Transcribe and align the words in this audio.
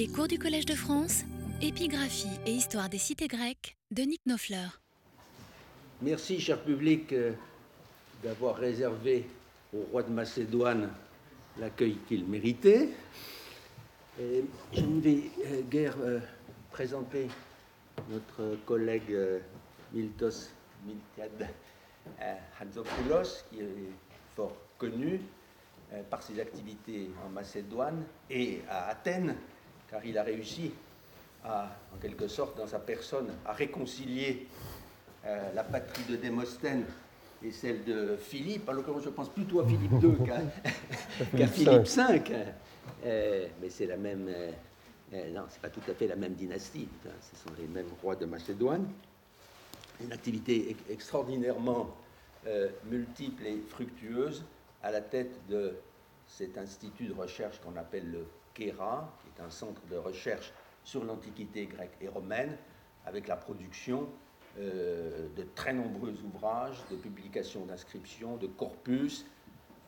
Les 0.00 0.08
cours 0.08 0.28
du 0.28 0.38
Collège 0.38 0.64
de 0.64 0.74
France, 0.74 1.24
épigraphie 1.60 2.40
et 2.46 2.52
histoire 2.52 2.88
des 2.88 2.96
cités 2.96 3.28
grecques 3.28 3.76
de 3.90 4.00
Nick 4.00 4.22
Nofleur. 4.24 4.80
Merci, 6.00 6.40
cher 6.40 6.58
public, 6.62 7.12
euh, 7.12 7.32
d'avoir 8.22 8.56
réservé 8.56 9.26
au 9.76 9.82
roi 9.92 10.02
de 10.02 10.10
Macédoine 10.10 10.88
l'accueil 11.58 11.98
qu'il 12.08 12.24
méritait. 12.24 12.88
Je 14.18 14.80
ne 14.80 15.00
vais 15.02 15.20
euh, 15.44 15.60
guère 15.70 15.96
euh, 16.00 16.20
présenter 16.72 17.28
notre 18.08 18.56
collègue 18.64 19.14
Miltos 19.92 20.48
Miltiad 20.86 21.50
Hanzopoulos, 22.58 23.44
qui 23.50 23.60
est 23.60 23.92
fort 24.34 24.56
connu 24.78 25.20
par 26.08 26.22
ses 26.22 26.40
activités 26.40 27.10
en 27.26 27.28
Macédoine 27.28 28.02
et 28.30 28.62
à 28.66 28.88
Athènes, 28.88 29.36
car 29.90 30.04
il 30.04 30.16
a 30.18 30.22
réussi 30.22 30.72
à, 31.44 31.68
en 31.94 31.98
quelque 31.98 32.28
sorte, 32.28 32.56
dans 32.56 32.66
sa 32.66 32.78
personne, 32.78 33.28
à 33.44 33.52
réconcilier 33.52 34.46
euh, 35.24 35.52
la 35.54 35.64
patrie 35.64 36.04
de 36.04 36.16
Démosthène 36.16 36.84
et 37.42 37.50
celle 37.50 37.84
de 37.84 38.16
Philippe. 38.16 38.68
En 38.68 38.72
l'occurrence, 38.72 39.04
je 39.04 39.08
pense 39.10 39.28
plutôt 39.30 39.60
à 39.60 39.66
Philippe 39.66 39.92
II 40.02 40.16
qu'à 41.36 41.46
Philippe 41.46 41.86
V. 41.86 42.22
Euh, 43.04 43.46
mais 43.60 43.70
c'est 43.70 43.86
la 43.86 43.96
même. 43.96 44.26
euh, 44.28 44.50
non, 45.32 45.42
c'est 45.48 45.60
pas 45.60 45.70
tout 45.70 45.80
à 45.90 45.94
fait 45.94 46.06
la 46.06 46.16
même 46.16 46.34
dynastie. 46.34 46.88
hein, 47.06 47.10
Ce 47.20 47.36
sont 47.36 47.54
les 47.58 47.66
mêmes 47.66 47.88
rois 48.02 48.14
de 48.16 48.26
Macédoine. 48.26 48.86
Une 50.02 50.12
activité 50.12 50.70
ex- 50.70 50.80
extraordinairement 50.90 51.94
multiple 52.86 53.44
et 53.46 53.60
fructueuse 53.68 54.44
à 54.82 54.90
la 54.90 55.02
tête 55.02 55.30
de 55.50 55.74
cet 56.26 56.56
institut 56.56 57.04
de 57.06 57.12
recherche 57.12 57.60
qu'on 57.60 57.76
appelle 57.76 58.10
le 58.10 58.24
KERA, 58.54 59.12
qui 59.22 59.28
est 59.28 59.44
un 59.44 59.50
centre 59.50 59.82
de 59.90 59.96
recherche 59.96 60.52
sur 60.84 61.04
l'Antiquité 61.04 61.66
grecque 61.66 61.96
et 62.00 62.08
romaine, 62.08 62.56
avec 63.06 63.28
la 63.28 63.36
production 63.36 64.08
euh, 64.58 65.28
de 65.36 65.46
très 65.54 65.72
nombreux 65.72 66.14
ouvrages, 66.24 66.78
de 66.90 66.96
publications 66.96 67.64
d'inscriptions, 67.66 68.36
de 68.36 68.48
corpus, 68.48 69.24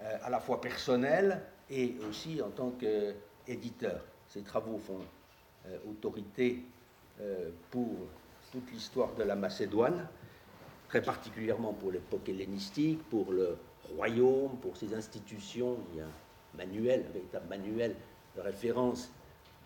euh, 0.00 0.18
à 0.22 0.30
la 0.30 0.38
fois 0.38 0.60
personnels 0.60 1.42
et 1.68 1.96
aussi 2.08 2.40
en 2.40 2.50
tant 2.50 2.70
qu'éditeur. 2.70 4.04
Ces 4.28 4.42
travaux 4.42 4.78
font 4.78 5.00
euh, 5.66 5.78
autorité 5.88 6.64
pour 7.70 7.88
toute 8.50 8.72
l'histoire 8.72 9.14
de 9.14 9.22
la 9.22 9.36
Macédoine, 9.36 10.08
très 10.88 11.02
particulièrement 11.02 11.72
pour 11.72 11.92
l'époque 11.92 12.28
hellénistique, 12.28 13.00
pour 13.10 13.30
le 13.30 13.56
royaume, 13.94 14.56
pour 14.60 14.76
ses 14.76 14.92
institutions. 14.92 15.76
Il 15.92 15.98
y 15.98 16.00
a 16.00 16.04
un 16.04 16.56
manuel, 16.56 17.04
un 17.08 17.12
véritable 17.12 17.48
manuel 17.48 17.94
de 18.36 18.40
référence 18.40 19.10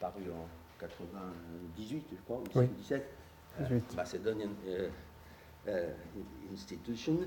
paru 0.00 0.22
en 0.30 0.46
98, 0.80 2.06
je 2.12 2.16
crois, 2.22 2.38
ou 2.38 2.44
Oui. 2.58 2.66
17, 2.78 3.04
euh, 3.60 3.64
18. 3.68 3.96
Macedonian 3.96 4.48
euh, 4.66 4.88
euh, 5.68 5.92
Institution. 6.52 7.18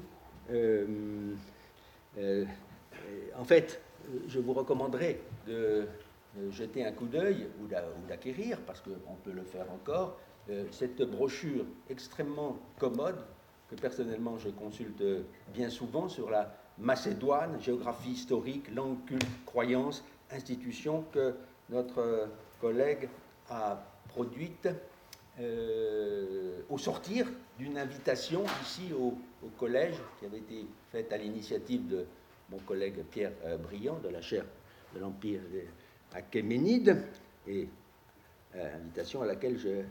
En 3.38 3.44
fait, 3.46 3.80
je 4.28 4.40
vous 4.40 4.54
recommanderais 4.54 5.20
de, 5.48 5.88
de 6.36 6.52
jeter 6.52 6.86
un 6.86 6.92
coup 6.92 7.06
d'œil 7.06 7.48
ou 7.62 7.68
d'a- 7.68 7.86
ou 7.86 8.08
d'acquérir, 8.08 8.60
parce 8.66 8.82
qu'on 8.82 9.16
peut 9.24 9.32
le 9.32 9.44
faire 9.44 9.72
encore, 9.72 10.18
cette 10.72 11.02
brochure 11.04 11.64
extrêmement 11.90 12.58
commode 12.80 13.24
que 13.70 13.76
personnellement 13.76 14.40
je 14.40 14.50
consulte 14.50 15.04
bien 15.54 15.70
souvent 15.70 16.10
sur 16.10 16.30
la 16.32 16.56
Macédoine, 16.80 17.62
géographie 17.62 18.12
historique, 18.12 18.74
langue, 18.74 18.98
culte, 19.06 19.28
croyance, 19.46 20.04
institution 20.32 21.04
que 21.12 21.36
notre 21.70 22.28
collègue 22.60 23.10
a 23.50 23.82
produite 24.10 24.68
euh, 25.40 26.62
au 26.70 26.78
sortir 26.78 27.28
d'une 27.58 27.78
invitation 27.78 28.44
ici 28.62 28.92
au, 28.94 29.14
collège 29.58 29.96
qui 30.20 30.26
avait 30.26 30.40
été 30.40 30.66
faite 30.92 31.14
à 31.14 31.18
l'initiative 31.18 31.88
de 31.88 32.06
mon 32.50 32.58
collègue 32.60 33.04
Pierre 33.10 33.32
euh, 33.46 33.58
Briand 33.58 33.98
de 34.04 34.10
la 34.10 34.22
chaire 34.22 34.44
de 34.94 35.00
l'Empire 35.00 35.40
des 35.52 35.66
Achéménides 36.14 36.98
et 37.48 37.70
euh, 38.56 38.76
invitation 38.76 39.22
à 39.22 39.26
laquelle 39.26 39.58
je 39.58 39.82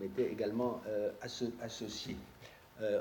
m'étais 0.00 0.30
également 0.30 0.80
asso- 1.22 1.52
associé. 1.62 2.16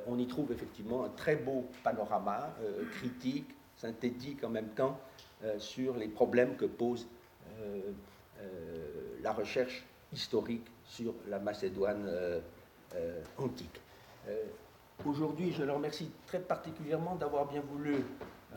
On 0.05 0.19
y 0.19 0.27
trouve 0.27 0.51
effectivement 0.51 1.05
un 1.05 1.09
très 1.09 1.35
beau 1.35 1.65
panorama 1.83 2.53
critique, 2.91 3.49
synthétique 3.75 4.43
en 4.43 4.49
même 4.49 4.67
temps, 4.69 4.99
sur 5.57 5.95
les 5.95 6.07
problèmes 6.07 6.55
que 6.55 6.65
pose 6.65 7.07
euh, 7.59 7.91
euh, 8.39 9.17
la 9.21 9.31
recherche 9.31 9.83
historique 10.13 10.67
sur 10.85 11.13
la 11.27 11.39
Macédoine 11.39 12.05
euh, 12.07 12.39
euh, 12.95 13.21
antique. 13.37 13.79
Euh, 14.27 14.43
Aujourd'hui, 15.03 15.51
je 15.51 15.63
le 15.63 15.71
remercie 15.71 16.11
très 16.27 16.39
particulièrement 16.39 17.15
d'avoir 17.15 17.47
bien 17.47 17.61
voulu 17.61 17.95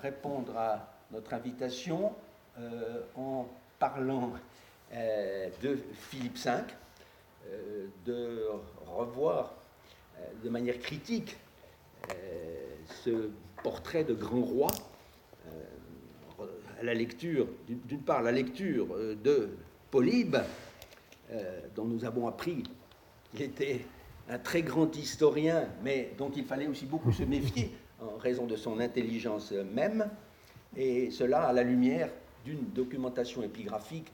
répondre 0.02 0.54
à 0.58 0.92
notre 1.10 1.32
invitation 1.32 2.12
euh, 2.58 3.00
en 3.16 3.46
parlant 3.78 4.32
euh, 4.92 5.48
de 5.62 5.78
Philippe 5.94 6.36
V, 6.36 6.50
euh, 7.46 7.86
de 8.04 8.46
revoir 8.86 9.54
euh, 10.18 10.26
de 10.44 10.50
manière 10.50 10.78
critique 10.80 11.38
euh, 12.10 12.76
ce 13.02 13.30
portrait 13.62 14.04
de 14.04 14.12
grand 14.12 14.42
roi 14.42 14.70
euh, 14.70 14.93
la 16.84 16.94
lecture, 16.94 17.48
d'une- 17.66 18.02
part 18.02 18.22
la 18.22 18.32
lecture 18.32 18.86
euh, 18.94 19.14
de 19.14 19.48
Polybe, 19.90 20.36
euh, 21.32 21.60
dont 21.74 21.84
nous 21.84 22.04
avons 22.04 22.28
appris 22.28 22.62
qu'il 23.30 23.42
était 23.42 23.84
un 24.28 24.38
très 24.38 24.62
grand 24.62 24.94
historien, 24.96 25.68
mais 25.82 26.12
dont 26.18 26.30
il 26.30 26.44
fallait 26.44 26.66
aussi 26.66 26.86
beaucoup 26.86 27.12
se 27.12 27.22
méfier 27.22 27.70
en 28.00 28.16
raison 28.18 28.46
de 28.46 28.56
son 28.56 28.80
intelligence 28.80 29.52
même, 29.52 30.08
et 30.76 31.10
cela 31.10 31.44
à 31.44 31.52
la 31.52 31.62
lumière 31.62 32.10
d'une 32.44 32.64
documentation 32.74 33.42
épigraphique 33.42 34.12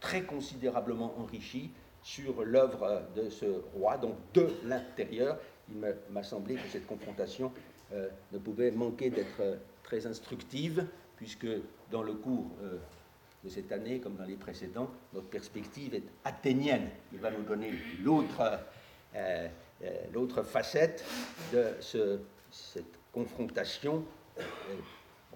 très 0.00 0.22
considérablement 0.22 1.14
enrichie 1.18 1.70
sur 2.02 2.42
l'œuvre 2.44 3.02
de 3.14 3.28
ce 3.28 3.44
roi, 3.74 3.98
donc 3.98 4.14
de 4.34 4.48
l'intérieur. 4.64 5.38
Il 5.68 5.76
m'a 6.10 6.22
semblé 6.22 6.54
que 6.54 6.66
cette 6.72 6.86
confrontation 6.86 7.52
euh, 7.92 8.08
ne 8.32 8.38
pouvait 8.38 8.70
manquer 8.70 9.10
d'être 9.10 9.58
très 9.84 10.06
instructive, 10.06 10.86
puisque 11.20 11.46
dans 11.90 12.02
le 12.02 12.14
cours 12.14 12.46
euh, 12.62 12.78
de 13.44 13.50
cette 13.50 13.70
année, 13.72 14.00
comme 14.00 14.16
dans 14.16 14.24
les 14.24 14.36
précédents, 14.36 14.90
notre 15.12 15.28
perspective 15.28 15.94
est 15.94 16.02
athénienne. 16.24 16.88
Il 17.12 17.18
va 17.18 17.30
nous 17.30 17.42
donner 17.42 17.72
l'autre 18.02 18.40
euh, 19.14 19.48
euh, 19.82 20.42
facette 20.42 21.04
de 21.52 21.74
ce- 21.80 22.20
cette 22.50 22.98
confrontation, 23.12 24.02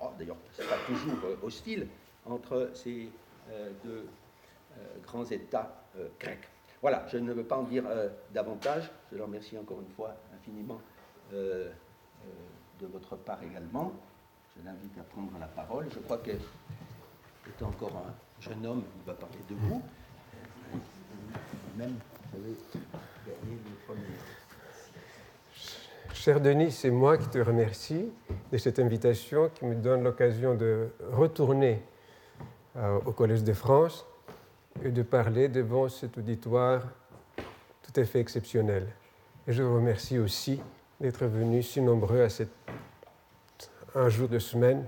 bon, 0.00 0.10
d'ailleurs, 0.18 0.38
ce 0.54 0.62
n'est 0.62 0.68
pas 0.68 0.78
toujours 0.86 1.18
hostile, 1.42 1.86
entre 2.24 2.70
ces 2.72 3.10
deux 3.84 4.06
grands 5.06 5.24
États 5.26 5.84
grecs. 6.18 6.48
Voilà, 6.80 7.06
je 7.08 7.18
ne 7.18 7.32
veux 7.32 7.44
pas 7.44 7.56
en 7.58 7.64
dire 7.64 7.84
davantage. 8.32 8.90
Je 9.12 9.16
le 9.18 9.22
remercie 9.24 9.56
encore 9.58 9.80
une 9.80 9.88
fois 9.94 10.14
infiniment 10.34 10.80
de 11.32 12.86
votre 12.86 13.16
part 13.16 13.42
également. 13.42 13.92
Je 14.56 14.64
l'invite 14.64 14.98
à 14.98 15.02
prendre 15.02 15.32
la 15.38 15.46
parole. 15.46 15.86
Je 15.92 15.98
crois 16.00 16.18
que, 16.18 16.30
étant 17.48 17.68
encore 17.68 18.04
un 18.06 18.42
jeune 18.42 18.64
homme, 18.66 18.82
il 18.96 19.06
va 19.06 19.14
parler. 19.14 19.38
Même, 21.76 21.94
vous 22.32 22.54
premier. 23.86 24.02
Cher 26.12 26.40
Denis, 26.40 26.70
c'est 26.70 26.90
moi 26.90 27.18
qui 27.18 27.28
te 27.28 27.38
remercie 27.38 28.08
de 28.52 28.58
cette 28.58 28.78
invitation 28.78 29.50
qui 29.54 29.64
me 29.66 29.74
donne 29.74 30.04
l'occasion 30.04 30.54
de 30.54 30.88
retourner 31.12 31.82
euh, 32.76 32.98
au 33.04 33.12
Collège 33.12 33.44
de 33.44 33.52
France 33.52 34.06
et 34.82 34.90
de 34.90 35.02
parler 35.02 35.48
devant 35.48 35.88
cet 35.88 36.16
auditoire 36.16 36.82
tout 37.82 38.00
à 38.00 38.04
fait 38.04 38.20
exceptionnel. 38.20 38.86
Et 39.46 39.52
je 39.52 39.62
vous 39.62 39.74
remercie 39.74 40.18
aussi 40.18 40.60
d'être 41.00 41.26
venus 41.26 41.68
si 41.70 41.80
nombreux 41.80 42.22
à 42.22 42.28
cette, 42.28 42.52
un 43.94 44.08
jour 44.08 44.28
de 44.28 44.38
semaine, 44.38 44.86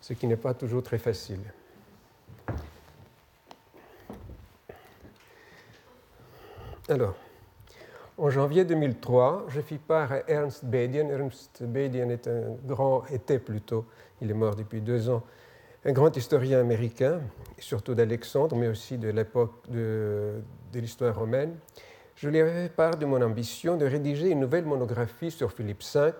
ce 0.00 0.12
qui 0.12 0.26
n'est 0.26 0.36
pas 0.36 0.54
toujours 0.54 0.82
très 0.82 0.98
facile. 0.98 1.40
Alors, 6.88 7.14
en 8.18 8.28
janvier 8.28 8.64
2003, 8.64 9.46
je 9.48 9.60
fis 9.62 9.78
part 9.78 10.12
à 10.12 10.28
Ernst 10.28 10.64
Bedian. 10.64 11.08
Ernst 11.08 11.62
Bedian 11.62 12.10
est 12.10 12.28
un 12.28 12.56
grand, 12.66 13.06
était 13.06 13.38
plutôt, 13.38 13.86
il 14.20 14.30
est 14.30 14.34
mort 14.34 14.54
depuis 14.54 14.82
deux 14.82 15.08
ans, 15.08 15.22
un 15.86 15.92
grand 15.92 16.14
historien 16.14 16.60
américain, 16.60 17.22
surtout 17.58 17.94
d'Alexandre, 17.94 18.56
mais 18.56 18.68
aussi 18.68 18.98
de 18.98 19.08
l'époque 19.08 19.70
de, 19.70 20.42
de 20.72 20.80
l'histoire 20.80 21.18
romaine. 21.18 21.56
Je 22.16 22.28
lui 22.28 22.40
avais 22.40 22.68
fait 22.68 22.74
part 22.74 22.96
de 22.96 23.06
mon 23.06 23.20
ambition 23.22 23.76
de 23.78 23.86
rédiger 23.86 24.28
une 24.28 24.40
nouvelle 24.40 24.66
monographie 24.66 25.30
sur 25.30 25.50
Philippe 25.50 25.82
V 25.82 26.12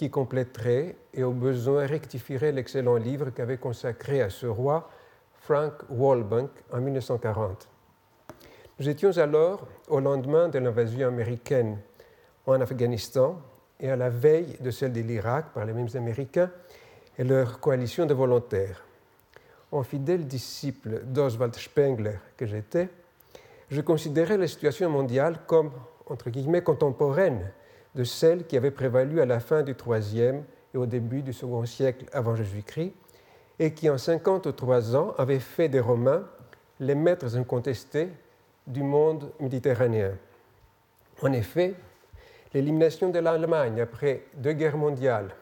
qui 0.00 0.08
compléterait 0.08 0.96
et 1.12 1.22
au 1.24 1.32
besoin 1.32 1.84
rectifierait 1.84 2.52
l'excellent 2.52 2.96
livre 2.96 3.28
qu'avait 3.28 3.58
consacré 3.58 4.22
à 4.22 4.30
ce 4.30 4.46
roi 4.46 4.88
Frank 5.34 5.74
Walbank 5.90 6.48
en 6.72 6.80
1940. 6.80 7.68
Nous 8.78 8.88
étions 8.88 9.18
alors 9.18 9.68
au 9.88 10.00
lendemain 10.00 10.48
de 10.48 10.58
l'invasion 10.58 11.06
américaine 11.06 11.76
en 12.46 12.62
Afghanistan 12.62 13.42
et 13.78 13.90
à 13.90 13.96
la 13.96 14.08
veille 14.08 14.56
de 14.60 14.70
celle 14.70 14.94
de 14.94 15.02
l'Irak 15.02 15.52
par 15.52 15.66
les 15.66 15.74
mêmes 15.74 15.94
Américains 15.94 16.50
et 17.18 17.24
leur 17.24 17.60
coalition 17.60 18.06
de 18.06 18.14
volontaires. 18.14 18.82
En 19.70 19.82
fidèle 19.82 20.26
disciple 20.26 21.02
d'Oswald 21.04 21.54
Spengler 21.56 22.16
que 22.38 22.46
j'étais, 22.46 22.88
je 23.70 23.82
considérais 23.82 24.38
la 24.38 24.48
situation 24.48 24.88
mondiale 24.88 25.40
comme, 25.46 25.72
entre 26.06 26.30
guillemets, 26.30 26.62
contemporaine 26.62 27.52
de 27.94 28.04
celle 28.04 28.46
qui 28.46 28.56
avait 28.56 28.70
prévalu 28.70 29.20
à 29.20 29.26
la 29.26 29.40
fin 29.40 29.62
du 29.62 29.74
IIIe 29.74 30.42
et 30.74 30.78
au 30.78 30.86
début 30.86 31.22
du 31.22 31.32
second 31.32 31.64
siècle 31.64 32.06
avant 32.12 32.36
Jésus-Christ, 32.36 32.92
et 33.58 33.74
qui 33.74 33.90
en 33.90 33.98
53 33.98 34.96
ans 34.96 35.14
avait 35.18 35.40
fait 35.40 35.68
des 35.68 35.80
Romains 35.80 36.24
les 36.78 36.94
maîtres 36.94 37.36
incontestés 37.36 38.08
du 38.66 38.82
monde 38.82 39.30
méditerranéen. 39.38 40.12
En 41.22 41.32
effet, 41.32 41.74
l'élimination 42.54 43.10
de 43.10 43.18
l'Allemagne 43.18 43.80
après 43.80 44.22
deux 44.34 44.54
guerres 44.54 44.78
mondiales 44.78 45.34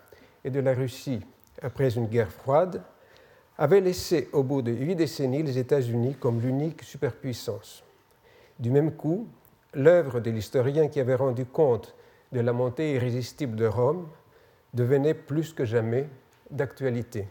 et 0.44 0.50
de 0.50 0.60
la 0.60 0.74
Russie 0.74 1.20
après 1.62 1.96
une 1.96 2.06
guerre 2.06 2.32
froide 2.32 2.82
avait 3.56 3.80
laissé 3.80 4.28
au 4.32 4.42
bout 4.42 4.62
de 4.62 4.72
huit 4.72 4.96
décennies 4.96 5.42
les 5.42 5.58
États-Unis 5.58 6.16
comme 6.18 6.40
l'unique 6.40 6.82
superpuissance. 6.82 7.84
Du 8.58 8.70
même 8.70 8.92
coup, 8.92 9.28
l'œuvre 9.74 10.20
de 10.20 10.30
l'historien 10.30 10.88
qui 10.88 11.00
avait 11.00 11.14
rendu 11.14 11.44
compte 11.44 11.94
de 12.32 12.40
la 12.40 12.52
montée 12.52 12.94
irrésistible 12.94 13.56
de 13.56 13.66
Rome 13.66 14.08
devenait 14.74 15.14
plus 15.14 15.52
que 15.52 15.64
jamais 15.64 16.08
d'actualité. 16.50 17.28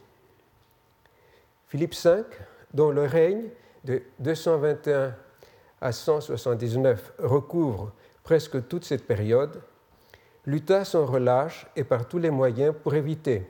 Philippe 1.67 1.95
V, 1.95 2.23
dont 2.73 2.91
le 2.91 3.03
règne 3.03 3.49
de 3.83 4.01
221 4.19 5.13
à 5.81 5.91
179 5.91 7.13
recouvre 7.19 7.91
presque 8.23 8.67
toute 8.67 8.85
cette 8.85 9.05
période, 9.05 9.61
lutta 10.45 10.85
sans 10.85 11.05
relâche 11.05 11.67
et 11.75 11.83
par 11.83 12.07
tous 12.07 12.17
les 12.17 12.31
moyens 12.31 12.73
pour 12.83 12.95
éviter 12.95 13.49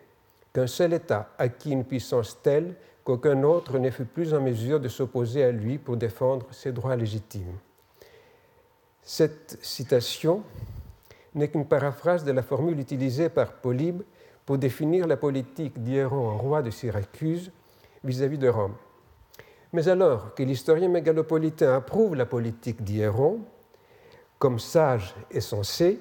qu'un 0.53 0.67
seul 0.67 0.94
État 0.94 1.29
acquit 1.38 1.71
une 1.71 1.85
puissance 1.85 2.41
telle 2.41 2.75
qu'aucun 3.03 3.44
autre 3.44 3.77
ne 3.79 3.89
fut 3.89 4.05
plus 4.05 4.33
en 4.33 4.41
mesure 4.41 4.79
de 4.79 4.88
s'opposer 4.88 5.44
à 5.44 5.51
lui 5.51 5.77
pour 5.77 5.95
défendre 5.95 6.47
ses 6.51 6.71
droits 6.71 6.95
légitimes. 6.95 7.57
Cette 9.01 9.57
citation 9.61 10.44
n'est 11.37 11.47
qu'une 11.47 11.65
paraphrase 11.65 12.23
de 12.23 12.31
la 12.31 12.41
formule 12.41 12.79
utilisée 12.79 13.29
par 13.29 13.53
Polybe 13.53 14.01
pour 14.45 14.57
définir 14.57 15.07
la 15.07 15.17
politique 15.17 15.81
d'Hieron, 15.81 16.37
roi 16.37 16.61
de 16.61 16.69
Syracuse, 16.69 17.51
vis-à-vis 18.03 18.37
de 18.37 18.49
Rome. 18.49 18.75
Mais 19.73 19.87
alors 19.89 20.33
que 20.33 20.43
l'historien 20.43 20.87
mégalopolitain 20.87 21.75
approuve 21.75 22.15
la 22.15 22.25
politique 22.25 22.83
d'Hieron 22.83 23.41
comme 24.39 24.59
sage 24.59 25.13
et 25.31 25.41
sensée, 25.41 25.99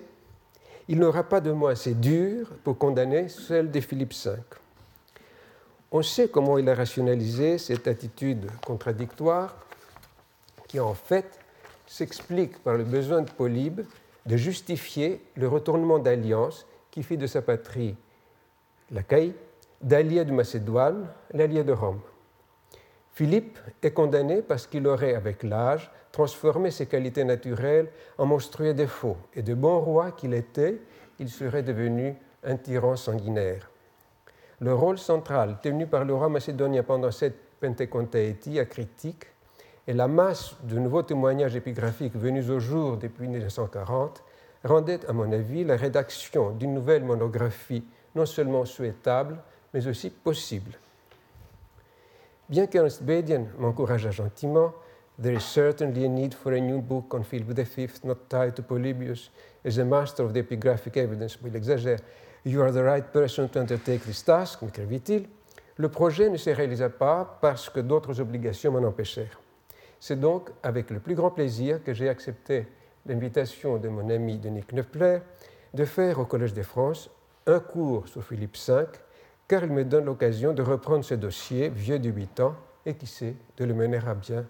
il 0.88 0.98
n'aura 0.98 1.24
pas 1.24 1.40
de 1.40 1.50
mots 1.50 1.66
assez 1.66 1.94
durs 1.94 2.48
pour 2.62 2.78
condamner 2.78 3.28
celle 3.28 3.70
de 3.70 3.80
Philippe 3.80 4.14
V. 4.14 4.32
On 5.90 6.02
sait 6.02 6.28
comment 6.28 6.58
il 6.58 6.68
a 6.68 6.74
rationalisé 6.74 7.58
cette 7.58 7.88
attitude 7.88 8.46
contradictoire 8.64 9.56
qui 10.68 10.78
en 10.78 10.94
fait 10.94 11.38
s'explique 11.86 12.62
par 12.62 12.76
le 12.76 12.84
besoin 12.84 13.22
de 13.22 13.30
Polybe 13.30 13.80
de 14.26 14.36
justifier 14.36 15.22
le 15.36 15.48
retournement 15.48 15.98
d'alliance 15.98 16.66
qui 16.90 17.02
fit 17.02 17.16
de 17.16 17.26
sa 17.26 17.42
patrie 17.42 17.96
l'Achaïe 18.90 19.34
d'allié 19.82 20.24
de 20.24 20.32
Macédoine, 20.32 21.06
l'allié 21.32 21.64
de 21.64 21.72
Rome. 21.72 22.00
Philippe 23.12 23.58
est 23.82 23.92
condamné 23.92 24.42
parce 24.42 24.66
qu'il 24.66 24.86
aurait, 24.86 25.14
avec 25.14 25.42
l'âge, 25.42 25.90
transformé 26.12 26.70
ses 26.70 26.86
qualités 26.86 27.24
naturelles 27.24 27.88
en 28.18 28.26
monstrueux 28.26 28.74
défauts, 28.74 29.16
et 29.34 29.42
de 29.42 29.54
bon 29.54 29.80
roi 29.80 30.12
qu'il 30.12 30.34
était, 30.34 30.78
il 31.18 31.28
serait 31.28 31.62
devenu 31.62 32.14
un 32.44 32.56
tyran 32.56 32.96
sanguinaire. 32.96 33.70
Le 34.60 34.74
rôle 34.74 34.98
central 34.98 35.58
tenu 35.62 35.86
par 35.86 36.04
le 36.04 36.14
roi 36.14 36.28
macédonien 36.28 36.82
pendant 36.82 37.10
cette 37.10 37.36
Pentecôtétie 37.60 38.58
critique 38.68 39.26
et 39.86 39.92
la 39.92 40.08
masse 40.08 40.56
de 40.64 40.78
nouveaux 40.78 41.02
témoignages 41.02 41.56
épigraphiques 41.56 42.16
venus 42.16 42.50
au 42.50 42.58
jour 42.58 42.96
depuis 42.96 43.28
1940 43.28 44.22
rendaient, 44.64 45.06
à 45.06 45.12
mon 45.12 45.30
avis, 45.32 45.64
la 45.64 45.76
rédaction 45.76 46.50
d'une 46.50 46.74
nouvelle 46.74 47.04
monographie 47.04 47.84
non 48.14 48.26
seulement 48.26 48.64
souhaitable, 48.64 49.38
mais 49.72 49.86
aussi 49.86 50.10
possible. 50.10 50.72
Bien 52.48 52.66
qu'Ernst 52.66 53.02
Bedian 53.02 53.46
m'encourage 53.58 54.10
gentiment, 54.10 54.72
There 55.18 55.32
is 55.32 55.44
certainly 55.44 56.04
a 56.04 56.08
need 56.08 56.34
for 56.34 56.52
a 56.52 56.60
new 56.60 56.82
book 56.82 57.14
on 57.14 57.22
Philip 57.22 57.48
V, 57.48 57.88
not 58.04 58.28
tied 58.28 58.54
to 58.54 58.62
Polybius, 58.62 59.30
as 59.64 59.78
a 59.78 59.84
master 59.84 60.26
of 60.26 60.34
the 60.34 60.40
epigraphic 60.40 60.98
evidence. 60.98 61.38
il 61.42 61.56
exagère. 61.56 62.00
You 62.44 62.60
are 62.60 62.70
the 62.70 62.82
right 62.84 63.10
person 63.12 63.48
to 63.48 63.60
undertake 63.60 64.04
this 64.04 64.22
task, 64.22 64.60
m'écrivit-il. 64.60 65.26
Le 65.78 65.88
projet 65.88 66.28
ne 66.28 66.36
se 66.36 66.50
réalisa 66.50 66.90
pas 66.90 67.38
parce 67.40 67.70
que 67.70 67.80
d'autres 67.80 68.20
obligations 68.20 68.72
m'en 68.72 68.86
empêchèrent. 68.86 69.40
C'est 70.00 70.20
donc 70.20 70.50
avec 70.62 70.90
le 70.90 71.00
plus 71.00 71.14
grand 71.14 71.30
plaisir 71.30 71.82
que 71.82 71.94
j'ai 71.94 72.08
accepté 72.08 72.66
l'invitation 73.06 73.78
de 73.78 73.88
mon 73.88 74.10
ami 74.10 74.38
Denis 74.38 74.64
Knöppler 74.64 75.20
de 75.74 75.84
faire 75.84 76.18
au 76.18 76.24
Collège 76.24 76.54
de 76.54 76.62
France 76.62 77.10
un 77.46 77.60
cours 77.60 78.08
sur 78.08 78.24
Philippe 78.24 78.56
V, 78.56 78.84
car 79.46 79.64
il 79.64 79.72
me 79.72 79.84
donne 79.84 80.06
l'occasion 80.06 80.52
de 80.52 80.62
reprendre 80.62 81.04
ce 81.04 81.14
dossier 81.14 81.68
vieux 81.68 81.98
de 81.98 82.10
huit 82.10 82.40
ans 82.40 82.56
et 82.84 82.94
qui 82.94 83.06
sait 83.06 83.34
de 83.56 83.64
le 83.64 83.74
mener 83.74 84.00
à 84.06 84.14
bien 84.14 84.46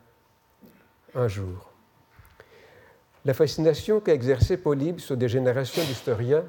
un 1.15 1.29
jour. 1.29 1.73
La 3.25 3.35
fascination 3.35 4.01
qu'a 4.01 4.15
exercée 4.15 4.57
Polybe 4.57 5.01
sur 5.01 5.17
des 5.17 5.29
générations 5.29 5.83
d'historiens 5.83 6.45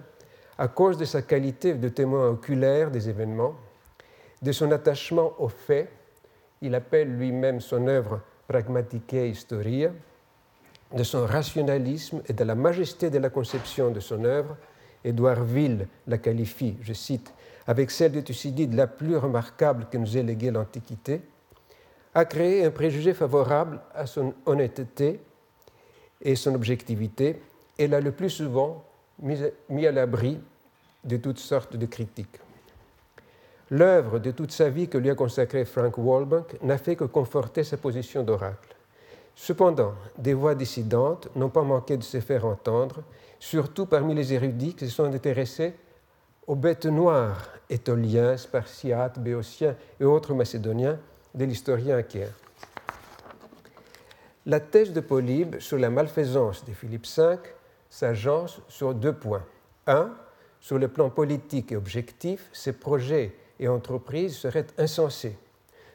à 0.58 0.68
cause 0.68 0.98
de 0.98 1.06
sa 1.06 1.22
qualité 1.22 1.74
de 1.74 1.90
témoin 1.90 2.30
oculaire 2.30 2.92
des 2.92 3.10
événements, 3.10 3.56
de 4.42 4.52
son 4.52 4.72
attachement 4.72 5.34
aux 5.40 5.50
faits, 5.50 5.90
il 6.62 6.76
appelle 6.76 7.16
lui-même 7.18 7.62
son 7.62 7.88
œuvre 7.88 8.22
Pragmatique 8.48 9.14
Historia, 9.14 9.92
de 10.96 11.04
son 11.04 11.26
rationalisme 11.26 12.22
et 12.28 12.34
de 12.34 12.44
la 12.44 12.56
majesté 12.56 13.10
de 13.10 13.18
la 13.18 13.30
conception 13.30 13.92
de 13.92 14.00
son 14.00 14.24
œuvre, 14.24 14.56
Édouard 15.04 15.44
Ville 15.44 15.88
la 16.08 16.18
qualifie, 16.18 16.78
je 16.82 16.94
cite, 16.94 17.34
avec 17.68 17.92
celle 17.92 18.14
de 18.14 18.22
Thucydide 18.22 18.74
la 18.74 18.88
plus 18.88 19.18
remarquable 19.18 19.88
que 19.92 19.98
nous 19.98 20.18
ait 20.18 20.24
léguée 20.24 20.52
l'Antiquité, 20.52 21.22
a 22.14 22.26
créé 22.26 22.66
un 22.66 22.72
préjugé 22.72 23.14
favorable 23.14 23.82
à 23.94 24.06
son 24.06 24.34
honnêteté 24.46 25.20
et 26.22 26.36
son 26.36 26.56
objectivité 26.56 27.42
et 27.78 27.88
l'a 27.88 28.00
le 28.00 28.12
plus 28.12 28.30
souvent 28.30 28.84
mis 29.22 29.86
à 29.86 29.92
l'abri 29.92 30.40
de 31.04 31.18
toutes 31.18 31.40
sortes 31.40 31.76
de 31.76 31.86
critiques. 31.86 32.40
L'œuvre 33.70 34.20
de 34.20 34.32
toute 34.32 34.52
sa 34.52 34.70
vie 34.70 34.88
que 34.88 34.98
lui 34.98 35.10
a 35.10 35.16
consacrée 35.16 35.66
Frank 35.66 35.98
Walbank 35.98 36.62
n'a 36.62 36.78
fait 36.78 36.96
que 36.96 37.04
conforter 37.04 37.64
sa 37.64 37.78
position 37.78 38.24
d'oracle. 38.24 38.76
Cependant, 39.36 39.94
des 40.18 40.34
voix 40.34 40.56
dissidentes 40.56 41.30
n'ont 41.36 41.50
pas 41.50 41.64
manqué 41.64 41.98
de 41.98 42.04
se 42.04 42.20
faire 42.22 42.46
entendre, 42.46 43.04
surtout 43.40 43.86
parmi 43.86 44.16
les 44.16 44.34
érudits 44.34 44.74
qui 44.74 44.88
se 44.88 44.96
sont 44.96 45.14
intéressés 45.14 45.76
aux 46.48 46.56
bêtes 46.56 46.86
noires, 46.86 47.50
étoliens, 47.70 48.38
spartiates, 48.38 49.20
béotiens 49.20 49.76
et 50.00 50.06
autres 50.06 50.34
macédoniens 50.34 50.98
de 51.36 51.46
l'historien 51.46 51.98
Achaire. 51.98 52.32
La 54.46 54.62
thèse 54.62 54.94
de 54.94 55.02
Polybe 55.02 55.60
sur 55.60 55.78
la 55.78 55.90
malfaisance 55.90 56.64
de 56.64 56.72
Philippe 56.72 57.06
V 57.06 57.36
s'agence 57.90 58.62
sur 58.70 58.96
deux 58.96 59.12
points. 59.12 59.44
Un, 59.88 60.10
sur 60.62 60.80
le 60.80 60.88
plan 60.88 61.10
politique 61.10 61.74
et 61.74 61.76
objectif, 61.76 62.50
ses 62.54 62.72
projets 62.72 63.36
et 63.60 63.68
entreprises 63.68 64.38
seraient 64.38 64.68
insensés. 64.78 65.38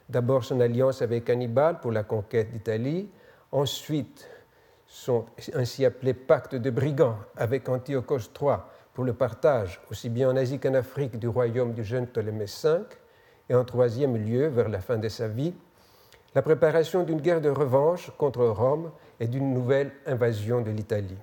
D'abord 0.08 0.44
son 0.44 0.60
alliance 0.60 1.02
avec 1.02 1.30
Hannibal 1.30 1.80
pour 1.80 1.92
la 1.92 2.02
conquête 2.02 2.50
d'Italie, 2.50 3.08
ensuite 3.50 4.28
son 4.86 5.24
ainsi 5.54 5.84
appelé 5.84 6.12
pacte 6.12 6.54
de 6.54 6.70
brigands 6.70 7.18
avec 7.36 7.68
Antiochos 7.68 8.30
III 8.40 8.56
pour 8.92 9.04
le 9.04 9.14
partage, 9.14 9.80
aussi 9.90 10.10
bien 10.10 10.30
en 10.30 10.36
Asie 10.36 10.58
qu'en 10.58 10.74
Afrique, 10.74 11.18
du 11.18 11.28
royaume 11.28 11.72
du 11.72 11.82
jeune 11.82 12.06
Ptolémée 12.06 12.44
V, 12.44 12.80
et 13.48 13.54
en 13.54 13.64
troisième 13.64 14.16
lieu, 14.16 14.48
vers 14.48 14.68
la 14.68 14.80
fin 14.80 14.98
de 14.98 15.08
sa 15.08 15.28
vie, 15.28 15.54
la 16.34 16.42
préparation 16.42 17.02
d'une 17.02 17.20
guerre 17.20 17.40
de 17.40 17.48
revanche 17.48 18.10
contre 18.18 18.44
Rome 18.44 18.90
et 19.20 19.26
d'une 19.26 19.52
nouvelle 19.52 19.92
invasion 20.06 20.60
de 20.60 20.70
l'Italie. 20.70 21.18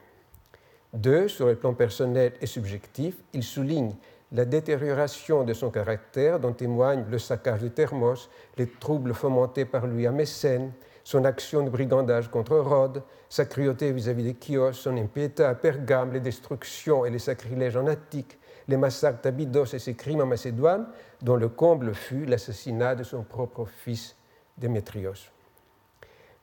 Deux, 0.93 1.27
sur 1.27 1.45
le 1.45 1.55
plan 1.55 1.73
personnel 1.73 2.33
et 2.41 2.47
subjectif, 2.47 3.15
il 3.33 3.43
souligne 3.43 3.93
la 4.31 4.45
détérioration 4.45 5.43
de 5.43 5.53
son 5.53 5.71
caractère 5.71 6.39
dont 6.39 6.53
témoignent 6.53 7.05
le 7.09 7.17
saccage 7.17 7.61
de 7.61 7.67
Thermos, 7.67 8.29
les 8.57 8.67
troubles 8.67 9.13
fomentés 9.13 9.65
par 9.65 9.87
lui 9.87 10.05
à 10.05 10.11
Mécène, 10.11 10.71
son 11.03 11.25
action 11.25 11.63
de 11.63 11.69
brigandage 11.69 12.29
contre 12.29 12.57
Rhodes, 12.57 13.01
sa 13.29 13.45
cruauté 13.45 13.91
vis-à-vis 13.91 14.23
des 14.23 14.37
Chios, 14.39 14.73
son 14.73 14.95
impiété 14.97 15.43
à 15.43 15.55
Pergame, 15.55 16.13
les 16.13 16.19
destructions 16.19 17.05
et 17.05 17.09
les 17.09 17.19
sacrilèges 17.19 17.77
en 17.77 17.87
Attique, 17.87 18.37
les 18.67 18.77
massacres 18.77 19.21
d'Abydos 19.23 19.73
et 19.73 19.79
ses 19.79 19.95
crimes 19.95 20.21
en 20.21 20.27
Macédoine, 20.27 20.87
dont 21.23 21.35
le 21.35 21.49
comble 21.49 21.95
fut 21.95 22.25
l'assassinat 22.25 22.93
de 22.93 23.03
son 23.03 23.23
propre 23.23 23.65
fils 23.65 24.15
Démétrios. 24.59 25.31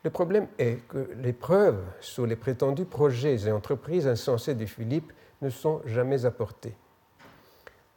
Le 0.02 0.10
problème 0.10 0.48
est 0.58 0.86
que 0.88 1.10
les 1.20 1.32
preuves 1.32 1.82
sur 2.00 2.26
les 2.26 2.36
prétendus 2.36 2.84
projets 2.84 3.46
et 3.46 3.52
entreprises 3.52 4.08
insensées 4.08 4.54
de 4.54 4.66
Philippe 4.66 5.12
ne 5.42 5.50
sont 5.50 5.82
jamais 5.84 6.24
apportées. 6.24 6.74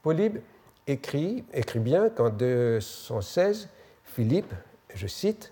Polybe 0.01 0.39
écrit, 0.87 1.43
écrit 1.53 1.79
bien 1.79 2.09
qu'en 2.09 2.29
216, 2.29 3.67
Philippe, 4.03 4.53
je 4.95 5.07
cite, 5.07 5.51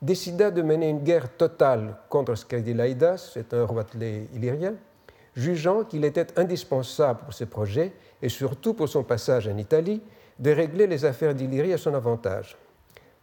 décida 0.00 0.50
de 0.50 0.62
mener 0.62 0.88
une 0.88 1.00
guerre 1.00 1.36
totale 1.36 1.96
contre 2.08 2.34
Scadilaidas, 2.34 3.30
c'est 3.34 3.52
un 3.52 3.64
roi 3.64 3.84
illyrien, 4.34 4.74
jugeant 5.34 5.84
qu'il 5.84 6.04
était 6.04 6.38
indispensable 6.38 7.20
pour 7.24 7.34
ses 7.34 7.46
projets 7.46 7.92
et 8.22 8.28
surtout 8.28 8.74
pour 8.74 8.88
son 8.88 9.02
passage 9.02 9.48
en 9.48 9.56
Italie 9.56 10.00
de 10.38 10.50
régler 10.52 10.86
les 10.86 11.04
affaires 11.04 11.34
d'Illyrie 11.34 11.72
à 11.72 11.78
son 11.78 11.92
avantage. 11.94 12.56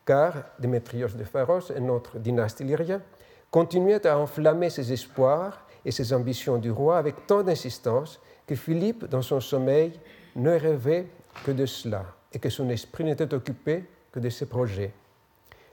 Car 0.05 0.33
Démétrios 0.59 1.09
de 1.09 1.23
Pharos, 1.23 1.71
un 1.75 1.89
autre 1.89 2.19
dynaste 2.19 2.59
illyrien, 2.59 3.01
continuait 3.49 4.05
à 4.05 4.17
enflammer 4.19 4.69
ses 4.69 4.91
espoirs 4.93 5.65
et 5.83 5.91
ses 5.91 6.13
ambitions 6.13 6.57
du 6.57 6.71
roi 6.71 6.97
avec 6.97 7.25
tant 7.25 7.41
d'insistance 7.41 8.19
que 8.45 8.55
Philippe, 8.55 9.05
dans 9.05 9.21
son 9.21 9.39
sommeil, 9.39 9.93
ne 10.37 10.51
rêvait 10.51 11.07
que 11.43 11.51
de 11.51 11.65
cela 11.65 12.05
et 12.31 12.39
que 12.39 12.49
son 12.49 12.69
esprit 12.69 13.03
n'était 13.03 13.33
occupé 13.33 13.83
que 14.11 14.19
de 14.19 14.29
ses 14.29 14.45
projets. 14.45 14.93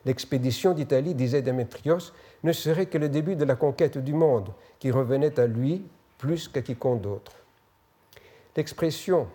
L'expédition 0.05 0.75
d'Italie, 0.75 1.15
disait 1.15 1.43
Démétrios, 1.43 2.13
ne 2.43 2.53
serait 2.53 2.87
que 2.87 2.99
le 2.99 3.09
début 3.09 3.37
de 3.37 3.45
la 3.45 3.57
conquête 3.57 3.99
du 3.99 4.13
monde, 4.13 4.51
qui 4.79 4.91
revenait 4.91 5.39
à 5.39 5.47
lui 5.47 5.87
plus 6.19 6.49
qu'à 6.49 6.63
quiconque 6.63 7.03
d'autre. 7.03 7.33
L'expression 8.57 9.29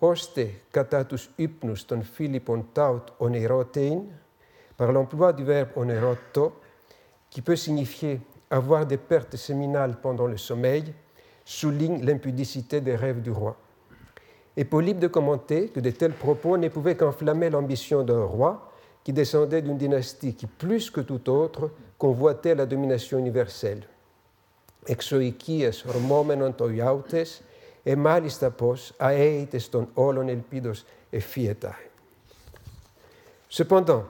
hoste 0.00 0.40
catatus 0.72 1.30
hypnus 1.38 1.86
ton 1.86 2.02
philippon 2.02 2.62
taut 2.74 3.00
onerotein, 3.20 4.02
par 4.76 4.92
l'emploi 4.92 5.32
du 5.32 5.44
verbe 5.44 5.70
oneroto, 5.76 6.52
qui 7.30 7.40
peut 7.40 7.56
signifier 7.56 8.20
avoir 8.50 8.86
des 8.86 8.98
pertes 8.98 9.36
séminales 9.36 9.96
pendant 10.00 10.26
le 10.26 10.36
sommeil, 10.36 10.92
souligne 11.44 12.04
l'impudicité 12.04 12.80
des 12.80 12.96
rêves 12.96 13.22
du 13.22 13.30
roi. 13.30 13.56
Et 14.56 14.64
Polybe 14.64 14.98
de 14.98 15.08
commenter 15.08 15.68
que 15.68 15.80
de 15.80 15.90
tels 15.90 16.12
propos 16.12 16.56
ne 16.56 16.68
pouvaient 16.68 16.96
qu'enflammer 16.96 17.50
l'ambition 17.50 18.02
d'un 18.02 18.24
roi 18.24 18.70
qui 19.02 19.12
descendait 19.12 19.62
d'une 19.62 19.76
dynastie 19.76 20.34
qui, 20.34 20.46
plus 20.46 20.90
que 20.90 21.00
tout 21.00 21.28
autre, 21.28 21.70
convoitait 21.98 22.54
la 22.54 22.66
domination 22.66 23.18
universelle. 23.18 23.82
Exoikies 24.86 25.82
hormomenon 25.88 26.52
toiautes 26.52 27.42
et 27.86 27.96
malistapos 27.96 28.92
aeites 29.00 29.70
ton 29.70 29.88
olon 29.96 30.28
elpidos 30.28 30.84
et 31.12 31.20
fietae. 31.20 31.74
Cependant, 33.48 34.04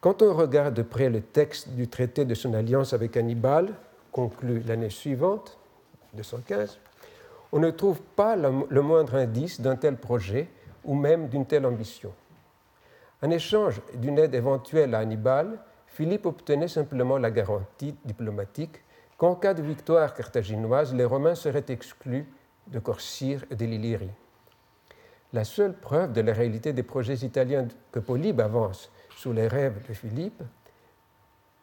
quand 0.00 0.22
on 0.22 0.34
regarde 0.34 0.74
de 0.74 0.82
près 0.82 1.10
le 1.10 1.20
texte 1.20 1.68
du 1.70 1.88
traité 1.88 2.24
de 2.24 2.34
son 2.34 2.54
alliance 2.54 2.92
avec 2.92 3.16
Hannibal, 3.16 3.74
conclu 4.12 4.60
l'année 4.60 4.90
suivante, 4.90 5.58
215, 6.14 6.78
on 7.52 7.58
ne 7.58 7.70
trouve 7.70 8.00
pas 8.00 8.36
le 8.36 8.82
moindre 8.82 9.16
indice 9.16 9.60
d'un 9.60 9.76
tel 9.76 9.96
projet 9.96 10.48
ou 10.84 10.94
même 10.94 11.28
d'une 11.28 11.46
telle 11.46 11.66
ambition. 11.66 12.12
En 13.22 13.30
échange 13.30 13.82
d'une 13.94 14.18
aide 14.18 14.34
éventuelle 14.34 14.94
à 14.94 15.00
Hannibal, 15.00 15.58
Philippe 15.86 16.26
obtenait 16.26 16.68
simplement 16.68 17.18
la 17.18 17.30
garantie 17.30 17.94
diplomatique 18.04 18.82
qu'en 19.18 19.34
cas 19.34 19.52
de 19.52 19.62
victoire 19.62 20.14
carthaginoise, 20.14 20.94
les 20.94 21.04
Romains 21.04 21.34
seraient 21.34 21.66
exclus 21.68 22.26
de 22.68 22.78
Corcyre 22.78 23.44
et 23.50 23.56
de 23.56 23.66
l'Illyrie. 23.66 24.10
La 25.32 25.44
seule 25.44 25.74
preuve 25.74 26.12
de 26.12 26.22
la 26.22 26.32
réalité 26.32 26.72
des 26.72 26.82
projets 26.82 27.18
italiens 27.18 27.68
que 27.92 27.98
Polybe 27.98 28.40
avance 28.40 28.90
sous 29.16 29.32
les 29.32 29.46
rêves 29.46 29.86
de 29.86 29.92
Philippe, 29.92 30.42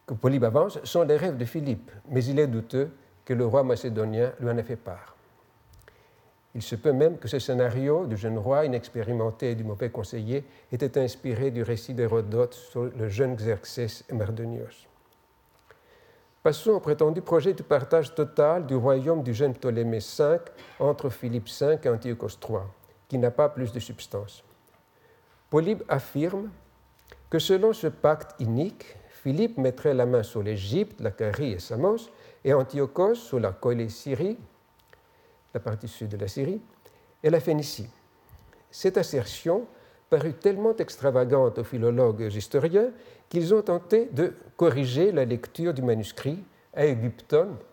que 0.05 0.13
Polybe 0.13 0.43
avance, 0.43 0.79
sont 0.83 1.03
les 1.03 1.17
rêves 1.17 1.37
de 1.37 1.45
Philippe, 1.45 1.91
mais 2.07 2.23
il 2.23 2.39
est 2.39 2.47
douteux 2.47 2.91
que 3.25 3.33
le 3.33 3.45
roi 3.45 3.63
macédonien 3.63 4.31
lui 4.39 4.49
en 4.49 4.57
ait 4.57 4.63
fait 4.63 4.77
part. 4.77 5.16
Il 6.55 6.61
se 6.61 6.75
peut 6.75 6.93
même 6.93 7.17
que 7.17 7.27
ce 7.27 7.39
scénario 7.39 8.05
du 8.05 8.17
jeune 8.17 8.37
roi 8.37 8.65
inexpérimenté 8.65 9.51
et 9.51 9.55
du 9.55 9.63
mauvais 9.63 9.89
conseiller 9.89 10.43
était 10.71 10.99
inspiré 10.99 11.51
du 11.51 11.63
récit 11.63 11.93
d'Hérodote 11.93 12.53
sur 12.53 12.83
le 12.85 13.09
jeune 13.09 13.35
Xerxès 13.35 14.03
et 14.09 14.13
Mardonios. 14.13 14.87
Passons 16.41 16.71
au 16.71 16.79
prétendu 16.79 17.21
projet 17.21 17.53
du 17.53 17.63
partage 17.63 18.15
total 18.15 18.65
du 18.65 18.75
royaume 18.75 19.21
du 19.21 19.33
jeune 19.33 19.53
Ptolémée 19.53 19.99
V 19.99 20.37
entre 20.79 21.09
Philippe 21.09 21.49
V 21.49 21.77
et 21.83 21.89
Antiochos 21.89 22.39
III, 22.47 22.59
qui 23.09 23.17
n'a 23.17 23.31
pas 23.31 23.49
plus 23.49 23.71
de 23.73 23.79
substance. 23.79 24.43
Polybe 25.49 25.83
affirme 25.89 26.49
que 27.29 27.39
selon 27.39 27.73
ce 27.73 27.87
pacte 27.87 28.39
inique, 28.39 28.95
Philippe 29.09 29.57
mettrait 29.57 29.93
la 29.93 30.05
main 30.05 30.23
sur 30.23 30.41
l'Égypte, 30.41 31.01
la 31.01 31.11
Carie 31.11 31.51
et 31.51 31.59
Samos, 31.59 32.09
et 32.45 32.53
Antiochos 32.53 33.15
sur 33.15 33.41
la 33.41 33.53
Syrie, 33.89 34.37
la 35.53 35.59
partie 35.59 35.87
sud 35.87 36.09
de 36.09 36.17
la 36.17 36.27
Syrie, 36.27 36.61
et 37.23 37.29
la 37.29 37.39
Phénicie. 37.39 37.89
Cette 38.69 38.97
assertion 38.97 39.65
parut 40.09 40.33
tellement 40.33 40.75
extravagante 40.75 41.57
aux 41.57 41.63
philologues 41.63 42.31
historiens 42.33 42.91
qu'ils 43.29 43.53
ont 43.53 43.61
tenté 43.61 44.07
de 44.11 44.33
corriger 44.55 45.11
la 45.11 45.25
lecture 45.25 45.73
du 45.73 45.81
manuscrit 45.81 46.39
à 46.73 46.85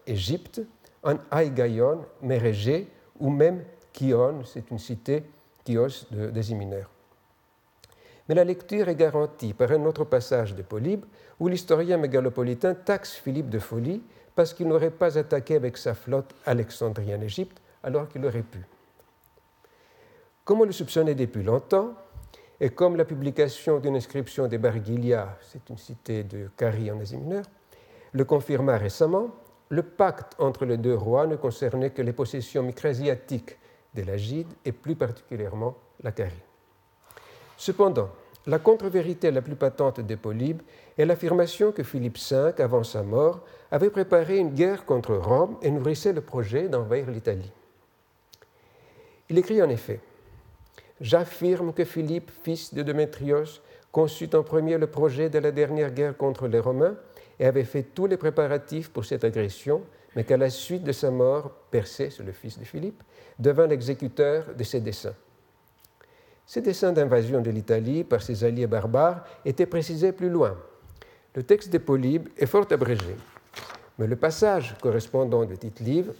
Égypte, 0.07 0.62
en 1.02 1.16
Aïgaïon, 1.31 2.04
Mérégé, 2.23 2.88
ou 3.21 3.28
même 3.28 3.62
Kion, 3.93 4.43
c'est 4.45 4.71
une 4.71 4.78
cité, 4.78 5.23
Chios 5.66 6.07
de, 6.11 6.31
des 6.31 6.54
Mais 8.28 8.35
la 8.35 8.45
lecture 8.45 8.88
est 8.88 8.97
garantie 8.97 9.52
par 9.52 9.71
un 9.71 9.85
autre 9.85 10.04
passage 10.04 10.54
de 10.54 10.62
Polybe 10.62 11.04
où 11.38 11.49
l'historien 11.49 11.97
mégalopolitain 11.97 12.75
taxe 12.75 13.12
Philippe 13.12 13.50
de 13.50 13.59
folie 13.59 14.02
parce 14.35 14.52
qu'il 14.52 14.66
n'aurait 14.69 14.90
pas 14.90 15.16
attaqué 15.19 15.54
avec 15.54 15.76
sa 15.76 15.95
flotte 15.95 16.35
Alexandrie 16.45 17.14
en 17.14 17.21
Égypte, 17.21 17.61
alors 17.85 18.09
qu'il 18.09 18.25
aurait 18.25 18.43
pu. 18.43 18.59
Comme 20.45 20.61
on 20.62 20.64
le 20.64 20.73
soupçonnait 20.73 21.14
depuis 21.14 21.43
longtemps, 21.43 21.95
et 22.61 22.71
comme 22.71 22.97
la 22.97 23.05
publication 23.05 23.79
d'une 23.79 23.97
inscription 23.97 24.47
des 24.47 24.59
Bargilia, 24.59 25.38
c'est 25.41 25.69
une 25.71 25.79
cité 25.79 26.25
de 26.25 26.49
Carie 26.57 26.91
en 26.91 27.00
Asie 27.00 27.17
mineure, 27.17 27.45
le 28.12 28.25
confirma 28.25 28.76
récemment, 28.76 29.31
le 29.69 29.83
pacte 29.83 30.35
entre 30.38 30.64
les 30.64 30.76
deux 30.76 30.95
rois 30.95 31.26
ne 31.26 31.37
concernait 31.37 31.91
que 31.91 32.03
les 32.03 32.12
possessions 32.12 32.62
micrasiatiques 32.62 33.59
de 33.95 34.03
l'Agide 34.03 34.49
et 34.64 34.73
plus 34.73 34.95
particulièrement 34.95 35.76
la 36.03 36.12
Carie. 36.12 36.33
Cependant, 37.57 38.11
la 38.47 38.59
contre-vérité 38.59 39.31
la 39.31 39.41
plus 39.41 39.57
patente 39.57 40.00
de 40.00 40.14
Polybe 40.14 40.61
est 40.99 41.07
l'affirmation 41.07 41.73
que 41.73 41.83
Philippe 41.83 42.19
V, 42.19 42.53
avant 42.59 42.85
sa 42.85 43.03
mort, 43.03 43.41
avait 43.71 43.91
préparé 43.91 44.38
une 44.38 44.50
guerre 44.50 44.85
contre 44.85 45.14
Rome 45.14 45.57
et 45.62 45.71
nourrissait 45.71 46.12
le 46.12 46.21
projet 46.21 46.69
d'envahir 46.69 47.11
l'Italie. 47.11 47.50
Il 49.31 49.38
écrit 49.38 49.62
en 49.62 49.71
effet 49.71 50.00
J'affirme 51.00 51.73
que 51.73 51.85
Philippe, 51.85 52.31
fils 52.43 52.73
de 52.73 52.83
Démétrios, 52.83 53.61
conçut 53.90 54.35
en 54.35 54.43
premier 54.43 54.78
le 54.78 54.87
projet 54.87 55.28
de 55.28 55.38
la 55.38 55.50
dernière 55.50 55.90
guerre 55.90 56.16
contre 56.16 56.47
les 56.47 56.61
Romains 56.61 56.97
et 57.38 57.47
avait 57.47 57.64
fait 57.64 57.83
tous 57.83 58.07
les 58.07 58.16
préparatifs 58.16 58.90
pour 58.90 59.04
cette 59.04 59.25
agression, 59.25 59.83
mais 60.14 60.25
qu'à 60.25 60.37
la 60.37 60.50
suite 60.50 60.85
de 60.85 60.93
sa 60.93 61.11
mort, 61.11 61.50
Persée, 61.71 62.11
le 62.25 62.33
fils 62.33 62.59
de 62.59 62.64
Philippe, 62.64 63.02
devint 63.38 63.66
l'exécuteur 63.66 64.54
de 64.57 64.64
ses 64.64 64.81
desseins. 64.81 65.14
Ces 66.47 66.61
desseins 66.61 66.93
d'invasion 66.93 67.40
de 67.40 67.50
l'Italie 67.50 68.04
par 68.04 68.23
ses 68.23 68.45
alliés 68.45 68.66
barbares 68.66 69.25
étaient 69.45 69.66
précisés 69.66 70.12
plus 70.12 70.28
loin. 70.28 70.57
Le 71.35 71.43
texte 71.43 71.73
de 71.73 71.78
Polybe 71.78 72.28
est 72.37 72.47
fort 72.47 72.66
abrégé, 72.71 73.16
mais 73.99 74.07
le 74.07 74.16
passage 74.16 74.76
correspondant 74.81 75.45
de 75.45 75.54
Tite-Livre 75.57 76.12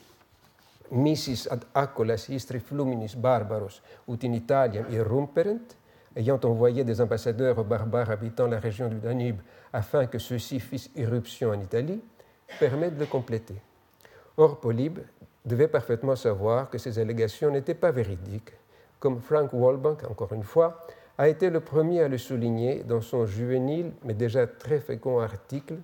misis 0.95 1.47
ad 1.51 1.67
accolas 1.75 2.29
istri 2.29 2.61
fluminis 2.61 3.17
barbaros 3.17 3.83
ut 4.09 4.25
in 4.25 4.33
Italiam 4.33 4.87
irrumperent, 4.91 5.77
ayant 6.17 6.41
envoyé 6.45 6.85
des 6.85 7.01
ambassadeurs 7.01 7.59
aux 7.59 7.65
barbares 7.65 8.11
habitant 8.11 8.47
la 8.47 8.59
région 8.59 8.89
du 8.89 8.99
Danube 8.99 9.41
afin 9.73 10.07
que 10.07 10.19
ceux-ci 10.19 10.61
fissent 10.61 10.91
irruption 10.95 11.51
en 11.51 11.61
Italie, 11.61 12.01
permet 12.61 12.91
de 12.91 13.01
le 13.01 13.07
compléter. 13.07 13.57
Or, 14.37 14.61
Polybe 14.61 15.01
devait 15.45 15.69
parfaitement 15.69 16.17
savoir 16.17 16.71
que 16.71 16.79
ces 16.79 16.99
allégations 16.99 17.51
n'étaient 17.51 17.75
pas 17.75 17.91
véridiques, 17.91 18.53
comme 19.01 19.21
Frank 19.21 19.53
Walbank, 19.53 20.05
encore 20.09 20.33
une 20.33 20.45
fois, 20.45 20.87
a 21.19 21.29
été 21.29 21.51
le 21.51 21.61
premier 21.61 22.03
à 22.03 22.09
le 22.09 22.19
souligner 22.19 22.83
dans 22.83 23.01
son 23.01 23.27
juvénile 23.27 23.93
mais 24.05 24.15
déjà 24.15 24.47
très 24.47 24.81
fécond 24.81 25.21
article 25.21 25.77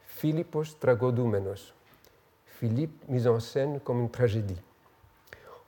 Philippos 0.00 0.64
Tragodoumenos, 0.78 1.74
Philippe 2.62 3.08
mise 3.08 3.26
en 3.26 3.40
scène 3.40 3.80
comme 3.82 3.98
une 4.02 4.08
tragédie. 4.08 4.62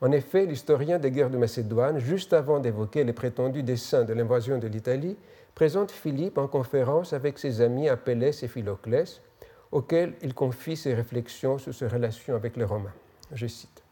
En 0.00 0.12
effet, 0.12 0.46
l'historien 0.46 1.00
des 1.00 1.10
guerres 1.10 1.28
de 1.28 1.36
Macédoine, 1.36 1.98
juste 1.98 2.32
avant 2.32 2.60
d'évoquer 2.60 3.02
les 3.02 3.12
prétendus 3.12 3.64
desseins 3.64 4.04
de 4.04 4.12
l'invasion 4.12 4.58
de 4.58 4.68
l'Italie, 4.68 5.16
présente 5.56 5.90
Philippe 5.90 6.38
en 6.38 6.46
conférence 6.46 7.12
avec 7.12 7.40
ses 7.40 7.60
amis 7.60 7.88
Apelles 7.88 8.22
et 8.22 8.46
Philoclès, 8.46 9.20
auxquels 9.72 10.14
il 10.22 10.34
confie 10.34 10.76
ses 10.76 10.94
réflexions 10.94 11.58
sur 11.58 11.74
ses 11.74 11.88
relations 11.88 12.36
avec 12.36 12.56
les 12.56 12.62
Romains. 12.62 12.94
Je 13.32 13.48
cite. 13.48 13.82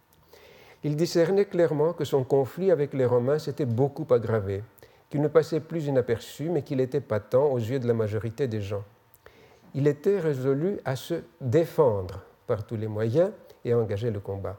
Il 0.84 0.94
discernait 0.94 1.46
clairement 1.46 1.94
que 1.94 2.04
son 2.04 2.22
conflit 2.22 2.70
avec 2.70 2.94
les 2.94 3.06
Romains 3.06 3.40
s'était 3.40 3.66
beaucoup 3.66 4.06
aggravé, 4.14 4.62
qu'il 5.10 5.22
ne 5.22 5.28
passait 5.28 5.58
plus 5.58 5.86
inaperçu, 5.86 6.50
mais 6.50 6.62
qu'il 6.62 6.80
était 6.80 7.00
patent 7.00 7.34
aux 7.34 7.58
yeux 7.58 7.80
de 7.80 7.88
la 7.88 7.94
majorité 7.94 8.46
des 8.46 8.60
gens. 8.60 8.84
il 9.74 9.88
était 9.88 10.20
résolu 10.20 10.78
à 10.84 10.94
se 10.94 11.24
défendre 11.40 12.20
par 12.46 12.66
tous 12.66 12.76
les 12.76 12.88
moyens 12.88 13.30
et 13.64 13.72
à 13.72 13.78
engager 13.78 14.10
le 14.10 14.20
combat. 14.20 14.58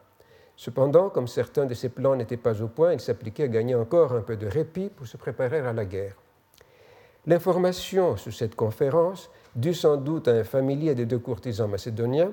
Cependant, 0.56 1.10
comme 1.10 1.28
certains 1.28 1.66
de 1.66 1.74
ses 1.74 1.90
plans 1.90 2.16
n'étaient 2.16 2.38
pas 2.38 2.62
au 2.62 2.68
point, 2.68 2.94
il 2.94 3.00
s'appliquait 3.00 3.44
à 3.44 3.48
gagner 3.48 3.76
encore 3.76 4.14
un 4.14 4.22
peu 4.22 4.38
de 4.38 4.48
répit 4.48 4.90
pour 4.90 5.08
se 5.08 5.18
préparer 5.18 5.60
à 5.60 5.74
la 5.74 5.86
guerre. 5.86 6.16
L'information 7.26 8.18
sur 8.18 8.34
cette 8.34 8.56
conférence, 8.56 9.30
due 9.56 9.74
sans 9.74 9.98
doute 9.98 10.28
à 10.28 10.32
un 10.32 10.44
familier 10.44 10.94
des 10.94 11.06
deux 11.06 11.20
courtisans 11.20 11.70
macédoniens, 11.70 12.32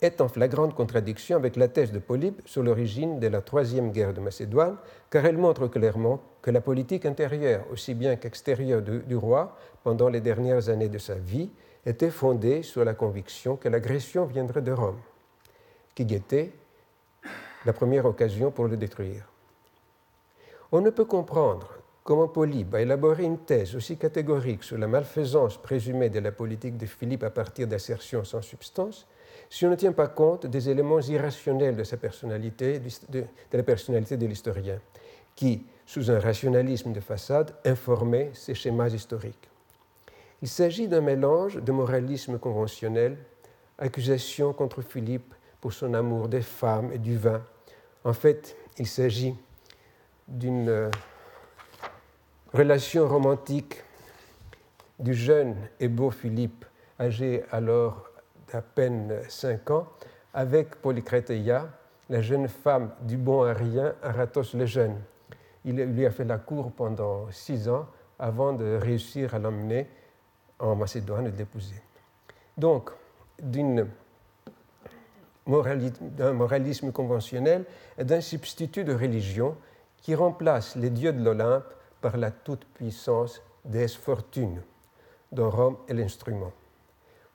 est 0.00 0.20
en 0.20 0.28
flagrante 0.28 0.74
contradiction 0.74 1.36
avec 1.36 1.56
la 1.56 1.68
thèse 1.68 1.90
de 1.90 1.98
Polybe 1.98 2.40
sur 2.44 2.62
l'origine 2.62 3.18
de 3.18 3.26
la 3.26 3.40
troisième 3.40 3.90
guerre 3.90 4.12
de 4.12 4.20
Macédoine, 4.20 4.76
car 5.10 5.24
elle 5.24 5.38
montre 5.38 5.66
clairement 5.66 6.20
que 6.42 6.50
la 6.50 6.60
politique 6.60 7.06
intérieure, 7.06 7.64
aussi 7.72 7.94
bien 7.94 8.16
qu'extérieure 8.16 8.82
du 8.82 9.16
roi, 9.16 9.56
pendant 9.82 10.08
les 10.08 10.20
dernières 10.20 10.68
années 10.68 10.88
de 10.88 10.98
sa 10.98 11.14
vie, 11.14 11.50
était 11.86 12.10
fondée 12.10 12.62
sur 12.62 12.84
la 12.84 12.94
conviction 12.94 13.56
que 13.56 13.68
l'agression 13.68 14.24
viendrait 14.24 14.62
de 14.62 14.72
Rome, 14.72 15.00
qui 15.94 16.04
guettait 16.04 16.52
la 17.64 17.72
première 17.72 18.06
occasion 18.06 18.50
pour 18.50 18.66
le 18.66 18.76
détruire. 18.76 19.28
On 20.72 20.80
ne 20.80 20.90
peut 20.90 21.04
comprendre 21.04 21.68
comment 22.02 22.28
Polybe 22.28 22.74
a 22.74 22.82
élaboré 22.82 23.24
une 23.24 23.38
thèse 23.38 23.74
aussi 23.74 23.96
catégorique 23.96 24.62
sur 24.62 24.76
la 24.76 24.86
malfaisance 24.86 25.56
présumée 25.56 26.10
de 26.10 26.20
la 26.20 26.32
politique 26.32 26.76
de 26.76 26.86
Philippe 26.86 27.22
à 27.22 27.30
partir 27.30 27.66
d'assertions 27.66 28.24
sans 28.24 28.42
substance 28.42 29.06
si 29.50 29.64
on 29.66 29.70
ne 29.70 29.76
tient 29.76 29.92
pas 29.92 30.08
compte 30.08 30.46
des 30.46 30.68
éléments 30.68 31.00
irrationnels 31.00 31.76
de 31.76 31.84
sa 31.84 31.96
personnalité, 31.96 32.80
de, 33.08 33.24
la 33.52 33.62
personnalité 33.62 34.16
de 34.16 34.26
l'historien, 34.26 34.80
qui, 35.36 35.66
sous 35.86 36.10
un 36.10 36.18
rationalisme 36.18 36.92
de 36.92 37.00
façade, 37.00 37.54
informait 37.64 38.30
ses 38.34 38.54
schémas 38.54 38.88
historiques. 38.88 39.48
Il 40.44 40.48
s'agit 40.48 40.88
d'un 40.88 41.00
mélange 41.00 41.56
de 41.56 41.72
moralisme 41.72 42.38
conventionnel, 42.38 43.16
accusation 43.78 44.52
contre 44.52 44.82
Philippe 44.82 45.32
pour 45.58 45.72
son 45.72 45.94
amour 45.94 46.28
des 46.28 46.42
femmes 46.42 46.92
et 46.92 46.98
du 46.98 47.16
vin. 47.16 47.42
En 48.04 48.12
fait, 48.12 48.54
il 48.78 48.86
s'agit 48.86 49.34
d'une 50.28 50.68
euh, 50.68 50.90
relation 52.52 53.08
romantique 53.08 53.82
du 54.98 55.14
jeune 55.14 55.56
et 55.80 55.88
beau 55.88 56.10
Philippe, 56.10 56.66
âgé 57.00 57.42
alors 57.50 58.10
à 58.52 58.60
peine 58.60 59.22
cinq 59.30 59.70
ans, 59.70 59.86
avec 60.34 60.74
Polycréteia, 60.82 61.70
la 62.10 62.20
jeune 62.20 62.48
femme 62.48 62.90
du 63.00 63.16
bon 63.16 63.44
Arien, 63.44 63.94
Aratos 64.02 64.52
le 64.52 64.66
Jeune. 64.66 65.00
Il 65.64 65.76
lui 65.76 66.04
a 66.04 66.10
fait 66.10 66.26
la 66.26 66.36
cour 66.36 66.70
pendant 66.70 67.30
six 67.30 67.66
ans 67.66 67.86
avant 68.18 68.52
de 68.52 68.76
réussir 68.76 69.34
à 69.34 69.38
l'emmener 69.38 69.88
en 70.58 70.76
Macédoine 70.76 71.26
et 71.26 71.30
de. 71.30 71.46
Donc, 72.56 72.90
d'un 73.38 73.86
moralisme 75.46 76.92
conventionnel 76.92 77.64
et 77.98 78.04
d'un 78.04 78.20
substitut 78.20 78.84
de 78.84 78.94
religion 78.94 79.56
qui 80.02 80.14
remplace 80.14 80.76
les 80.76 80.90
dieux 80.90 81.12
de 81.12 81.22
l'Olympe 81.22 81.64
par 82.00 82.16
la 82.16 82.30
toute-puissance 82.30 83.42
des 83.64 83.88
fortunes, 83.88 84.62
dont 85.32 85.50
Rome 85.50 85.76
est 85.88 85.94
l'instrument. 85.94 86.52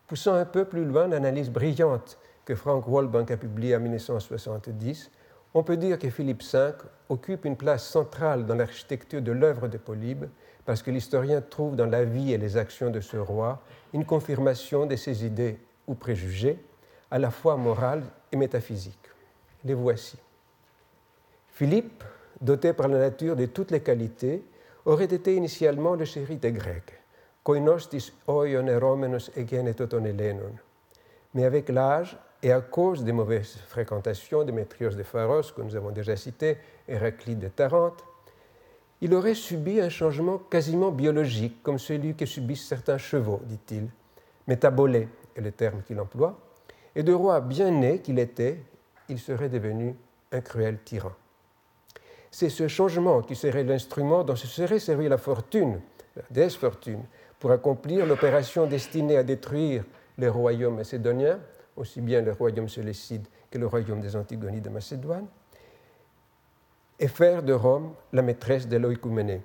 Poussant 0.07 0.35
un 0.35 0.45
peu 0.45 0.65
plus 0.65 0.85
loin 0.85 1.07
l'analyse 1.07 1.49
brillante 1.49 2.17
que 2.45 2.55
Frank 2.55 2.87
Walbank 2.87 3.31
a 3.31 3.37
publiée 3.37 3.75
en 3.75 3.79
1970, 3.79 5.11
on 5.53 5.63
peut 5.63 5.77
dire 5.77 5.97
que 5.97 6.09
Philippe 6.09 6.43
V 6.43 6.71
occupe 7.09 7.45
une 7.45 7.57
place 7.57 7.87
centrale 7.87 8.45
dans 8.45 8.55
l'architecture 8.55 9.21
de 9.21 9.31
l'œuvre 9.31 9.67
de 9.67 9.77
Polybe 9.77 10.25
parce 10.69 10.83
que 10.83 10.91
l'historien 10.91 11.41
trouve 11.41 11.75
dans 11.75 11.87
la 11.87 12.03
vie 12.03 12.31
et 12.31 12.37
les 12.37 12.55
actions 12.55 12.91
de 12.91 12.99
ce 12.99 13.17
roi 13.17 13.59
une 13.91 14.05
confirmation 14.05 14.85
de 14.85 14.95
ses 14.95 15.25
idées 15.25 15.57
ou 15.87 15.95
préjugés, 15.95 16.59
à 17.09 17.17
la 17.17 17.31
fois 17.31 17.57
morales 17.57 18.03
et 18.31 18.37
métaphysiques. 18.37 19.09
Les 19.65 19.73
voici. 19.73 20.19
Philippe, 21.47 22.03
doté 22.39 22.73
par 22.73 22.87
la 22.87 22.99
nature 22.99 23.35
de 23.35 23.47
toutes 23.47 23.71
les 23.71 23.79
qualités, 23.79 24.43
aurait 24.85 25.05
été 25.05 25.35
initialement 25.35 25.95
le 25.95 26.05
chéri 26.05 26.37
des 26.37 26.51
Grecs 26.51 27.01
koinostis 27.43 28.13
oion 28.27 28.67
eromenos 28.67 29.31
egeneton 29.35 30.05
elenon. 30.05 30.53
Mais 31.33 31.45
avec 31.45 31.69
l'âge, 31.69 32.15
et 32.43 32.51
à 32.51 32.61
cause 32.61 33.03
des 33.03 33.11
mauvaises 33.11 33.57
fréquentations 33.69 34.43
de 34.43 34.51
Métrios 34.51 34.91
de 34.91 35.01
Pharos, 35.01 35.51
que 35.51 35.63
nous 35.63 35.75
avons 35.75 35.89
déjà 35.89 36.15
cité, 36.15 36.57
Héraclite 36.87 37.39
de 37.39 37.47
Tarente, 37.47 38.03
il 39.01 39.13
aurait 39.13 39.35
subi 39.35 39.79
un 39.79 39.89
changement 39.89 40.37
quasiment 40.37 40.91
biologique, 40.91 41.63
comme 41.63 41.79
celui 41.79 42.15
que 42.15 42.25
subissent 42.25 42.67
certains 42.67 42.97
chevaux, 42.97 43.41
dit-il. 43.45 43.87
Métabolé 44.47 45.07
est 45.35 45.41
le 45.41 45.51
terme 45.51 45.81
qu'il 45.83 45.99
emploie. 45.99 46.37
Et 46.95 47.03
de 47.03 47.13
roi 47.13 47.39
bien 47.39 47.71
né 47.71 47.99
qu'il 47.99 48.19
était, 48.19 48.59
il 49.07 49.19
serait 49.19 49.49
devenu 49.49 49.95
un 50.31 50.41
cruel 50.41 50.79
tyran. 50.83 51.11
C'est 52.31 52.49
ce 52.49 52.67
changement 52.67 53.21
qui 53.21 53.35
serait 53.35 53.63
l'instrument 53.63 54.23
dont 54.23 54.35
se 54.35 54.47
serait 54.47 54.79
servi 54.79 55.07
la 55.07 55.17
fortune, 55.17 55.79
la 56.15 56.23
déesse 56.29 56.55
fortune, 56.55 57.03
pour 57.39 57.51
accomplir 57.51 58.05
l'opération 58.05 58.67
destinée 58.67 59.17
à 59.17 59.23
détruire 59.23 59.85
les 60.17 60.27
royaumes 60.27 60.75
macédoniens, 60.75 61.39
aussi 61.75 62.01
bien 62.01 62.21
le 62.21 62.33
royaume 62.33 62.67
séleucide 62.67 63.25
que 63.49 63.57
le 63.57 63.65
royaume 63.65 64.01
des 64.01 64.15
Antigonies 64.15 64.61
de 64.61 64.69
Macédoine, 64.69 65.25
et 66.99 67.07
faire 67.07 67.43
de 67.43 67.53
Rome 67.53 67.93
la 68.13 68.21
maîtresse 68.21 68.67
de 68.67 68.77
l'oïkouménée. 68.77 69.41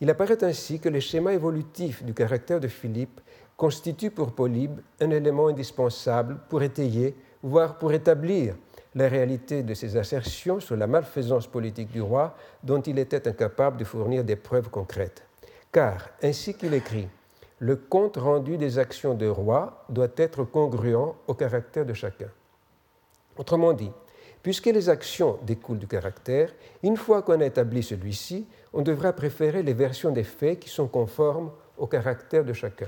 Il 0.00 0.10
apparaît 0.10 0.42
ainsi 0.44 0.78
que 0.78 0.88
le 0.88 1.00
schéma 1.00 1.32
évolutif 1.32 2.04
du 2.04 2.14
caractère 2.14 2.60
de 2.60 2.68
Philippe 2.68 3.20
constitue 3.56 4.10
pour 4.10 4.32
Polybe 4.32 4.80
un 5.00 5.10
élément 5.10 5.48
indispensable 5.48 6.38
pour 6.48 6.62
étayer, 6.62 7.16
voire 7.42 7.78
pour 7.78 7.92
établir 7.92 8.54
la 8.94 9.08
réalité 9.08 9.62
de 9.62 9.74
ses 9.74 9.96
assertions 9.96 10.60
sur 10.60 10.76
la 10.76 10.86
malfaisance 10.86 11.46
politique 11.46 11.90
du 11.90 12.00
roi 12.00 12.36
dont 12.62 12.80
il 12.80 12.98
était 12.98 13.26
incapable 13.26 13.78
de 13.78 13.84
fournir 13.84 14.22
des 14.24 14.36
preuves 14.36 14.70
concrètes 14.70 15.24
car, 15.72 16.08
ainsi 16.22 16.54
qu'il 16.54 16.74
écrit, 16.74 17.08
le 17.58 17.76
compte 17.76 18.16
rendu 18.16 18.56
des 18.56 18.78
actions 18.78 19.14
de 19.14 19.26
roi 19.26 19.84
doit 19.88 20.08
être 20.16 20.44
congruent 20.44 21.14
au 21.26 21.34
caractère 21.34 21.84
de 21.84 21.92
chacun. 21.92 22.28
Autrement 23.36 23.72
dit, 23.72 23.90
puisque 24.48 24.64
les 24.64 24.88
actions 24.88 25.38
découlent 25.42 25.78
du 25.78 25.86
caractère, 25.86 26.54
une 26.82 26.96
fois 26.96 27.20
qu'on 27.20 27.38
a 27.38 27.44
établi 27.44 27.82
celui-ci, 27.82 28.46
on 28.72 28.80
devra 28.80 29.12
préférer 29.12 29.62
les 29.62 29.74
versions 29.74 30.10
des 30.10 30.24
faits 30.24 30.60
qui 30.60 30.70
sont 30.70 30.88
conformes 30.88 31.50
au 31.76 31.86
caractère 31.86 32.46
de 32.46 32.54
chacun. 32.54 32.86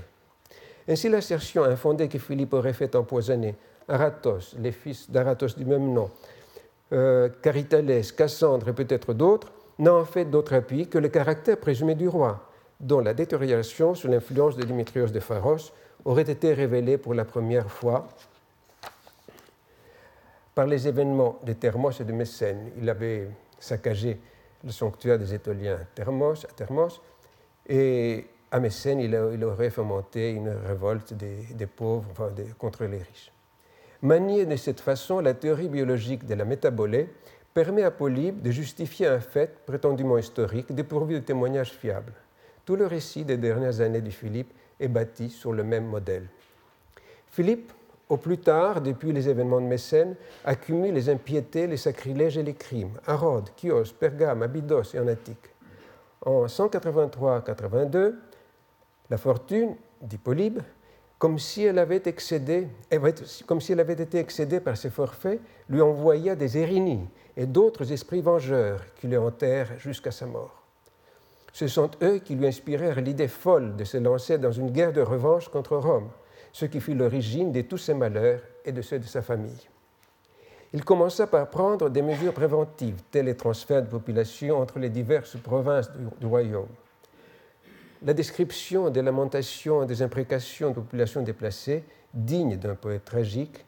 Ainsi, 0.89 1.11
l'assertion 1.11 1.65
infondée 1.65 2.09
que 2.09 2.19
Philippe 2.19 2.55
aurait 2.55 2.73
fait 2.73 2.97
empoisonner 2.97 3.57
Aratos, 3.89 4.57
les 4.59 4.73
fils 4.73 5.11
d'Aratos 5.11 5.55
du 5.55 5.67
même 5.67 5.93
nom, 5.93 6.09
euh, 6.95 7.29
Carithalès, 7.43 8.11
Cassandre 8.11 8.71
et 8.71 8.73
peut-être 8.73 9.13
d'autres, 9.13 9.53
n'a 9.79 9.93
en 9.93 10.07
fait 10.07 10.25
d'autre 10.25 10.55
appui 10.55 10.89
que 10.89 10.97
le 10.97 11.11
caractère 11.11 11.59
présumé 11.59 11.95
du 11.95 12.09
roi, 12.09 12.49
dont 12.81 13.01
la 13.01 13.13
détérioration 13.13 13.95
sous 13.95 14.09
l'influence 14.09 14.57
de 14.57 14.63
Dimitrios 14.63 15.09
de 15.09 15.21
Pharos 15.21 15.75
aurait 16.07 16.23
été 16.23 16.55
révélée 16.55 16.97
pour 16.97 17.13
la 17.13 17.27
première 17.27 17.71
fois 17.71 18.09
par 20.61 20.67
les 20.67 20.87
événements 20.87 21.39
de 21.43 21.55
Thermos 21.55 22.03
et 22.03 22.05
de 22.05 22.13
Mécène. 22.13 22.73
Il 22.77 22.91
avait 22.91 23.31
saccagé 23.59 24.21
le 24.63 24.71
sanctuaire 24.71 25.19
des 25.19 25.33
Étoliens 25.33 25.79
Thermos, 25.95 26.45
à 26.45 26.53
Thermos 26.53 27.01
et 27.67 28.27
à 28.51 28.61
Mécène, 28.61 29.01
il, 29.01 29.43
aurait 29.43 29.71
fomenté 29.71 30.33
une 30.33 30.51
révolte 30.51 31.15
des, 31.15 31.67
pauvres 31.67 32.31
contre 32.59 32.85
les 32.85 32.99
riches. 32.99 33.33
Manier 34.03 34.45
de 34.45 34.55
cette 34.57 34.81
façon, 34.81 35.21
la 35.21 35.33
théorie 35.33 35.71
biologique 35.71 36.27
de 36.27 36.35
la 36.35 36.45
métabolée 36.45 37.09
permet 37.55 37.85
à 37.85 37.91
Polybe 37.91 38.43
de 38.43 38.51
justifier 38.51 39.07
un 39.07 39.21
fait 39.21 39.65
prétendument 39.65 40.19
historique 40.19 40.75
dépourvu 40.75 41.15
de 41.15 41.21
témoignages 41.21 41.73
fiables. 41.73 42.13
Tout 42.67 42.77
le 42.77 42.85
récit 42.87 43.25
des 43.25 43.39
dernières 43.39 43.81
années 43.81 44.03
de 44.03 44.11
Philippe 44.11 44.53
est 44.79 44.89
bâti 44.89 45.31
sur 45.31 45.55
le 45.55 45.65
même 45.65 45.87
modèle. 45.87 46.27
Philippe, 47.29 47.73
au 48.11 48.17
plus 48.17 48.39
tard, 48.39 48.81
depuis 48.81 49.13
les 49.13 49.29
événements 49.29 49.61
de 49.61 49.67
Mécène, 49.67 50.17
accumule 50.45 50.93
les 50.93 51.09
impiétés, 51.09 51.69
les 51.69 51.77
sacrilèges 51.77 52.37
et 52.37 52.43
les 52.43 52.55
crimes 52.55 52.99
à 53.07 53.15
Rhodes, 53.15 53.51
Chios, 53.57 53.95
Pergame, 53.99 54.43
Abydos 54.43 54.95
et 54.95 54.99
en 54.99 55.07
Attique. 55.07 55.55
En 56.27 56.47
183-82, 56.47 58.15
la 59.09 59.17
fortune, 59.17 59.77
dit 60.03 60.19
Polybe, 60.19 60.61
comme 61.19 61.39
si, 61.39 61.65
elle 61.65 61.79
avait 61.79 62.03
excédé, 62.07 62.67
comme 63.47 63.61
si 63.61 63.73
elle 63.73 63.81
avait 63.81 63.93
été 63.93 64.19
excédée 64.19 64.59
par 64.59 64.77
ses 64.77 64.91
forfaits, 64.91 65.41
lui 65.69 65.81
envoya 65.81 66.35
des 66.35 66.59
érinies 66.59 67.09
et 67.37 67.47
d'autres 67.47 67.93
esprits 67.93 68.23
vengeurs 68.23 68.81
qui 68.97 69.07
le 69.07 69.21
hantèrent 69.21 69.79
jusqu'à 69.79 70.11
sa 70.11 70.27
mort. 70.27 70.63
Ce 71.53 71.69
sont 71.69 71.91
eux 72.03 72.19
qui 72.19 72.35
lui 72.35 72.47
inspirèrent 72.47 73.01
l'idée 73.01 73.29
folle 73.29 73.77
de 73.77 73.85
se 73.85 73.99
lancer 73.99 74.39
dans 74.39 74.53
une 74.53 74.71
guerre 74.71 74.93
de 74.93 75.01
revanche 75.01 75.49
contre 75.49 75.77
Rome, 75.77 76.09
ce 76.53 76.67
qui 76.67 76.81
fut 76.81 76.95
l'origine 76.95 77.53
de 77.53 77.63
tous 77.63 77.79
ses 77.79 77.95
malheurs 77.95 78.41
et 78.65 78.73
de 78.73 78.83
ceux 78.83 78.99
de 78.99 79.05
sa 79.05 79.23
famille. 79.23 79.69
Il 80.73 80.85
commença 80.85 81.27
par 81.27 81.49
prendre 81.51 81.91
des 81.91 82.03
mesures 82.03 82.33
préventives, 82.33 83.03
tels 83.11 83.27
les 83.27 83.37
transferts 83.37 83.83
de 83.83 83.89
population 83.89 84.59
entre 84.59 84.79
les 84.79 84.89
diverses 84.89 85.37
provinces 85.37 85.91
du, 86.21 86.27
royaume. 86.27 86.69
la 88.03 88.15
description 88.15 88.89
des 88.89 89.03
lamentations 89.03 89.83
et 89.83 89.87
des 89.87 90.01
imprécations 90.01 90.71
de 90.71 90.75
populations 90.75 91.23
déplacées, 91.23 91.85
digne 92.15 92.57
d'un 92.57 92.77
poète 92.77 93.05
tragique, 93.05 93.65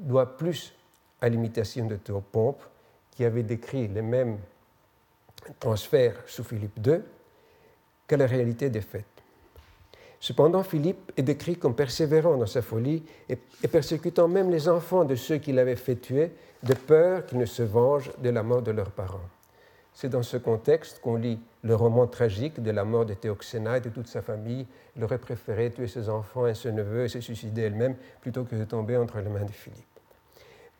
doit 0.00 0.36
plus 0.36 0.74
à 1.20 1.28
l'imitation 1.28 1.86
de 1.86 1.96
Théopompe, 1.96 2.62
qui 3.10 3.24
avait 3.24 3.42
décrit 3.42 3.88
les 3.88 4.02
mêmes 4.02 4.38
transferts 5.60 6.22
sous 6.26 6.44
Philippe 6.44 6.78
II, 6.86 7.00
qu'à 8.06 8.16
la 8.16 8.26
réalité 8.26 8.70
des 8.70 8.80
faits. 8.80 9.04
Cependant, 10.26 10.64
Philippe 10.64 11.12
est 11.16 11.22
décrit 11.22 11.54
comme 11.54 11.76
persévérant 11.76 12.36
dans 12.36 12.48
sa 12.48 12.60
folie 12.60 13.04
et, 13.28 13.36
persécutant 13.68 14.26
même 14.26 14.50
les 14.50 14.68
enfants 14.68 15.04
de 15.04 15.14
ceux 15.14 15.36
qu'il 15.36 15.56
avait 15.56 15.76
fait 15.76 15.94
tuer, 15.94 16.32
de 16.64 16.74
peur 16.74 17.24
qu'ils 17.26 17.38
ne 17.38 17.46
se 17.46 17.62
vengent 17.62 18.10
de 18.20 18.30
la 18.30 18.42
mort 18.42 18.60
de 18.60 18.72
leurs 18.72 18.90
parents. 18.90 19.28
C'est 19.94 20.08
dans 20.08 20.24
ce 20.24 20.36
contexte 20.36 21.00
qu'on 21.00 21.14
lit 21.14 21.38
le 21.62 21.76
roman 21.76 22.08
tragique 22.08 22.60
de 22.60 22.72
la 22.72 22.82
mort 22.82 23.06
de 23.06 23.14
Théoxéna 23.14 23.76
et 23.76 23.80
de 23.80 23.88
toute 23.88 24.08
sa 24.08 24.20
famille. 24.20 24.66
Il 24.96 25.04
aurait 25.04 25.18
préféré 25.18 25.70
tuer 25.70 25.86
ses 25.86 26.08
enfants 26.08 26.48
et 26.48 26.54
ses 26.54 26.72
neveux 26.72 27.04
et 27.04 27.08
se 27.08 27.20
suicider 27.20 27.62
elle-même 27.62 27.94
plutôt 28.20 28.42
que 28.42 28.56
de 28.56 28.64
tomber 28.64 28.96
entre 28.96 29.18
les 29.20 29.28
mains 29.28 29.44
de 29.44 29.52
Philippe. 29.52 30.00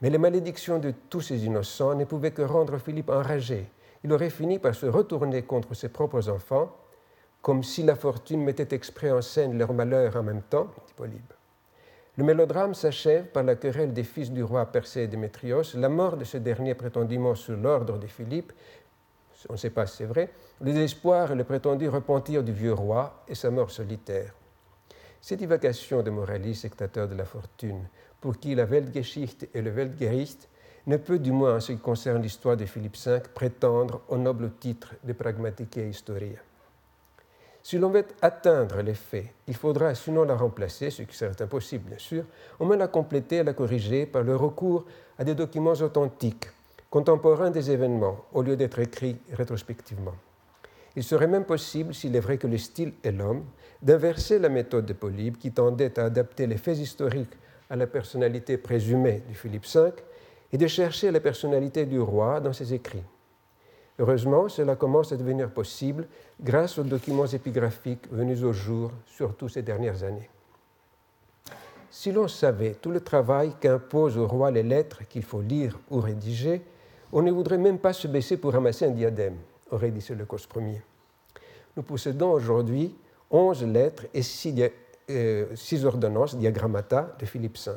Mais 0.02 0.10
les 0.10 0.18
malédictions 0.18 0.80
de 0.80 0.92
tous 1.08 1.20
ces 1.20 1.46
innocents 1.46 1.94
ne 1.94 2.04
pouvaient 2.04 2.32
que 2.32 2.42
rendre 2.42 2.78
Philippe 2.78 3.10
enragé. 3.10 3.66
Il 4.02 4.12
aurait 4.12 4.28
fini 4.28 4.58
par 4.58 4.74
se 4.74 4.86
retourner 4.86 5.42
contre 5.42 5.74
ses 5.74 5.88
propres 5.88 6.30
enfants 6.30 6.74
comme 7.46 7.62
si 7.62 7.84
la 7.84 7.94
fortune 7.94 8.42
mettait 8.42 8.74
exprès 8.74 9.12
en 9.12 9.22
scène 9.22 9.56
leur 9.56 9.72
malheur 9.72 10.16
en 10.16 10.24
même 10.24 10.42
temps, 10.42 10.64
dit 10.64 10.92
Polybe. 10.96 11.32
Le 12.16 12.24
mélodrame 12.24 12.74
s'achève 12.74 13.26
par 13.26 13.44
la 13.44 13.54
querelle 13.54 13.92
des 13.92 14.02
fils 14.02 14.32
du 14.32 14.42
roi 14.42 14.66
Persée 14.66 15.04
et 15.04 15.06
Démétrios, 15.06 15.62
la 15.76 15.88
mort 15.88 16.16
de 16.16 16.24
ce 16.24 16.38
dernier 16.38 16.74
prétendument 16.74 17.36
sous 17.36 17.54
l'ordre 17.54 18.00
de 18.00 18.08
Philippe, 18.08 18.52
on 19.48 19.52
ne 19.52 19.58
sait 19.58 19.70
pas 19.70 19.86
si 19.86 19.98
c'est 19.98 20.06
vrai, 20.06 20.28
le 20.60 20.72
désespoir 20.72 21.30
et 21.30 21.36
le 21.36 21.44
prétendu 21.44 21.88
repentir 21.88 22.42
du 22.42 22.52
vieux 22.52 22.72
roi 22.72 23.22
et 23.28 23.36
sa 23.36 23.52
mort 23.52 23.70
solitaire. 23.70 24.34
Ces 25.20 25.36
divagations 25.36 26.02
de 26.02 26.10
moralistes 26.10 26.62
sectateurs 26.62 27.06
de 27.06 27.14
la 27.14 27.26
fortune, 27.26 27.84
pour 28.20 28.40
qui 28.40 28.56
la 28.56 28.64
Weltgeschichte 28.64 29.50
et 29.54 29.62
le 29.62 29.70
Weltgericht 29.70 30.48
ne 30.88 30.96
peut, 30.96 31.20
du 31.20 31.30
moins 31.30 31.58
en 31.58 31.60
ce 31.60 31.70
qui 31.70 31.78
concerne 31.78 32.22
l'histoire 32.22 32.56
de 32.56 32.66
Philippe 32.66 32.96
V, 32.96 33.20
prétendre 33.32 34.00
au 34.08 34.18
noble 34.18 34.50
titre 34.58 34.96
de 35.04 35.12
pragmatique 35.12 35.76
historia. 35.76 36.40
Si 37.66 37.78
l'on 37.78 37.90
veut 37.90 38.04
atteindre 38.22 38.80
les 38.80 38.94
faits, 38.94 39.26
il 39.48 39.56
faudra 39.56 39.92
sinon 39.96 40.22
la 40.22 40.36
remplacer, 40.36 40.88
ce 40.88 41.02
qui 41.02 41.16
serait 41.16 41.42
impossible 41.42 41.88
bien 41.88 41.98
sûr, 41.98 42.22
au 42.60 42.64
moins 42.64 42.76
la 42.76 42.86
compléter 42.86 43.38
et 43.38 43.42
la 43.42 43.54
corriger 43.54 44.06
par 44.06 44.22
le 44.22 44.36
recours 44.36 44.84
à 45.18 45.24
des 45.24 45.34
documents 45.34 45.72
authentiques, 45.72 46.44
contemporains 46.88 47.50
des 47.50 47.72
événements, 47.72 48.24
au 48.32 48.42
lieu 48.42 48.54
d'être 48.54 48.78
écrits 48.78 49.16
rétrospectivement. 49.32 50.14
Il 50.94 51.02
serait 51.02 51.26
même 51.26 51.44
possible, 51.44 51.92
s'il 51.92 52.14
est 52.14 52.20
vrai 52.20 52.38
que 52.38 52.46
le 52.46 52.56
style 52.56 52.92
est 53.02 53.10
l'homme, 53.10 53.42
d'inverser 53.82 54.38
la 54.38 54.48
méthode 54.48 54.86
de 54.86 54.92
Polybe 54.92 55.36
qui 55.36 55.50
tendait 55.50 55.98
à 55.98 56.04
adapter 56.04 56.46
les 56.46 56.58
faits 56.58 56.78
historiques 56.78 57.34
à 57.68 57.74
la 57.74 57.88
personnalité 57.88 58.58
présumée 58.58 59.24
du 59.26 59.34
Philippe 59.34 59.66
V 59.66 59.90
et 60.52 60.56
de 60.56 60.68
chercher 60.68 61.10
la 61.10 61.18
personnalité 61.18 61.84
du 61.84 61.98
roi 61.98 62.38
dans 62.38 62.52
ses 62.52 62.72
écrits. 62.72 63.02
Heureusement, 63.98 64.48
cela 64.48 64.76
commence 64.76 65.12
à 65.12 65.16
devenir 65.16 65.50
possible 65.50 66.06
grâce 66.40 66.78
aux 66.78 66.82
documents 66.82 67.26
épigraphiques 67.26 68.10
venus 68.10 68.42
au 68.42 68.52
jour, 68.52 68.90
surtout 69.06 69.48
ces 69.48 69.62
dernières 69.62 70.02
années. 70.02 70.28
Si 71.90 72.12
l'on 72.12 72.28
savait 72.28 72.74
tout 72.74 72.90
le 72.90 73.00
travail 73.00 73.54
qu'imposent 73.58 74.18
au 74.18 74.26
roi 74.26 74.50
les 74.50 74.62
lettres 74.62 75.08
qu'il 75.08 75.22
faut 75.22 75.40
lire 75.40 75.78
ou 75.90 76.00
rédiger, 76.00 76.60
on 77.10 77.22
ne 77.22 77.32
voudrait 77.32 77.56
même 77.56 77.78
pas 77.78 77.94
se 77.94 78.06
baisser 78.06 78.36
pour 78.36 78.52
ramasser 78.52 78.84
un 78.84 78.90
diadème, 78.90 79.36
aurait 79.70 79.90
dit 79.90 80.02
Seleucos 80.02 80.46
Ier. 80.56 80.82
Nous 81.74 81.82
possédons 81.82 82.32
aujourd'hui 82.32 82.94
onze 83.30 83.64
lettres 83.64 84.06
et 84.12 84.22
six, 84.22 84.54
euh, 85.08 85.46
ordonnances, 85.84 86.36
diagrammata, 86.36 87.16
de 87.18 87.24
Philippe 87.24 87.56
V. 87.58 87.72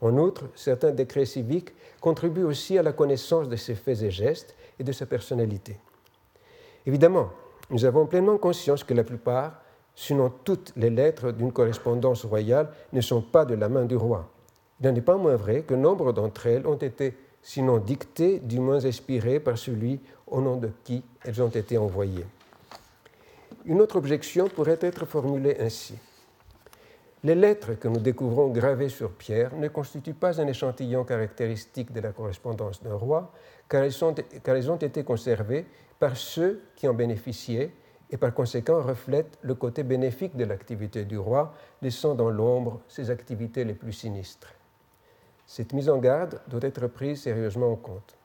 En 0.00 0.18
outre, 0.18 0.48
certains 0.56 0.90
décrets 0.90 1.26
civiques 1.26 1.72
contribuent 2.00 2.42
aussi 2.42 2.76
à 2.76 2.82
la 2.82 2.92
connaissance 2.92 3.48
de 3.48 3.54
ses 3.54 3.76
faits 3.76 4.02
et 4.02 4.10
gestes 4.10 4.56
et 4.78 4.84
de 4.84 4.92
sa 4.92 5.06
personnalité. 5.06 5.78
Évidemment, 6.86 7.30
nous 7.70 7.84
avons 7.84 8.06
pleinement 8.06 8.38
conscience 8.38 8.84
que 8.84 8.94
la 8.94 9.04
plupart, 9.04 9.62
sinon 9.94 10.32
toutes 10.44 10.72
les 10.76 10.90
lettres 10.90 11.32
d'une 11.32 11.52
correspondance 11.52 12.24
royale, 12.24 12.70
ne 12.92 13.00
sont 13.00 13.22
pas 13.22 13.44
de 13.44 13.54
la 13.54 13.68
main 13.68 13.84
du 13.84 13.96
roi. 13.96 14.28
Il 14.80 14.88
n'en 14.88 14.94
est 14.94 15.00
pas 15.00 15.16
moins 15.16 15.36
vrai 15.36 15.62
que 15.62 15.74
nombre 15.74 16.12
d'entre 16.12 16.46
elles 16.46 16.66
ont 16.66 16.76
été, 16.76 17.16
sinon 17.40 17.78
dictées, 17.78 18.40
du 18.40 18.58
moins 18.58 18.84
inspirées 18.84 19.40
par 19.40 19.56
celui 19.56 20.00
au 20.26 20.40
nom 20.40 20.56
de 20.56 20.70
qui 20.84 21.02
elles 21.24 21.40
ont 21.42 21.48
été 21.48 21.78
envoyées. 21.78 22.26
Une 23.64 23.80
autre 23.80 23.96
objection 23.96 24.48
pourrait 24.48 24.78
être 24.80 25.06
formulée 25.06 25.56
ainsi. 25.60 25.94
Les 27.24 27.36
lettres 27.36 27.74
que 27.74 27.86
nous 27.86 28.00
découvrons 28.00 28.48
gravées 28.48 28.88
sur 28.88 29.12
pierre 29.12 29.54
ne 29.54 29.68
constituent 29.68 30.12
pas 30.12 30.40
un 30.40 30.46
échantillon 30.48 31.04
caractéristique 31.04 31.92
de 31.92 32.00
la 32.00 32.10
correspondance 32.10 32.82
d'un 32.82 32.96
roi, 32.96 33.30
car 33.68 33.84
elles, 33.84 34.70
ont 34.70 34.76
été 34.76 35.04
conservées 35.04 35.64
par 36.00 36.16
ceux 36.16 36.62
qui 36.74 36.88
en 36.88 36.94
bénéficiaient 36.94 37.70
et 38.10 38.16
par 38.16 38.34
conséquent 38.34 38.82
reflètent 38.82 39.38
le 39.42 39.54
côté 39.54 39.84
bénéfique 39.84 40.36
de 40.36 40.44
l'activité 40.44 41.04
du 41.04 41.16
roi, 41.16 41.54
laissant 41.80 42.16
dans 42.16 42.28
l'ombre 42.28 42.80
ses 42.88 43.08
activités 43.08 43.64
les 43.64 43.74
plus 43.74 43.92
sinistres. 43.92 44.52
Cette 45.46 45.74
mise 45.74 45.88
en 45.88 45.98
garde 45.98 46.40
doit 46.48 46.64
être 46.64 46.88
prise 46.88 47.22
sérieusement 47.22 47.70
en 47.70 47.76
compte. 47.76 48.16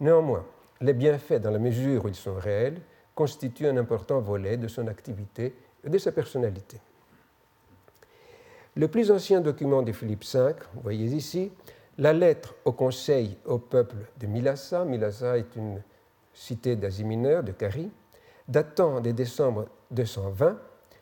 Néanmoins, 0.00 0.44
les 0.80 0.92
bienfaits, 0.92 1.40
dans 1.40 1.52
la 1.52 1.60
mesure 1.60 2.04
où 2.04 2.08
ils 2.08 2.16
sont 2.16 2.34
réels, 2.34 2.80
constituent 3.14 3.68
un 3.68 3.76
important 3.76 4.18
volet 4.18 4.56
de 4.56 4.66
son 4.66 4.88
activité 4.88 5.54
et 5.84 5.88
de 5.88 5.98
sa 5.98 6.10
personnalité. 6.10 6.80
Le 8.76 8.86
plus 8.86 9.10
ancien 9.10 9.40
document 9.40 9.82
de 9.82 9.90
Philippe 9.90 10.24
V, 10.24 10.52
vous 10.74 10.80
voyez 10.82 11.06
ici, 11.06 11.50
la 11.98 12.12
lettre 12.12 12.54
au 12.64 12.72
conseil 12.72 13.36
au 13.44 13.58
peuple 13.58 13.96
de 14.18 14.28
Milassa, 14.28 14.84
Milassa 14.84 15.38
est 15.38 15.56
une 15.56 15.82
cité 16.32 16.76
d'Asie 16.76 17.04
mineure, 17.04 17.42
de 17.42 17.50
Carie, 17.50 17.90
datant 18.46 19.00
de 19.00 19.10
décembre 19.10 19.66
220, 19.90 20.56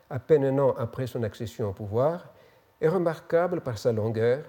à 0.09 0.18
peine 0.18 0.44
un 0.44 0.59
an 0.59 0.74
après 0.78 1.07
son 1.07 1.22
accession 1.22 1.68
au 1.68 1.72
pouvoir, 1.72 2.33
est 2.81 2.88
remarquable 2.88 3.61
par 3.61 3.76
sa 3.76 3.92
longueur, 3.92 4.44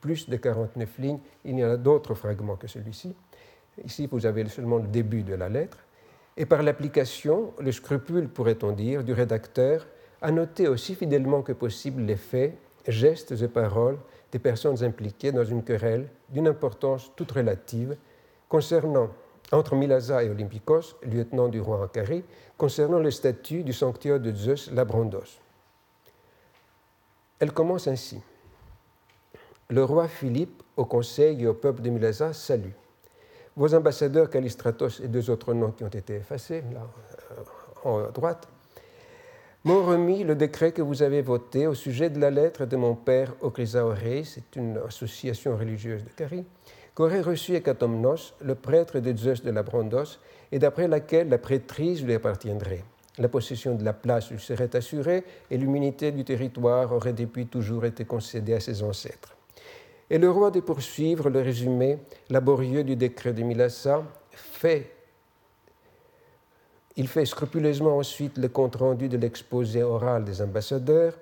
plus 0.00 0.28
de 0.28 0.36
49 0.36 0.98
lignes. 0.98 1.18
Il 1.44 1.58
y 1.58 1.64
en 1.64 1.70
a 1.70 1.76
d'autres 1.76 2.14
fragments 2.14 2.56
que 2.56 2.68
celui-ci. 2.68 3.16
Ici, 3.84 4.06
vous 4.06 4.24
avez 4.24 4.48
seulement 4.48 4.78
le 4.78 4.86
début 4.86 5.24
de 5.24 5.34
la 5.34 5.48
lettre. 5.48 5.78
Et 6.36 6.46
par 6.46 6.62
l'application, 6.62 7.54
le 7.58 7.72
scrupule, 7.72 8.28
pourrait-on 8.28 8.70
dire, 8.70 9.02
du 9.02 9.12
rédacteur 9.12 9.84
à 10.26 10.32
noter 10.32 10.66
aussi 10.66 10.96
fidèlement 10.96 11.42
que 11.42 11.52
possible 11.52 12.02
les 12.02 12.16
faits, 12.16 12.58
gestes 12.88 13.30
et 13.40 13.46
paroles 13.46 13.96
des 14.32 14.40
personnes 14.40 14.82
impliquées 14.82 15.30
dans 15.30 15.44
une 15.44 15.62
querelle 15.62 16.08
d'une 16.30 16.48
importance 16.48 17.12
toute 17.14 17.30
relative 17.30 17.96
concernant, 18.48 19.10
entre 19.52 19.76
Milasa 19.76 20.24
et 20.24 20.28
Olympikos, 20.28 20.96
lieutenant 21.04 21.46
du 21.46 21.60
roi 21.60 21.80
Ankari, 21.80 22.24
concernant 22.58 22.98
le 22.98 23.12
statut 23.12 23.62
du 23.62 23.72
sanctuaire 23.72 24.18
de 24.18 24.32
Zeus 24.34 24.68
Labrandos. 24.72 25.38
Elle 27.38 27.52
commence 27.52 27.86
ainsi. 27.86 28.20
Le 29.70 29.84
roi 29.84 30.08
Philippe, 30.08 30.60
au 30.76 30.86
conseil 30.86 31.40
et 31.40 31.46
au 31.46 31.54
peuple 31.54 31.82
de 31.82 31.90
Milasa, 31.90 32.32
salue. 32.32 32.74
Vos 33.54 33.72
ambassadeurs 33.74 34.28
Callistratos 34.28 34.98
et 35.04 35.06
deux 35.06 35.30
autres 35.30 35.54
noms 35.54 35.70
qui 35.70 35.84
ont 35.84 35.88
été 35.88 36.16
effacés, 36.16 36.64
là, 36.72 36.84
en 37.84 38.10
droite, 38.10 38.48
m'ont 39.66 39.84
remis 39.84 40.22
le 40.22 40.36
décret 40.36 40.70
que 40.70 40.80
vous 40.80 41.02
avez 41.02 41.22
voté 41.22 41.66
au 41.66 41.74
sujet 41.74 42.08
de 42.08 42.20
la 42.20 42.30
lettre 42.30 42.66
de 42.66 42.76
mon 42.76 42.94
père 42.94 43.34
Okrisaoré, 43.40 44.22
c'est 44.22 44.54
une 44.54 44.78
association 44.86 45.56
religieuse 45.56 46.04
de 46.04 46.10
Cari, 46.10 46.44
qu'aurait 46.94 47.20
reçu 47.20 47.56
Ekatomnos, 47.56 48.34
le 48.40 48.54
prêtre 48.54 49.00
de 49.00 49.16
Zeus 49.16 49.42
de 49.42 49.50
la 49.50 49.64
Brondos, 49.64 50.20
et 50.52 50.60
d'après 50.60 50.86
laquelle 50.86 51.28
la 51.28 51.38
prêtrise 51.38 52.04
lui 52.04 52.14
appartiendrait. 52.14 52.84
La 53.18 53.28
possession 53.28 53.74
de 53.74 53.82
la 53.82 53.92
place 53.92 54.30
lui 54.30 54.38
serait 54.38 54.76
assurée 54.76 55.24
et 55.50 55.58
l'humilité 55.58 56.12
du 56.12 56.22
territoire 56.22 56.92
aurait 56.92 57.12
depuis 57.12 57.48
toujours 57.48 57.86
été 57.86 58.04
concédée 58.04 58.54
à 58.54 58.60
ses 58.60 58.84
ancêtres. 58.84 59.36
Et 60.10 60.18
le 60.18 60.30
roi 60.30 60.52
de 60.52 60.60
poursuivre 60.60 61.28
le 61.28 61.40
résumé 61.40 61.98
laborieux 62.30 62.84
du 62.84 62.94
décret 62.94 63.32
de 63.32 63.42
Milassa 63.42 64.04
fait 64.30 64.92
il 66.96 67.08
fait 67.08 67.26
scrupuleusement 67.26 67.98
ensuite 67.98 68.38
le 68.38 68.48
compte-rendu 68.48 69.08
de 69.08 69.18
l'exposé 69.18 69.82
oral 69.82 70.24
des 70.24 70.40
ambassadeurs, 70.40 71.14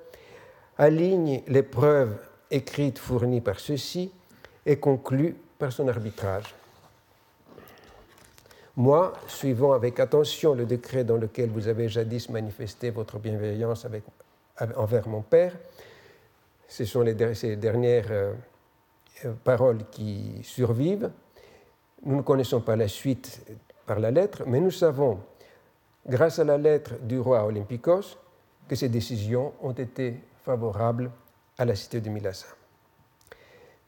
aligne 0.78 1.42
les 1.48 1.62
preuves 1.62 2.16
écrites 2.50 2.98
fournies 2.98 3.40
par 3.40 3.58
ceux-ci 3.58 4.12
et 4.66 4.76
conclut 4.76 5.36
par 5.58 5.72
son 5.72 5.88
arbitrage. 5.88 6.54
Moi, 8.76 9.12
suivant 9.28 9.72
avec 9.72 10.00
attention 10.00 10.54
le 10.54 10.66
décret 10.66 11.04
dans 11.04 11.16
lequel 11.16 11.50
vous 11.50 11.68
avez 11.68 11.88
jadis 11.88 12.28
manifesté 12.28 12.90
votre 12.90 13.18
bienveillance 13.18 13.86
envers 14.76 15.08
mon 15.08 15.22
père, 15.22 15.56
ce 16.66 16.84
sont 16.84 17.02
les, 17.02 17.34
ces 17.34 17.56
dernières 17.56 18.10
euh, 18.10 18.32
paroles 19.44 19.84
qui 19.90 20.40
survivent. 20.42 21.10
Nous 22.04 22.16
ne 22.16 22.22
connaissons 22.22 22.60
pas 22.60 22.74
la 22.74 22.88
suite 22.88 23.42
par 23.86 24.00
la 24.00 24.10
lettre, 24.10 24.42
mais 24.46 24.60
nous 24.60 24.72
savons 24.72 25.20
grâce 26.06 26.38
à 26.38 26.44
la 26.44 26.58
lettre 26.58 26.94
du 27.02 27.18
roi 27.18 27.44
Olympikos, 27.44 28.18
que 28.68 28.76
ces 28.76 28.88
décisions 28.88 29.52
ont 29.62 29.72
été 29.72 30.20
favorables 30.42 31.10
à 31.58 31.64
la 31.64 31.74
cité 31.74 32.00
de 32.00 32.08
Mylassa. 32.10 32.46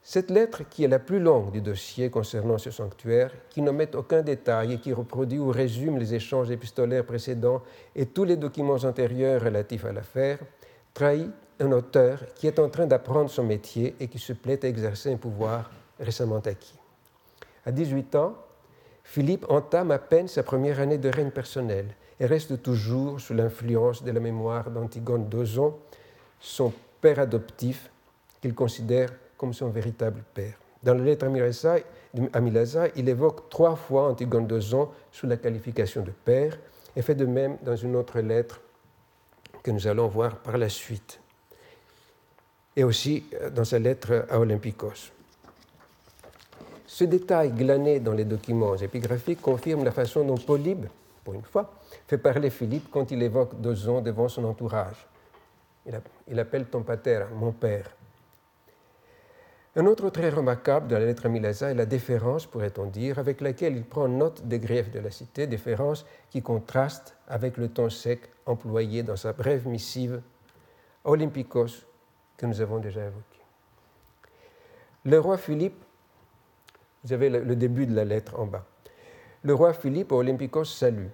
Cette 0.01 0.31
lettre, 0.31 0.63
qui 0.69 0.85
est 0.85 0.87
la 0.87 0.99
plus 0.99 1.19
longue 1.19 1.51
du 1.51 1.59
dossier 1.59 2.09
concernant 2.09 2.57
ce 2.57 2.71
sanctuaire, 2.71 3.33
qui 3.49 3.61
n'omet 3.61 3.93
aucun 3.93 4.21
détail 4.21 4.73
et 4.73 4.79
qui 4.79 4.93
reproduit 4.93 5.37
ou 5.37 5.49
résume 5.49 5.97
les 5.97 6.13
échanges 6.13 6.49
épistolaires 6.49 7.05
précédents 7.05 7.61
et 7.93 8.05
tous 8.05 8.23
les 8.23 8.37
documents 8.37 8.75
antérieurs 8.75 9.41
relatifs 9.41 9.83
à 9.83 9.91
l'affaire, 9.91 10.39
trahit 10.93 11.29
un 11.59 11.71
auteur 11.73 12.19
qui 12.35 12.47
est 12.47 12.59
en 12.59 12.69
train 12.69 12.85
d'apprendre 12.85 13.29
son 13.29 13.43
métier 13.43 13.95
et 13.99 14.07
qui 14.07 14.19
se 14.19 14.31
plaît 14.31 14.63
à 14.63 14.69
exercer 14.69 15.11
un 15.11 15.17
pouvoir 15.17 15.71
récemment 15.99 16.39
acquis. 16.39 16.79
À 17.65 17.71
18 17.73 18.15
ans, 18.15 18.35
Philippe 19.03 19.45
entame 19.49 19.91
à 19.91 19.99
peine 19.99 20.29
sa 20.29 20.43
première 20.43 20.79
année 20.79 20.97
de 20.97 21.09
règne 21.09 21.31
personnel 21.31 21.87
et 22.19 22.25
reste 22.25 22.61
toujours 22.61 23.19
sous 23.19 23.33
l'influence 23.33 24.03
de 24.03 24.11
la 24.11 24.19
mémoire 24.19 24.69
d'Antigone 24.69 25.27
d'Ozon, 25.29 25.75
son 26.39 26.73
père 27.01 27.19
adoptif 27.19 27.89
qu'il 28.41 28.53
considère 28.53 29.09
comme 29.37 29.53
son 29.53 29.69
véritable 29.69 30.23
père. 30.33 30.55
Dans 30.81 30.93
la 30.93 31.03
lettre 31.03 31.25
à 31.25 32.41
Milasa, 32.41 32.87
il 32.95 33.09
évoque 33.09 33.49
trois 33.49 33.75
fois 33.75 34.09
Antigone 34.09 34.47
d'Ozon 34.47 34.89
sous 35.11 35.27
la 35.27 35.37
qualification 35.37 36.01
de 36.01 36.11
père 36.11 36.57
et 36.95 37.01
fait 37.01 37.15
de 37.15 37.25
même 37.25 37.57
dans 37.61 37.75
une 37.75 37.95
autre 37.95 38.19
lettre 38.19 38.61
que 39.61 39.71
nous 39.71 39.85
allons 39.87 40.07
voir 40.07 40.37
par 40.37 40.57
la 40.57 40.69
suite, 40.69 41.19
et 42.75 42.83
aussi 42.83 43.25
euh, 43.33 43.49
dans 43.49 43.65
sa 43.65 43.79
lettre 43.79 44.25
à 44.29 44.39
Olympikos. 44.39 45.11
Ce 46.85 47.03
détail 47.03 47.51
glané 47.51 47.99
dans 47.99 48.13
les 48.13 48.23
documents 48.23 48.75
épigraphiques 48.75 49.41
confirme 49.41 49.83
la 49.83 49.91
façon 49.91 50.23
dont 50.23 50.37
Polybe, 50.37 50.85
pour 51.27 51.33
une 51.33 51.43
fois, 51.43 51.73
fait 52.07 52.17
parler 52.17 52.49
Philippe 52.49 52.89
quand 52.89 53.11
il 53.11 53.21
évoque 53.21 53.59
Dozon 53.59 53.99
devant 53.99 54.29
son 54.29 54.45
entourage. 54.45 55.05
Il 56.25 56.39
appelle 56.39 56.67
ton 56.67 56.83
pater 56.83 57.25
mon 57.35 57.51
père. 57.51 57.93
Un 59.75 59.85
autre 59.87 60.09
trait 60.09 60.29
remarquable 60.29 60.87
de 60.87 60.95
la 60.95 61.03
lettre 61.03 61.25
à 61.25 61.29
Milasa 61.29 61.69
est 61.69 61.73
la 61.73 61.85
déférence, 61.85 62.45
pourrait-on 62.45 62.85
dire, 62.85 63.19
avec 63.19 63.41
laquelle 63.41 63.75
il 63.75 63.83
prend 63.83 64.07
note 64.07 64.47
des 64.47 64.57
griefs 64.57 64.89
de 64.89 64.99
la 64.99 65.11
cité, 65.11 65.47
déférence 65.47 66.05
qui 66.29 66.41
contraste 66.41 67.17
avec 67.27 67.57
le 67.57 67.67
ton 67.67 67.89
sec 67.89 68.21
employé 68.45 69.03
dans 69.03 69.17
sa 69.17 69.33
brève 69.33 69.67
missive 69.67 70.21
Olympikos 71.03 71.83
que 72.37 72.45
nous 72.45 72.61
avons 72.61 72.79
déjà 72.79 73.01
évoqué. 73.01 73.41
Le 75.03 75.19
roi 75.19 75.37
Philippe, 75.37 75.83
vous 77.03 77.11
avez 77.11 77.29
le 77.29 77.55
début 77.57 77.85
de 77.85 77.93
la 77.93 78.05
lettre 78.05 78.39
en 78.39 78.45
bas. 78.45 78.63
Le 79.43 79.53
roi 79.53 79.71
Philippe 79.71 80.11
Olympikos 80.11 80.65
salue. 80.65 81.07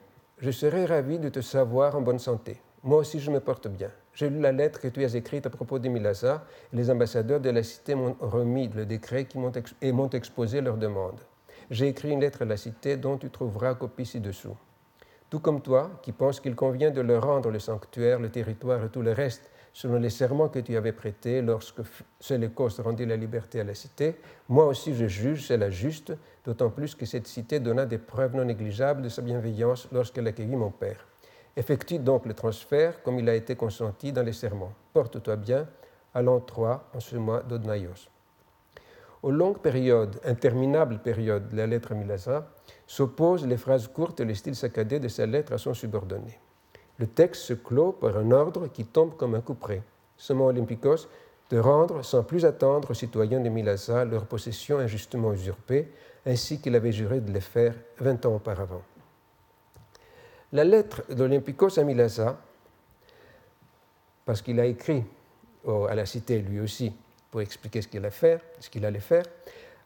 Je 0.43 0.51
serais 0.51 0.84
ravi 0.84 1.19
de 1.19 1.29
te 1.29 1.39
savoir 1.39 1.95
en 1.95 2.01
bonne 2.01 2.19
santé. 2.19 2.60
Moi 2.84 2.97
aussi, 2.97 3.21
je 3.21 3.32
me 3.32 3.39
porte 3.39 3.69
bien. 3.69 3.89
J'ai 4.13 4.29
lu 4.29 4.41
la 4.41 4.51
lettre 4.51 4.82
que 4.82 4.89
tu 4.89 5.06
as 5.06 5.15
écrite 5.15 5.45
à 5.45 5.49
propos 5.49 5.79
d'Emilasa 5.79 6.43
et 6.73 6.75
les 6.75 6.91
ambassadeurs 6.91 7.39
de 7.39 7.49
la 7.49 7.63
cité 7.63 7.95
m'ont 7.95 8.17
remis 8.19 8.67
le 8.67 8.86
décret 8.86 9.23
qui 9.23 9.38
et 9.82 9.91
m'ont 9.93 10.10
exposé 10.10 10.60
leurs 10.60 10.75
demandes. 10.75 11.21
J'ai 11.71 11.88
écrit 11.88 12.12
une 12.12 12.19
lettre 12.19 12.41
à 12.41 12.45
la 12.45 12.58
cité 12.58 12.97
dont 12.97 13.17
tu 13.17 13.29
trouveras 13.29 13.75
copie 13.75 14.06
ci-dessous. 14.06 14.58
Tout 15.29 15.39
comme 15.39 15.62
toi, 15.62 15.91
qui 16.01 16.12
penses 16.12 16.41
qu'il 16.41 16.56
convient 16.56 16.91
de 16.91 16.99
leur 16.99 17.23
rendre 17.23 17.49
le 17.49 17.60
sanctuaire, 17.60 18.19
le 18.19 18.29
territoire 18.29 18.84
et 18.84 18.89
tout 18.89 19.01
le 19.01 19.13
reste 19.13 19.49
selon 19.71 19.97
les 19.97 20.10
serments 20.10 20.49
que 20.49 20.60
tu 20.60 20.75
avais 20.75 20.91
prêtés 20.91 21.41
lorsque 21.41 21.82
Séleucos 22.19 22.82
rendit 22.84 23.06
la 23.06 23.15
liberté 23.15 23.62
à 23.62 23.63
la 23.63 23.73
cité, 23.73 24.15
moi 24.49 24.65
aussi 24.65 24.93
je 24.93 25.08
juge 25.08 25.47
cela 25.47 25.69
juste, 25.69 26.13
d'autant 26.45 26.69
plus 26.69 26.95
que 26.95 27.06
cette 27.06 27.27
cité 27.27 27.60
donna 27.60 27.86
des 27.86 27.97
preuves 27.97 28.36
non 28.36 28.45
négligeables 28.45 29.01
de 29.01 29.10
sa 29.10 29.21
bienveillance 29.21 29.88
lorsqu'elle 29.91 30.27
accueillit 30.27 30.56
mon 30.56 30.71
père. 30.71 31.08
Effectue 31.56 31.99
donc 31.99 32.25
le 32.25 32.34
transfert 32.34 33.01
comme 33.03 33.19
il 33.19 33.29
a 33.29 33.36
été 33.36 33.56
consenti 33.56 34.12
dans 34.12 34.23
les 34.23 34.34
serments. 34.34 34.73
Porte-toi 34.93 35.36
bien 35.36 35.67
à 36.13 36.21
l'an 36.21 36.39
3 36.39 36.89
en 36.93 36.99
ce 36.99 37.15
mois 37.15 37.41
d'Odnaïos. 37.43 38.10
Aux 39.21 39.32
longues 39.32 39.60
périodes, 39.60 40.19
interminables 40.25 40.99
périodes 40.99 41.49
de 41.49 41.56
la 41.56 41.67
lettre 41.67 41.93
à 41.93 41.95
Milasa, 41.95 42.49
s'opposent 42.86 43.47
les 43.47 43.56
phrases 43.56 43.88
courtes 43.88 44.19
et 44.19 44.25
le 44.25 44.34
style 44.34 44.56
saccadé 44.56 44.99
de 44.99 45.08
sa 45.08 45.25
lettre 45.25 45.53
à 45.53 45.58
son 45.58 45.73
subordonné. 45.73 46.39
Le 46.97 47.08
texte 47.08 47.43
se 47.43 47.53
clôt 47.53 47.93
par 47.93 48.17
un 48.17 48.32
ordre 48.32 48.67
qui 48.67 48.86
tombe 48.86 49.15
comme 49.15 49.36
un 49.36 49.41
coup 49.41 49.56
près. 49.56 49.82
mot 50.32 50.47
Olympikos 50.47 51.08
de 51.49 51.58
rendre 51.58 52.03
sans 52.03 52.23
plus 52.23 52.45
attendre 52.45 52.91
aux 52.91 52.95
citoyens 52.95 53.39
de 53.39 53.49
Milasa 53.49 54.06
leur 54.06 54.25
possession 54.25 54.79
injustement 54.79 55.34
usurpée, 55.34 55.91
ainsi 56.25 56.59
qu'il 56.59 56.75
avait 56.75 56.91
juré 56.91 57.19
de 57.19 57.31
les 57.31 57.41
faire 57.41 57.75
vingt 57.99 58.25
ans 58.25 58.36
auparavant. 58.36 58.81
La 60.51 60.63
lettre 60.63 61.03
d'Olympikos 61.13 61.79
à 61.79 61.83
Milasa, 61.83 62.39
parce 64.25 64.41
qu'il 64.41 64.59
a 64.59 64.65
écrit 64.65 65.03
à 65.67 65.95
la 65.95 66.05
cité 66.05 66.39
lui 66.39 66.59
aussi 66.59 66.93
pour 67.31 67.41
expliquer 67.41 67.81
ce 67.81 67.88
qu'il 67.88 68.86
allait 68.86 68.99
faire, 68.99 69.23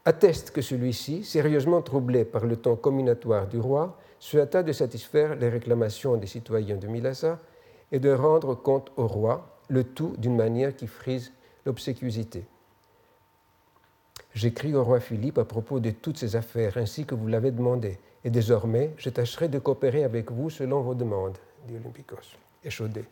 atteste 0.04 0.52
que 0.52 0.62
celui-ci, 0.62 1.23
sérieusement 1.23 1.82
troublé 1.82 2.26
par 2.26 2.45
le 2.45 2.58
ton 2.58 2.76
combinatoire 2.76 3.47
du 3.47 3.60
roi, 3.60 3.97
se 4.19 4.38
hâta 4.38 4.63
de 4.63 4.71
satisfaire 4.71 5.36
les 5.36 5.50
réclamations 5.50 6.17
des 6.17 6.28
citoyens 6.28 6.78
de 6.78 6.88
Milasa 6.88 7.39
et 7.91 8.00
de 8.00 8.12
rendre 8.12 8.56
compte 8.56 8.91
au 8.97 9.08
roi, 9.08 9.60
le 9.69 9.84
tout 9.84 10.15
d'une 10.17 10.36
manière 10.36 10.76
qui 10.76 10.88
frise 10.88 11.32
l'obséquiosité. 11.65 12.45
J'écris 14.34 14.76
au 14.76 14.84
roi 14.84 15.00
Philippe 15.00 15.38
à 15.38 15.46
propos 15.46 15.80
de 15.80 15.92
toutes 15.92 16.18
ces 16.18 16.36
affaires 16.36 16.78
ainsi 16.78 17.06
que 17.06 17.16
vous 17.16 17.28
l'avez 17.28 17.52
demandé, 17.52 17.98
et 18.24 18.30
désormais, 18.30 18.94
je 18.98 19.10
tâcherai 19.10 19.48
de 19.48 19.60
coopérer 19.60 20.04
avec 20.04 20.32
vous 20.32 20.50
selon 20.50 20.82
vos 20.82 20.94
demandes, 20.94 21.38
dit 21.68 21.76
Olympikos, 21.76 22.38
échaudé. 22.63 23.06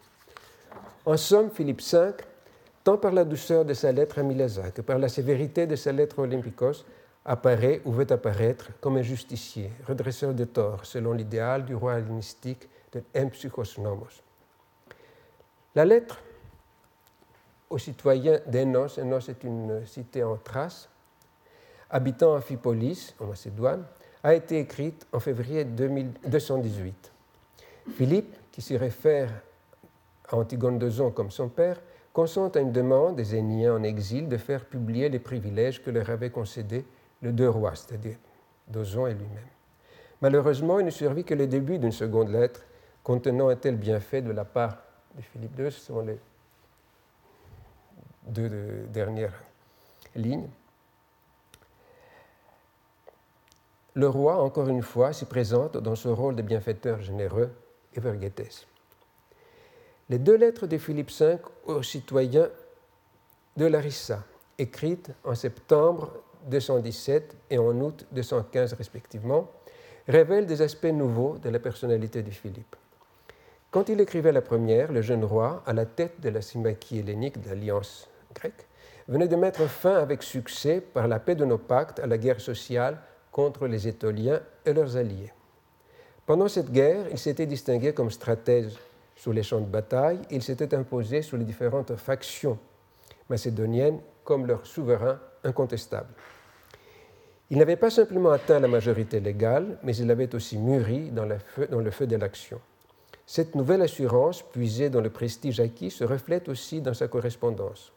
En 1.06 1.18
somme, 1.18 1.50
Philippe 1.50 1.82
V, 1.82 2.12
tant 2.84 2.98
par 2.98 3.12
la 3.12 3.24
douceur 3.24 3.66
de 3.66 3.74
sa 3.74 3.92
lettre 3.92 4.20
à 4.20 4.24
Milasa 4.24 4.72
que 4.72 4.82
par 4.82 5.00
la 5.00 5.10
sévérité 5.10 5.68
de 5.68 5.76
sa 5.76 5.92
lettre 5.92 6.20
à 6.20 6.24
Olympikos, 6.24 6.86
apparaît 7.26 7.82
ou 7.86 7.92
veut 7.92 8.12
apparaître 8.12 8.70
comme 8.80 8.98
un 8.98 9.02
justicier, 9.02 9.72
redresseur 9.88 10.34
de 10.34 10.46
torts, 10.46 10.86
selon 10.86 11.14
l'idéal 11.14 11.66
du 11.66 11.76
roi 11.76 11.98
hellénistique 11.98 12.70
de 12.94 13.02
Empsychos 13.18 13.80
Nomos. 13.82 14.22
La 15.74 15.86
lettre 15.86 16.22
aux 17.70 17.80
citoyens 17.80 18.40
d'Enos, 18.46 19.00
Enos 19.00 19.28
est 19.28 19.44
une 19.44 19.86
cité 19.86 20.24
en 20.24 20.38
Thrace, 20.38 20.88
habitant 21.90 22.36
Amphipolis, 22.36 23.14
en 23.20 23.28
Macédoine, 23.28 23.84
a 24.24 24.34
été 24.34 24.60
écrite 24.60 25.06
en 25.14 25.20
février 25.20 25.64
218. 25.66 27.12
Philippe, 27.96 28.36
qui 28.52 28.62
s'y 28.62 28.78
réfère 28.78 29.30
à 30.28 30.36
Antigone 30.36 30.80
d'Ozon 30.80 31.12
comme 31.12 31.30
son 31.30 31.50
père, 31.50 31.80
consent 32.12 32.50
à 32.50 32.60
une 32.60 32.72
demande 32.72 33.18
des 33.18 33.36
Éniens 33.36 33.76
en 33.76 33.84
exil 33.84 34.28
de 34.28 34.38
faire 34.38 34.66
publier 34.66 35.10
les 35.10 35.20
privilèges 35.20 35.84
que 35.84 35.92
leur 35.92 36.10
avait 36.10 36.30
concédés 36.30 36.86
le 37.22 37.32
deux 37.32 37.50
rois, 37.50 37.76
c'est-à-dire 37.76 38.16
d'Ozon 38.68 39.08
et 39.08 39.14
lui-même. 39.14 39.50
Malheureusement, 40.22 40.80
il 40.80 40.86
ne 40.86 40.92
survit 40.92 41.24
que 41.24 41.34
le 41.34 41.46
début 41.46 41.78
d'une 41.78 41.92
seconde 41.92 42.30
lettre 42.30 42.64
contenant 43.04 43.50
un 43.50 43.56
tel 43.56 43.76
bienfait 43.76 44.22
de 44.22 44.32
la 44.32 44.46
part 44.46 44.78
de 45.16 45.22
Philippe 45.22 45.60
II, 45.60 45.72
ce 45.72 45.80
sont 45.80 46.02
les 46.02 46.18
deux 48.28 48.88
dernières 48.92 49.34
lignes. 50.16 50.48
Le 53.96 54.10
roi, 54.10 54.44
encore 54.44 54.68
une 54.68 54.82
fois, 54.82 55.14
s'y 55.14 55.26
présente 55.26 55.78
dans 55.78 55.96
ce 55.96 56.10
rôle 56.10 56.36
de 56.36 56.42
bienfaiteur 56.42 57.02
généreux 57.02 57.50
et 57.94 58.00
vergétès. 58.02 58.68
Les 60.10 60.20
deux 60.20 60.36
lettres 60.36 60.68
de 60.68 60.78
Philippe 60.78 61.12
V 61.18 61.38
aux 61.66 61.82
citoyens 61.82 62.50
de 63.56 63.66
Larissa, 63.66 64.24
écrites 64.58 65.12
en 65.24 65.34
septembre 65.34 66.12
217 66.48 67.36
et 67.50 67.58
en 67.58 67.72
août 67.80 68.06
215 68.12 68.74
respectivement, 68.74 69.50
révèlent 70.10 70.46
des 70.46 70.62
aspects 70.62 70.86
nouveaux 70.86 71.38
de 71.38 71.50
la 71.50 71.60
personnalité 71.60 72.22
de 72.22 72.32
Philippe. 72.32 72.76
Quand 73.72 73.88
il 73.88 74.00
écrivait 74.02 74.34
la 74.34 74.42
première, 74.42 74.92
le 74.92 75.02
jeune 75.02 75.24
roi, 75.24 75.64
à 75.66 75.72
la 75.72 75.86
tête 75.86 76.20
de 76.20 76.30
la 76.30 76.42
Symmachie 76.42 77.00
hellénique 77.00 77.42
de 77.42 77.50
l'Alliance 77.50 78.10
grecque, 78.34 78.68
venait 79.08 79.28
de 79.28 79.36
mettre 79.38 79.68
fin 79.68 79.96
avec 79.96 80.22
succès, 80.22 80.82
par 80.82 81.08
la 81.08 81.20
paix 81.20 81.36
de 81.36 81.46
nos 81.46 81.58
pactes, 81.58 82.00
à 82.00 82.08
la 82.08 82.18
guerre 82.18 82.42
sociale 82.42 83.00
contre 83.36 83.68
les 83.68 83.86
Étoliens 83.86 84.40
et 84.66 84.72
leurs 84.72 84.96
alliés. 84.96 85.34
Pendant 86.26 86.48
cette 86.48 86.72
guerre, 86.72 87.08
il 87.12 87.18
s'était 87.18 87.46
distingué 87.46 87.94
comme 87.94 88.10
stratège 88.10 88.72
sur 89.14 89.34
les 89.34 89.44
champs 89.44 89.60
de 89.60 89.66
bataille, 89.66 90.22
il 90.32 90.42
s'était 90.42 90.74
imposé 90.74 91.22
sur 91.22 91.36
les 91.36 91.44
différentes 91.44 91.98
factions 91.98 92.58
macédoniennes 93.30 94.00
comme 94.24 94.46
leur 94.46 94.66
souverain 94.66 95.20
incontestable. 95.44 96.14
Il 97.50 97.58
n'avait 97.58 97.76
pas 97.76 97.90
simplement 97.90 98.32
atteint 98.32 98.62
la 98.62 98.70
majorité 98.70 99.20
légale, 99.20 99.80
mais 99.84 99.98
il 99.98 100.10
avait 100.10 100.34
aussi 100.34 100.58
mûri 100.58 101.12
dans, 101.12 101.28
dans 101.70 101.82
le 101.82 101.92
feu 101.92 102.08
de 102.08 102.16
l'action. 102.16 102.62
Cette 103.26 103.54
nouvelle 103.54 103.82
assurance, 103.82 104.44
puisée 104.44 104.90
dans 104.90 105.02
le 105.02 105.10
prestige 105.10 105.60
acquis, 105.60 105.92
se 105.92 106.06
reflète 106.06 106.48
aussi 106.48 106.80
dans 106.80 106.94
sa 106.94 107.10
correspondance. 107.10 107.92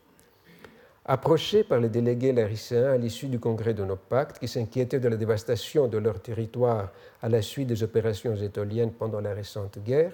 Approchés 1.11 1.65
par 1.65 1.81
les 1.81 1.89
délégués 1.89 2.35
laricéens 2.35 2.93
à 2.93 2.99
l'issue 2.99 3.29
du 3.29 3.41
congrès 3.41 3.73
de 3.73 3.83
nos 3.83 3.99
qui 4.39 4.47
s'inquiétaient 4.47 5.01
de 5.01 5.09
la 5.09 5.17
dévastation 5.17 5.89
de 5.89 5.97
leur 5.97 6.21
territoire 6.21 6.93
à 7.23 7.31
la 7.31 7.41
suite 7.41 7.69
des 7.69 7.83
opérations 7.83 8.37
étoliennes 8.37 8.93
pendant 8.93 9.23
la 9.23 9.33
récente 9.33 9.79
guerre, 9.79 10.13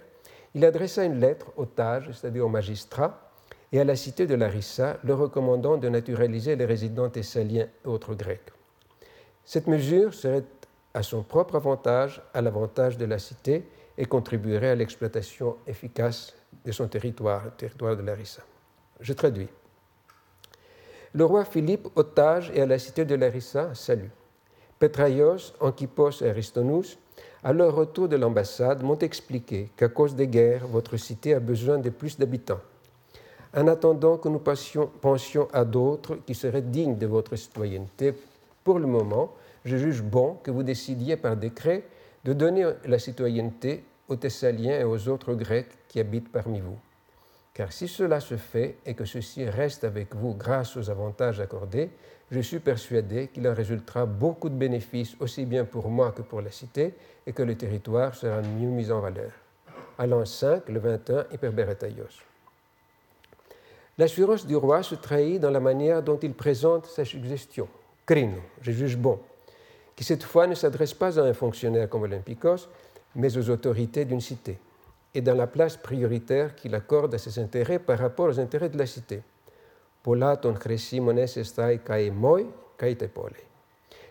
il 0.54 0.64
adressa 0.64 1.02
une 1.02 1.18
lettre 1.18 1.46
aux 1.57 1.66
Tages, 1.66 2.12
c'est-à-dire 2.12 2.46
aux 2.46 2.48
magistrats, 2.48 3.33
et 3.72 3.80
à 3.80 3.85
la 3.85 3.96
cité 3.96 4.28
de 4.28 4.37
Larissa, 4.37 5.00
leur 5.02 5.18
recommandant 5.18 5.78
de 5.78 5.88
naturaliser 5.88 6.54
les 6.54 6.64
résidents 6.64 7.11
thessaliens 7.11 7.66
et 7.85 7.88
autres 7.88 8.14
grecs. 8.14 8.52
Cette 9.44 9.66
mesure 9.66 10.14
serait 10.14 10.44
à 10.94 11.02
son 11.02 11.24
propre 11.24 11.57
avantage, 11.57 12.22
à 12.33 12.40
l'avantage 12.40 12.98
de 12.98 13.04
la 13.04 13.18
cité, 13.18 13.64
et 13.98 14.04
contribuerait 14.04 14.70
à 14.70 14.74
l'exploitation 14.76 15.57
efficace 15.66 16.37
de 16.64 16.70
son 16.70 16.87
territoire, 16.87 17.46
le 17.46 17.50
territoire 17.50 17.96
de 17.96 18.02
Larissa. 18.02 18.44
Je 19.00 19.12
traduis. 19.12 19.48
Le 21.16 21.24
roi 21.24 21.44
Philippe, 21.44 21.87
otage 21.94 22.50
et 22.53 22.61
à 22.61 22.66
la 22.66 22.77
cité 22.77 23.05
de 23.05 23.14
Larissa, 23.14 23.72
salue. 23.72 24.09
Petraios, 24.81 25.53
Anquipos 25.61 26.22
et 26.22 26.29
Aristonous, 26.29 26.98
à 27.44 27.53
leur 27.53 27.77
retour 27.77 28.09
de 28.09 28.16
l'ambassade, 28.16 28.83
m'ont 28.83 28.98
expliqué 28.98 29.70
qu'à 29.77 29.88
cause 29.88 30.16
des 30.16 30.27
guerres, 30.27 30.66
votre 30.66 30.96
cité 30.96 31.35
a 31.35 31.38
besoin 31.38 31.79
de 31.79 31.90
plus 31.90 32.18
d'habitants. 32.18 32.59
En 33.57 33.68
attendant 33.68 34.16
que 34.16 34.29
nous 34.29 34.40
pensions 34.40 35.48
à 35.53 35.64
d'autres 35.64 36.16
qui 36.27 36.35
seraient 36.35 36.62
dignes 36.62 36.98
de 36.98 37.07
votre 37.07 37.37
citoyenneté, 37.37 38.14
pour 38.64 38.81
le 38.81 38.88
moment, 38.88 39.35
je 39.64 39.77
juge 39.77 40.03
bon 40.03 40.38
que 40.42 40.50
vous 40.50 40.64
décidiez 40.64 41.16
par 41.16 41.37
décret 41.37 41.85
de 42.24 42.33
donner 42.33 42.66
la 42.87 42.98
citoyenneté 42.98 43.85
aux 44.09 44.16
Thessaliens 44.16 44.81
et 44.81 44.85
aux 44.85 45.09
autres 45.09 45.35
Grecs 45.35 45.70
qui 45.87 46.00
habitent 46.00 46.33
parmi 46.33 46.59
vous. 46.59 46.79
Car 47.55 47.73
si 47.73 47.87
cela 47.87 48.19
se 48.19 48.37
fait 48.37 48.79
et 48.85 48.95
que 48.95 49.05
ceux-ci 49.05 49.49
restent 49.49 49.85
avec 49.85 50.14
vous 50.14 50.35
grâce 50.35 50.77
aux 50.77 50.90
avantages 50.90 51.38
accordés, 51.38 51.88
je 52.31 52.40
suis 52.40 52.59
persuadé 52.59 53.29
qu'il 53.29 53.47
en 53.47 53.55
résultera 53.55 54.07
beaucoup 54.07 54.49
de 54.49 54.57
bénéfices 54.57 55.14
aussi 55.21 55.47
bien 55.47 55.64
pour 55.64 55.88
moi 55.88 56.11
que 56.11 56.23
pour 56.23 56.40
la 56.40 56.51
cité 56.51 56.95
et 57.25 57.33
que 57.33 57.43
le 57.43 57.55
territoire 57.55 58.14
sera 58.14 58.43
mieux 58.43 58.69
mis 58.69 58.90
en 58.90 59.01
valeur. 59.01 59.31
À 59.97 60.07
l'an 60.09 60.25
5, 60.25 60.69
le 60.69 60.81
21, 60.81 61.27
Hyperberetaios. 61.33 62.25
L'assurance 63.97 64.45
du 64.45 64.57
roi 64.57 64.83
se 64.83 64.97
trahit 64.97 65.40
dans 65.40 65.51
la 65.51 65.61
manière 65.61 66.03
dont 66.03 66.19
il 66.19 66.35
présente 66.35 66.87
sa 66.87 67.05
suggestion. 67.05 67.69
Crino, 68.05 68.38
je 68.61 68.73
juge 68.73 68.97
bon, 68.97 69.21
qui 69.95 70.03
cette 70.03 70.25
fois 70.25 70.49
ne 70.49 70.57
s'adresse 70.57 70.95
pas 70.95 71.21
à 71.21 71.23
un 71.23 71.35
fonctionnaire 71.35 71.88
comme 71.88 72.03
Olympicos, 72.03 72.69
mais 73.14 73.38
aux 73.38 73.49
autorités 73.49 74.05
d'une 74.05 74.21
cité, 74.21 74.59
et 75.14 75.20
dans 75.20 75.35
la 75.35 75.46
place 75.46 75.77
prioritaire 75.77 76.55
qu'il 76.55 76.74
accorde 76.74 77.14
à 77.14 77.18
ses 77.18 77.38
intérêts 77.38 77.79
par 77.79 77.98
rapport 77.98 78.27
aux 78.27 78.40
intérêts 78.40 78.68
de 78.68 78.79
la 78.79 78.87
cité. 78.87 79.22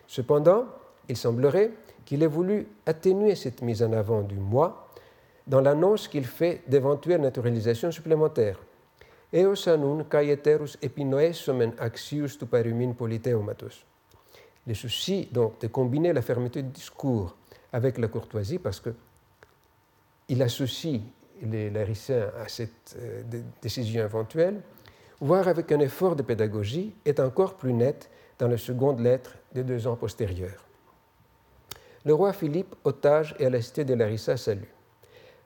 Cependant, 0.06 0.66
il 1.08 1.16
semblerait 1.16 1.70
qu'il 2.04 2.22
ait 2.22 2.26
voulu 2.26 2.66
atténuer 2.86 3.34
cette 3.34 3.62
mise 3.62 3.82
en 3.82 3.92
avant 3.92 4.22
du 4.22 4.36
moi 4.36 4.88
dans 5.46 5.60
l'annonce 5.60 6.08
qu'il 6.08 6.24
fait 6.24 6.62
d'éventuelles 6.66 7.20
naturalisations 7.20 7.90
supplémentaires. 7.90 8.58
Tu 9.32 9.40
parumin 12.46 12.92
politeumatus. 12.92 13.84
Le 14.66 14.74
souci 14.74 15.28
donc 15.30 15.60
de 15.60 15.66
combiner 15.66 16.12
la 16.12 16.22
fermeté 16.22 16.62
du 16.62 16.70
discours 16.70 17.36
avec 17.72 17.98
la 17.98 18.08
courtoisie, 18.08 18.58
parce 18.58 18.80
qu'il 20.26 20.42
associe 20.42 21.00
les 21.42 21.70
Lariciens 21.70 22.30
à 22.42 22.48
cette 22.48 22.96
euh, 22.98 23.22
décision 23.60 24.04
éventuelle, 24.04 24.60
voire 25.20 25.48
avec 25.48 25.72
un 25.72 25.80
effort 25.80 26.16
de 26.16 26.22
pédagogie, 26.22 26.94
est 27.04 27.20
encore 27.20 27.56
plus 27.56 27.72
net 27.72 28.10
dans 28.38 28.48
la 28.48 28.58
seconde 28.58 29.00
lettre 29.00 29.36
des 29.52 29.62
deux 29.62 29.86
ans 29.86 29.96
postérieurs. 29.96 30.64
Le 32.04 32.14
roi 32.14 32.32
Philippe, 32.32 32.74
otage 32.84 33.34
et 33.38 33.46
à 33.46 33.50
la 33.50 33.62
cité 33.62 33.84
de 33.84 33.94
Larissa, 33.94 34.36
salue. 34.36 34.68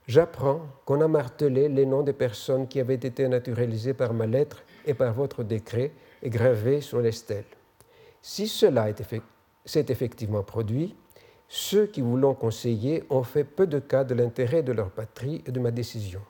J'apprends 0.07 0.62
qu'on 0.87 1.01
a 1.03 1.09
martelé 1.09 1.69
les 1.69 1.85
noms 1.85 2.03
des 2.03 2.14
personnes 2.14 2.67
qui 2.67 2.81
avaient 2.81 2.95
été 2.95 3.29
naturalisées 3.29 3.95
par 3.95 4.14
ma 4.14 4.27
lettre 4.27 4.64
et 4.87 4.95
par 4.95 5.12
votre 5.12 5.45
décret 5.45 5.93
et 6.23 6.31
gravées 6.31 6.81
sur 6.81 7.01
les 7.01 7.12
stèles. 7.12 7.45
Si 8.23 8.49
cela 8.49 8.87
s'est 9.64 9.87
effectivement 9.88 10.43
produit, 10.43 10.97
ceux 11.49 11.87
qui 11.87 12.03
vous 12.03 12.17
l'ont 12.17 12.35
conseillé 12.35 13.05
ont 13.09 13.23
fait 13.23 13.45
peu 13.45 13.67
de 13.67 13.79
cas 13.79 14.05
de 14.05 14.15
l'intérêt 14.15 14.63
de 14.63 14.73
leur 14.73 14.91
patrie 14.91 15.43
et 15.47 15.51
de 15.51 15.61
ma 15.61 15.71
décision. 15.71 16.21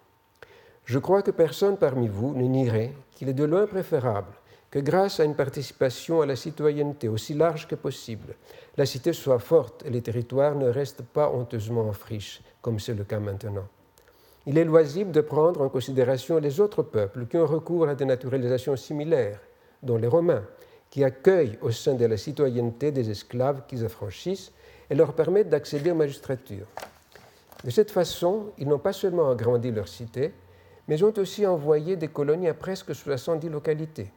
Je 0.84 0.98
crois 0.98 1.22
que 1.22 1.32
personne 1.32 1.76
parmi 1.76 2.08
vous 2.08 2.34
ne 2.34 2.44
nierait 2.44 2.92
qu'il 3.14 3.28
est 3.28 3.34
de 3.34 3.44
loin 3.44 3.66
préférable 3.66 4.32
que 4.70 4.78
grâce 4.78 5.18
à 5.18 5.24
une 5.24 5.34
participation 5.34 6.20
à 6.20 6.26
la 6.26 6.36
citoyenneté 6.36 7.08
aussi 7.08 7.34
large 7.34 7.66
que 7.66 7.74
possible, 7.74 8.34
la 8.76 8.86
cité 8.86 9.12
soit 9.12 9.38
forte 9.38 9.84
et 9.84 9.90
les 9.90 10.02
territoires 10.02 10.54
ne 10.54 10.68
restent 10.68 11.02
pas 11.02 11.30
honteusement 11.30 11.88
en 11.88 11.92
friche, 11.92 12.42
comme 12.60 12.78
c'est 12.78 12.94
le 12.94 13.04
cas 13.04 13.18
maintenant. 13.18 13.66
Il 14.46 14.56
est 14.56 14.64
loisible 14.64 15.10
de 15.10 15.20
prendre 15.20 15.62
en 15.62 15.68
considération 15.68 16.38
les 16.38 16.60
autres 16.60 16.82
peuples 16.82 17.26
qui 17.26 17.36
ont 17.36 17.46
recours 17.46 17.88
à 17.88 17.94
des 17.94 18.04
naturalisations 18.04 18.76
similaires, 18.76 19.40
dont 19.82 19.96
les 19.96 20.06
Romains, 20.06 20.44
qui 20.90 21.04
accueillent 21.04 21.58
au 21.60 21.70
sein 21.70 21.94
de 21.94 22.06
la 22.06 22.16
citoyenneté 22.16 22.92
des 22.92 23.10
esclaves 23.10 23.62
qu'ils 23.66 23.84
affranchissent 23.84 24.52
et 24.90 24.94
leur 24.94 25.12
permettent 25.12 25.48
d'accéder 25.48 25.90
aux 25.90 25.96
magistratures. 25.96 26.66
De 27.64 27.70
cette 27.70 27.90
façon, 27.90 28.52
ils 28.58 28.68
n'ont 28.68 28.78
pas 28.78 28.92
seulement 28.92 29.30
agrandi 29.30 29.70
leur 29.70 29.88
cité, 29.88 30.32
mais 30.86 31.02
ont 31.02 31.12
aussi 31.18 31.46
envoyé 31.46 31.96
des 31.96 32.08
colonies 32.08 32.48
à 32.48 32.54
presque 32.54 32.94
70 32.94 33.48
localités. 33.48 34.10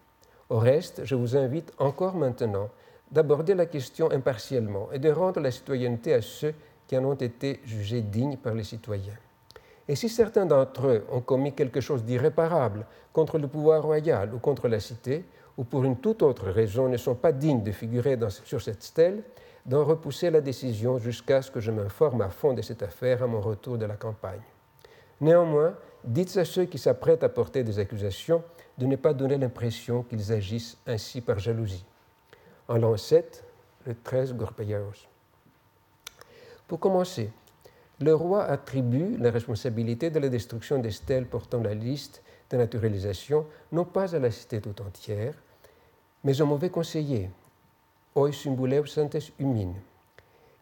Au 0.49 0.60
reste, 0.60 1.03
je 1.05 1.15
vous 1.15 1.36
invite 1.36 1.73
encore 1.77 2.15
maintenant 2.15 2.69
d'aborder 3.12 3.55
la 3.55 3.65
question 3.65 4.12
impartiellement 4.12 4.89
et 4.91 4.99
de 4.99 5.10
rendre 5.10 5.39
la 5.39 5.51
citoyenneté 5.51 6.13
à 6.13 6.21
ceux 6.21 6.53
qui 6.88 6.97
en 6.97 7.05
ont 7.05 7.15
été 7.15 7.60
jugés 7.65 8.01
dignes 8.01 8.38
par 8.38 8.53
les 8.53 8.63
citoyens. 8.63 9.17
Et 9.88 9.95
si 9.95 10.07
certains 10.07 10.45
d'entre 10.45 10.88
eux 10.88 11.05
ont 11.12 11.21
commis 11.21 11.53
quelque 11.53 11.81
chose 11.81 12.03
d'irréparable 12.03 12.86
contre 13.12 13.38
le 13.38 13.47
pouvoir 13.47 13.84
royal 13.84 14.34
ou 14.34 14.39
contre 14.39 14.67
la 14.67 14.79
cité, 14.79 15.25
ou 15.57 15.63
pour 15.63 15.84
une 15.84 15.97
toute 15.97 16.21
autre 16.21 16.49
raison 16.49 16.88
ne 16.88 16.97
sont 16.97 17.15
pas 17.15 17.34
dignes 17.34 17.63
de 17.63 17.71
figurer 17.71 18.17
sur 18.45 18.62
cette 18.62 18.84
stèle, 18.84 19.23
d'en 19.65 19.86
repousser 19.86 20.30
la 20.30 20.41
décision 20.41 20.97
jusqu'à 20.97 21.41
ce 21.41 21.52
que 21.52 21.60
je 21.60 21.71
m'informe 21.71 22.21
à 22.21 22.30
fond 22.30 22.54
de 22.54 22.62
cette 22.62 22.84
affaire 22.84 23.24
à 23.24 23.28
mon 23.28 23.41
retour 23.41 23.78
de 23.78 23.86
la 23.86 23.95
campagne. 23.95 24.41
Néanmoins, 25.19 25.76
dites 26.04 26.36
à 26.38 26.45
ceux 26.45 26.65
qui 26.65 26.78
s'apprêtent 26.78 27.24
à 27.24 27.30
porter 27.30 27.63
des 27.63 27.80
accusations 27.80 28.43
de 28.78 28.86
ne 28.86 28.95
pas 28.95 29.13
donner 29.13 29.38
l'impression 29.38 30.04
qu'ils 30.04 30.32
agissent 30.32 30.78
ainsi 30.88 31.21
par 31.21 31.39
jalousie. 31.39 31.86
En 32.67 32.78
l'an 32.78 32.97
7, 32.97 33.43
le 33.86 33.95
13 33.95 34.34
Gorpeiaos. 34.34 35.08
Pour 36.67 36.80
commencer, 36.80 37.30
le 38.00 38.15
roi 38.15 38.45
attribue 38.45 39.17
la 39.17 39.30
responsabilité 39.30 40.10
de 40.10 40.19
la 40.19 40.30
destruction 40.30 40.80
des 40.80 40.91
stèles 40.91 41.28
portant 41.28 41.62
la 41.62 41.76
liste 41.76 42.24
de 42.50 42.58
naturalisation 42.58 43.45
non 43.71 43.86
pas 43.86 44.15
à 44.15 44.19
la 44.19 44.32
cité 44.32 44.60
tout 44.60 44.82
entière, 44.82 45.36
mais 46.24 46.41
au 46.41 46.45
mauvais 46.45 46.69
conseiller, 46.69 47.30
symboleu 48.32 48.86
santes 48.86 49.32
humine. 49.39 49.76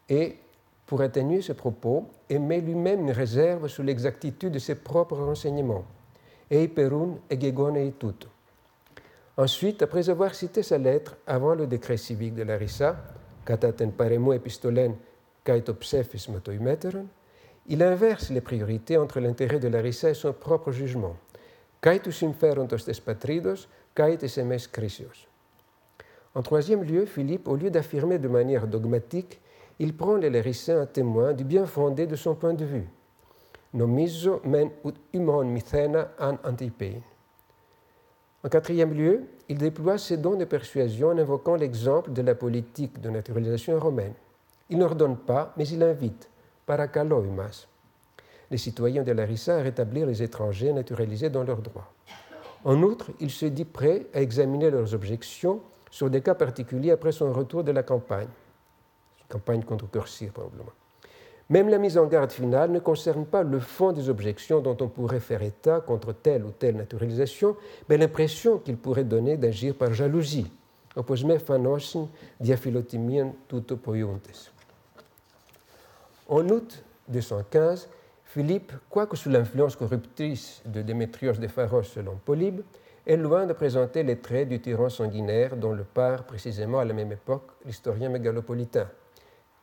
Et, 0.07 0.38
pour 0.85 1.01
atténuer 1.01 1.41
ce 1.41 1.53
propos, 1.53 2.07
émet 2.29 2.62
lui-même 2.62 3.01
une 3.01 3.12
réserve 3.12 3.67
sur 3.67 3.83
l'exactitude 3.83 4.53
de 4.53 4.59
ses 4.59 4.75
propres 4.75 5.17
renseignements. 5.17 5.85
Ei 6.49 6.67
perun 6.67 7.19
egegone 7.29 7.77
et 7.77 7.91
tout. 7.91 8.15
Ensuite, 9.38 9.83
après 9.83 10.09
avoir 10.09 10.33
cité 10.35 10.63
sa 10.63 10.77
lettre 10.77 11.15
avant 11.27 11.53
le 11.53 11.67
décret 11.67 11.97
civique 11.97 12.33
de 12.33 12.43
Larissa, 12.43 12.97
cataten 13.45 13.91
paremo 13.91 14.33
epistolen 14.33 14.95
kaitopsephis 15.45 16.27
motoimeteron, 16.29 17.07
il 17.67 17.83
inverse 17.83 18.31
les 18.31 18.41
priorités 18.41 18.97
entre 18.97 19.19
l'intérêt 19.19 19.59
de 19.59 19.67
Larissa 19.67 20.09
et 20.09 20.15
son 20.15 20.33
propre 20.33 20.71
jugement. 20.71 21.15
Inferontos 21.85 22.85
des 22.85 22.99
patridos, 22.99 23.67
caites 23.95 24.38
emes 24.38 24.57
crisios. 24.71 25.28
En 26.35 26.41
troisième 26.41 26.83
lieu, 26.83 27.05
Philippe, 27.05 27.47
au 27.47 27.55
lieu 27.55 27.71
d'affirmer 27.71 28.19
de 28.19 28.27
manière 28.27 28.67
dogmatique, 28.67 29.39
il 29.79 29.95
prend 29.95 30.15
les 30.15 30.29
Lériciens 30.29 30.81
à 30.81 30.85
témoin 30.85 31.33
du 31.33 31.43
bien 31.43 31.65
fondé 31.65 32.05
de 32.05 32.15
son 32.15 32.35
point 32.35 32.53
de 32.53 32.65
vue. 32.65 32.87
Nomizo 33.73 34.41
men 34.43 34.71
ut 34.83 34.95
humon 35.13 35.45
mythena 35.45 36.12
an 36.19 36.37
antipein. 36.43 37.01
En 38.43 38.49
quatrième 38.49 38.93
lieu, 38.93 39.25
il 39.47 39.58
déploie 39.58 39.97
ses 39.97 40.17
dons 40.17 40.35
de 40.35 40.45
persuasion 40.45 41.10
en 41.10 41.17
invoquant 41.17 41.56
l'exemple 41.56 42.12
de 42.12 42.21
la 42.21 42.35
politique 42.35 42.99
de 43.01 43.10
naturalisation 43.10 43.79
romaine. 43.79 44.13
Il 44.69 44.77
n'ordonne 44.77 45.17
pas, 45.17 45.54
mais 45.58 45.67
il 45.67 45.83
invite, 45.83 46.29
paracaloimas, 46.65 47.67
les 48.49 48.58
citoyens 48.58 49.04
de 49.04 49.12
Larissa 49.12 49.58
à 49.58 49.62
rétablir 49.62 50.06
les 50.06 50.23
étrangers 50.23 50.73
naturalisés 50.73 51.29
dans 51.29 51.43
leurs 51.43 51.62
droits. 51.62 51.91
En 52.63 52.81
outre, 52.81 53.12
il 53.19 53.29
se 53.29 53.45
dit 53.45 53.65
prêt 53.65 54.08
à 54.13 54.21
examiner 54.21 54.69
leurs 54.69 54.93
objections 54.93 55.62
sur 55.92 56.10
des 56.10 56.21
cas 56.21 56.35
particuliers 56.35 56.92
après 56.92 57.12
son 57.12 57.31
retour 57.31 57.63
de 57.63 57.71
la 57.71 57.83
campagne. 57.83 58.27
Campagne 59.27 59.63
contre 59.63 59.90
Cursir, 59.90 60.31
probablement. 60.31 60.71
Même 61.50 61.69
la 61.69 61.79
mise 61.79 61.98
en 61.98 62.06
garde 62.06 62.31
finale 62.31 62.71
ne 62.71 62.79
concerne 62.79 63.25
pas 63.25 63.42
le 63.42 63.60
fond 63.60 63.92
des 63.92 64.08
objections 64.08 64.60
dont 64.60 64.77
on 64.81 64.87
pourrait 64.87 65.19
faire 65.19 65.42
état 65.42 65.81
contre 65.81 66.13
telle 66.13 66.46
ou 66.46 66.52
telle 66.52 66.75
naturalisation, 66.75 67.56
mais 67.87 67.98
l'impression 67.98 68.60
qu'il 68.60 68.77
pourrait 68.77 69.04
donner 69.04 69.35
d'agir 69.35 69.73
par 69.73 69.94
jalousie. 69.94 70.52
Tuto. 73.48 73.79
En 76.27 76.50
août 76.50 76.83
215, 77.08 77.90
Philippe, 78.25 78.73
quoique 78.90 79.17
sous 79.17 79.29
l'influence 79.29 79.75
corruptrice 79.75 80.62
de 80.65 80.83
Démétrios 80.83 81.33
de 81.33 81.48
Pharos 81.48 81.81
selon 81.81 82.15
Polybe, 82.23 82.62
est 83.10 83.17
loin 83.17 83.47
de 83.47 83.53
présenter 83.53 84.03
les 84.03 84.19
traits 84.19 84.49
du 84.49 84.62
tyran 84.62 84.87
sanguinaire 84.87 85.57
dont 85.57 85.73
le 85.73 85.83
part 85.83 86.25
précisément 86.25 86.77
à 86.77 86.85
la 86.85 86.93
même 86.93 87.12
époque 87.12 87.49
l'historien 87.65 88.07
mégalopolitain, 88.07 88.87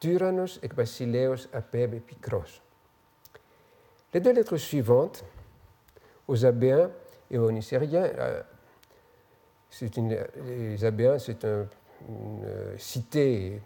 Tyrannos 0.00 0.58
et 0.64 0.68
Basileos 0.68 1.46
apeb 1.52 1.94
et 1.94 2.00
Picros. 2.00 2.60
Les 4.12 4.18
deux 4.18 4.32
lettres 4.32 4.56
suivantes, 4.56 5.24
aux 6.26 6.44
Abéens 6.44 6.90
et 7.30 7.38
aux 7.38 7.52
Nicériens, 7.52 8.10
euh, 8.18 8.42
une, 9.96 10.18
les 10.44 10.84
Abéens, 10.84 11.20
c'est 11.20 11.44
une 11.44 12.44
cité 12.78 13.62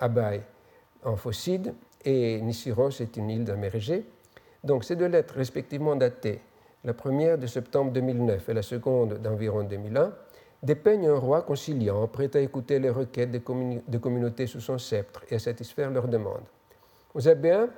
Abaï 0.00 0.40
en 1.04 1.16
Phocide, 1.16 1.74
et 2.02 2.40
Nisiros 2.40 2.98
est 3.00 3.14
une 3.18 3.28
île 3.28 3.44
d'Amérigée. 3.44 4.06
Donc 4.64 4.84
ces 4.84 4.96
deux 4.96 5.08
lettres, 5.08 5.34
respectivement 5.34 5.96
datées, 5.96 6.40
la 6.86 6.94
première 6.94 7.36
de 7.36 7.48
septembre 7.48 7.90
2009 7.90 8.48
et 8.48 8.54
la 8.54 8.62
seconde 8.62 9.14
d'environ 9.14 9.64
2001, 9.64 10.12
dépeignent 10.62 11.08
un 11.08 11.18
roi 11.18 11.42
conciliant, 11.42 12.06
prêt 12.06 12.30
à 12.34 12.40
écouter 12.40 12.78
les 12.78 12.90
requêtes 12.90 13.32
des, 13.32 13.98
communautés 13.98 14.46
sous 14.46 14.60
son 14.60 14.78
sceptre 14.78 15.24
et 15.28 15.34
à 15.34 15.38
satisfaire 15.40 15.90
leurs 15.90 16.06
demandes. 16.06 16.46
Aux 17.12 17.28
Abéens, 17.28 17.68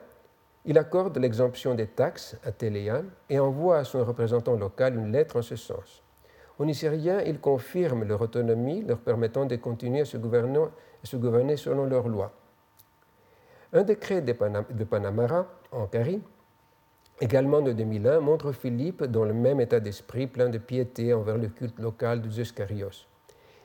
il 0.66 0.76
accorde 0.76 1.16
l'exemption 1.16 1.74
des 1.74 1.86
taxes 1.86 2.36
à 2.44 2.52
Téléan 2.52 3.04
et 3.30 3.38
envoie 3.38 3.78
à 3.78 3.84
son 3.84 4.04
représentant 4.04 4.56
local 4.56 4.94
une 4.96 5.10
lettre 5.10 5.38
en 5.38 5.42
ce 5.42 5.56
sens. 5.56 6.02
Aux 6.58 6.66
Nigériens, 6.66 7.22
il 7.22 7.40
confirme 7.40 8.04
leur 8.04 8.20
autonomie, 8.20 8.82
leur 8.82 8.98
permettant 8.98 9.46
de 9.46 9.56
continuer 9.56 10.02
à 10.02 10.04
se 10.04 10.18
gouverner, 10.18 11.56
selon 11.56 11.86
leurs 11.86 12.08
lois. 12.08 12.32
Un 13.72 13.84
décret 13.84 14.20
de, 14.20 14.32
Panamara, 14.84 15.46
en 15.72 15.86
Cari, 15.86 16.20
également 17.20 17.60
de 17.60 17.72
2001, 17.72 18.20
montre 18.20 18.52
Philippe 18.52 19.04
dans 19.04 19.24
le 19.24 19.34
même 19.34 19.60
état 19.60 19.80
d'esprit, 19.80 20.26
plein 20.26 20.48
de 20.48 20.58
piété 20.58 21.12
envers 21.12 21.36
le 21.36 21.48
culte 21.48 21.78
local 21.78 22.22
de 22.22 22.30
Zeus 22.30 22.52
Carios. 22.52 23.06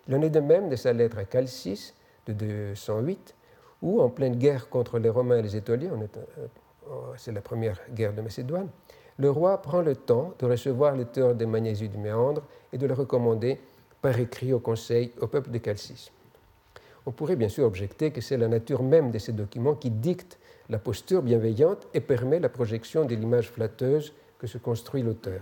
Il 0.08 0.16
en 0.16 0.22
est 0.22 0.30
de 0.30 0.39
même 0.39 0.70
de 0.70 0.76
sa 0.76 0.93
lettre 0.93 1.18
à 1.18 1.26
Calcis 1.26 1.93
de 2.28 2.34
208, 2.34 3.36
où, 3.82 4.01
en 4.01 4.10
pleine 4.10 4.36
guerre 4.36 4.70
contre 4.70 4.97
les 4.99 5.10
Romains 5.10 5.38
et 5.38 5.41
les 5.41 5.56
Étoliens, 5.56 5.91
euh, 5.93 6.95
c'est 7.18 7.32
la 7.32 7.41
première 7.41 7.80
guerre 7.91 8.14
de 8.14 8.22
Macédoine, 8.22 8.70
le 9.18 9.30
roi 9.30 9.62
prend 9.62 9.82
le 9.82 9.95
temps 9.95 10.34
de 10.39 10.45
recevoir 10.45 10.95
théories 11.12 11.36
des 11.36 11.45
Magnésies 11.45 11.89
du 11.89 11.97
Méandre 11.97 12.43
et 12.72 12.78
de 12.78 12.88
le 12.88 12.93
recommander 12.93 13.60
par 14.01 14.20
écrit 14.20 14.54
au 14.54 14.60
conseil 14.60 15.12
au 15.22 15.28
peuple 15.28 15.51
de 15.51 15.60
Calcis. 15.60 16.12
On 17.06 17.12
pourrait 17.12 17.36
bien 17.36 17.49
sûr 17.49 17.66
objecter 17.66 18.12
que 18.12 18.22
c'est 18.22 18.38
la 18.38 18.47
nature 18.47 18.82
même 18.82 19.12
de 19.12 19.20
ces 19.20 19.34
documents 19.34 19.76
qui 19.76 19.91
dicte 19.91 20.39
la 20.70 20.80
posture 20.80 21.22
bienveillante 21.22 21.88
et 21.93 21.99
permet 21.99 22.39
la 22.39 22.49
projection 22.49 23.05
de 23.05 23.16
l'image 23.16 23.49
flatteuse 23.49 24.14
que 24.39 24.47
se 24.47 24.57
construit 24.57 25.01
l'auteur. 25.01 25.41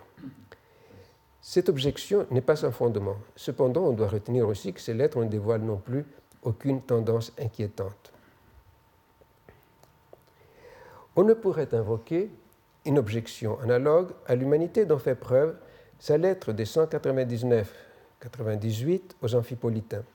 Cette 1.41 1.69
objection 1.69 2.28
n'est 2.30 2.41
pas 2.41 2.55
sans 2.55 2.72
fondement. 2.72 3.15
Cependant, 3.36 3.86
on 3.86 3.93
doit 3.93 4.07
retenir 4.07 4.47
aussi 4.47 4.74
que 4.74 4.82
ces 4.82 4.93
lettres 4.93 5.19
ne 5.19 5.30
dévoilent 5.30 5.61
non 5.61 5.78
plus 5.78 6.05
aucune 6.43 6.82
tendance 6.82 7.34
inquiétante. 7.39 8.13
On 11.15 11.24
ne 11.24 11.34
pourrait 11.34 11.74
invoquer 11.74 12.30
une 12.86 12.99
objection 12.99 13.59
analogue 13.59 14.11
à 14.28 14.36
l'humanité 14.36 14.86
dont 14.86 14.99
fait 14.99 15.15
preuve 15.15 15.55
sa 15.99 16.17
lettre 16.17 16.53
des 16.53 16.65
199-98 16.65 19.01
aux 19.22 19.36
Amphipolitains. 19.36 20.05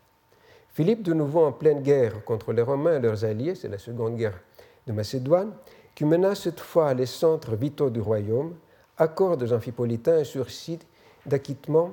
Philippe, 0.70 1.02
de 1.02 1.12
nouveau 1.12 1.44
en 1.44 1.52
pleine 1.52 1.82
guerre 1.82 2.24
contre 2.24 2.52
les 2.52 2.62
Romains 2.62 2.96
et 2.96 3.00
leurs 3.00 3.24
alliés, 3.24 3.54
c'est 3.54 3.68
la 3.68 3.78
seconde 3.78 4.16
guerre 4.16 4.40
de 4.86 4.92
Macédoine, 4.92 5.52
qui 5.94 6.04
menace 6.04 6.42
cette 6.42 6.60
fois 6.60 6.94
les 6.94 7.06
centres 7.06 7.56
vitaux 7.56 7.90
du 7.90 8.00
royaume, 8.00 8.54
accorde 8.98 9.42
aux 9.42 9.52
Amphipolitains 9.52 10.18
un 10.18 10.24
sursis 10.24 10.78
d'acquittement 11.24 11.92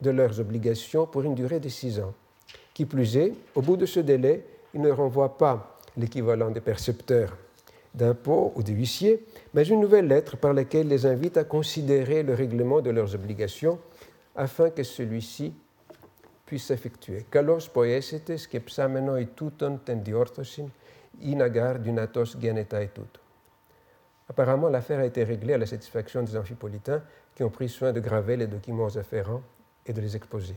de 0.00 0.10
leurs 0.10 0.40
obligations 0.40 1.06
pour 1.06 1.22
une 1.22 1.34
durée 1.34 1.60
de 1.60 1.68
six 1.68 2.00
ans. 2.00 2.14
Qui 2.74 2.84
plus 2.84 3.16
est, 3.16 3.32
au 3.54 3.62
bout 3.62 3.76
de 3.76 3.86
ce 3.86 4.00
délai, 4.00 4.44
il 4.74 4.80
ne 4.80 4.90
renvoie 4.90 5.36
pas 5.38 5.78
l'équivalent 5.96 6.50
des 6.50 6.60
percepteurs 6.60 7.36
d'impôts 7.94 8.52
ou 8.54 8.62
des 8.62 8.72
huissiers, 8.72 9.24
mais 9.54 9.66
une 9.66 9.80
nouvelle 9.80 10.06
lettre 10.06 10.36
par 10.36 10.52
laquelle 10.52 10.88
les 10.88 11.06
invite 11.06 11.38
à 11.38 11.44
considérer 11.44 12.22
le 12.22 12.34
règlement 12.34 12.82
de 12.82 12.90
leurs 12.90 13.14
obligations 13.14 13.78
afin 14.34 14.68
que 14.68 14.82
celui-ci 14.82 15.54
puisse 16.44 16.66
s'effectuer. 16.66 17.24
Diorthosin, 20.02 20.66
inagar 21.22 21.78
dunatos 21.78 22.36
et 22.42 22.88
tout. 22.88 23.06
Apparemment, 24.28 24.68
l'affaire 24.68 25.00
a 25.00 25.06
été 25.06 25.24
réglée 25.24 25.54
à 25.54 25.58
la 25.58 25.66
satisfaction 25.66 26.22
des 26.22 26.36
amphipolitains 26.36 27.02
qui 27.34 27.44
ont 27.44 27.50
pris 27.50 27.68
soin 27.68 27.92
de 27.92 28.00
graver 28.00 28.36
les 28.36 28.46
documents 28.46 28.94
afférents 28.96 29.42
et 29.84 29.92
de 29.92 30.00
les 30.00 30.16
exposer. 30.16 30.56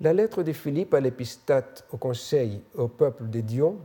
La 0.00 0.12
lettre 0.12 0.42
de 0.42 0.52
Philippe 0.52 0.94
à 0.94 1.00
l'épistate 1.00 1.86
au 1.92 1.98
conseil 1.98 2.62
au 2.74 2.88
peuple 2.88 3.28
de 3.28 3.40
Dion 3.40 3.78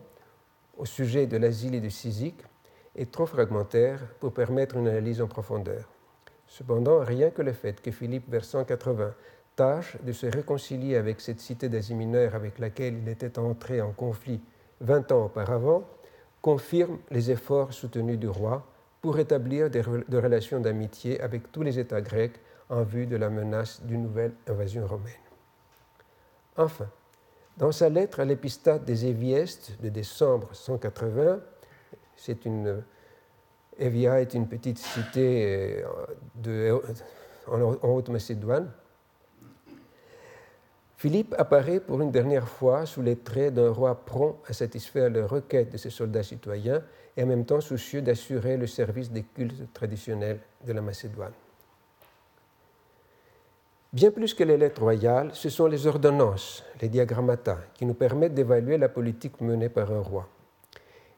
au 0.77 0.85
sujet 0.85 1.27
de 1.27 1.37
l'asile 1.37 1.75
et 1.75 1.81
du 1.81 1.91
Cysique 1.91 2.41
est 2.95 3.11
trop 3.11 3.25
fragmentaire 3.25 3.99
pour 4.19 4.33
permettre 4.33 4.77
une 4.77 4.87
analyse 4.87 5.21
en 5.21 5.27
profondeur. 5.27 5.89
Cependant, 6.47 6.99
rien 6.99 7.31
que 7.31 7.41
le 7.41 7.53
fait 7.53 7.81
que 7.81 7.91
Philippe, 7.91 8.29
vers 8.29 8.45
180, 8.45 9.13
tâche 9.55 9.97
de 10.03 10.11
se 10.11 10.25
réconcilier 10.25 10.95
avec 10.95 11.21
cette 11.21 11.39
cité 11.39 11.69
d'Asie 11.69 11.95
mineure 11.95 12.35
avec 12.35 12.59
laquelle 12.59 12.97
il 13.01 13.09
était 13.09 13.39
entré 13.39 13.81
en 13.81 13.91
conflit 13.91 14.41
20 14.81 15.11
ans 15.11 15.25
auparavant, 15.25 15.83
confirme 16.41 16.99
les 17.09 17.31
efforts 17.31 17.73
soutenus 17.73 18.19
du 18.19 18.27
roi 18.27 18.65
pour 19.01 19.19
établir 19.19 19.69
des, 19.69 19.81
relations 19.81 20.59
d'amitié 20.59 21.21
avec 21.21 21.51
tous 21.51 21.61
les 21.63 21.79
États 21.79 22.01
grecs 22.01 22.39
en 22.69 22.83
vue 22.83 23.05
de 23.05 23.15
la 23.15 23.29
menace 23.29 23.81
d'une 23.83 24.03
nouvelle 24.03 24.33
invasion 24.47 24.85
romaine. 24.85 25.13
Enfin, 26.57 26.87
dans 27.57 27.71
sa 27.71 27.89
lettre 27.89 28.19
à 28.19 28.25
l'épistate 28.25 28.83
des 28.83 29.05
Éviestes 29.05 29.79
de 29.81 29.89
décembre 29.89 30.49
180, 30.53 31.39
c'est 32.15 32.45
une, 32.45 32.83
Evia 33.77 34.21
est 34.21 34.33
une 34.33 34.47
petite 34.47 34.79
cité 34.79 35.83
euh, 36.47 36.79
en 37.47 37.89
Haute-Macédoine, 37.89 38.71
Philippe 40.97 41.35
apparaît 41.37 41.81
pour 41.81 42.01
une 42.01 42.11
dernière 42.11 42.47
fois 42.47 42.85
sous 42.85 43.01
les 43.01 43.17
traits 43.17 43.53
d'un 43.53 43.69
roi 43.69 44.05
prompt 44.05 44.37
à 44.47 44.53
satisfaire 44.53 45.09
les 45.09 45.23
requêtes 45.23 45.71
de 45.71 45.77
ses 45.77 45.89
soldats 45.89 46.23
citoyens 46.23 46.81
et 47.17 47.23
en 47.23 47.27
même 47.27 47.45
temps 47.45 47.61
soucieux 47.61 48.01
d'assurer 48.01 48.55
le 48.55 48.67
service 48.67 49.11
des 49.11 49.23
cultes 49.23 49.73
traditionnels 49.73 50.39
de 50.65 50.71
la 50.71 50.81
Macédoine. 50.81 51.33
Bien 53.91 54.11
plus 54.11 54.33
que 54.33 54.43
les 54.43 54.57
lettres 54.57 54.81
royales, 54.81 55.31
ce 55.33 55.49
sont 55.49 55.67
les 55.67 55.87
ordonnances, 55.87 56.63
les 56.81 56.89
diagrammata, 56.89 57.59
qui 57.73 57.85
nous 57.85 57.93
permettent 57.93 58.33
d'évaluer 58.33 58.77
la 58.77 58.89
politique 58.89 59.39
menée 59.39 59.69
par 59.69 59.91
un 59.91 60.01
roi. 60.01 60.27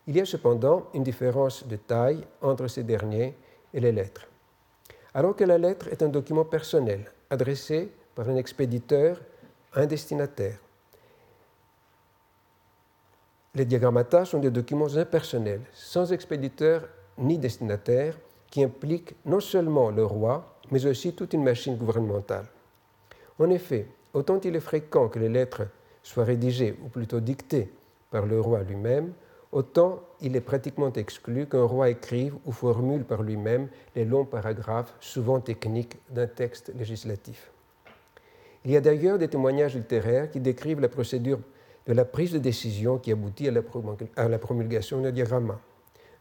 Il 0.05 0.15
y 0.15 0.21
a 0.21 0.25
cependant 0.25 0.87
une 0.93 1.03
différence 1.03 1.67
de 1.67 1.75
taille 1.75 2.23
entre 2.41 2.67
ces 2.67 2.83
derniers 2.83 3.35
et 3.73 3.79
les 3.79 3.91
lettres. 3.91 4.27
Alors 5.13 5.35
que 5.35 5.43
la 5.43 5.57
lettre 5.57 5.87
est 5.87 6.03
un 6.03 6.09
document 6.09 6.45
personnel, 6.45 7.11
adressé 7.29 7.91
par 8.13 8.29
un 8.29 8.35
expéditeur 8.35 9.19
un 9.77 9.85
destinataire. 9.85 10.57
Les 13.53 13.63
diagrammata 13.63 14.25
sont 14.25 14.39
des 14.39 14.49
documents 14.49 14.95
impersonnels, 14.95 15.61
sans 15.71 16.11
expéditeur 16.11 16.87
ni 17.19 17.37
destinataire, 17.37 18.17
qui 18.49 18.63
impliquent 18.63 19.15
non 19.25 19.39
seulement 19.39 19.91
le 19.91 20.03
roi, 20.03 20.57
mais 20.71 20.85
aussi 20.87 21.13
toute 21.13 21.33
une 21.33 21.43
machine 21.43 21.77
gouvernementale. 21.77 22.47
En 23.37 23.51
effet, 23.51 23.87
autant 24.13 24.41
il 24.43 24.55
est 24.55 24.59
fréquent 24.59 25.09
que 25.09 25.19
les 25.19 25.29
lettres 25.29 25.67
soient 26.01 26.23
rédigées, 26.23 26.75
ou 26.83 26.89
plutôt 26.89 27.19
dictées, 27.19 27.71
par 28.09 28.25
le 28.25 28.41
roi 28.41 28.63
lui-même, 28.63 29.13
autant 29.51 30.01
il 30.21 30.35
est 30.35 30.41
pratiquement 30.41 30.91
exclu 30.93 31.45
qu'un 31.45 31.65
roi 31.65 31.89
écrive 31.89 32.35
ou 32.47 32.51
formule 32.51 33.03
par 33.03 33.21
lui-même 33.21 33.67
les 33.95 34.05
longs 34.05 34.25
paragraphes, 34.25 34.95
souvent 34.99 35.39
techniques, 35.39 35.97
d'un 36.09 36.27
texte 36.27 36.71
législatif. 36.75 37.51
Il 38.67 38.73
y 38.73 38.75
a 38.75 38.81
d'ailleurs 38.81 39.17
des 39.17 39.29
témoignages 39.29 39.75
littéraires 39.75 40.29
qui 40.29 40.41
décrivent 40.41 40.81
la 40.81 40.89
procédure 40.89 41.39
de 41.85 41.93
la 41.93 42.03
prise 42.03 42.33
de 42.33 42.37
décision 42.37 42.97
qui 42.97 43.13
aboutit 43.13 43.47
à 43.47 44.27
la 44.27 44.39
promulgation 44.39 44.99
d'un 44.99 45.11
diagramma. 45.11 45.57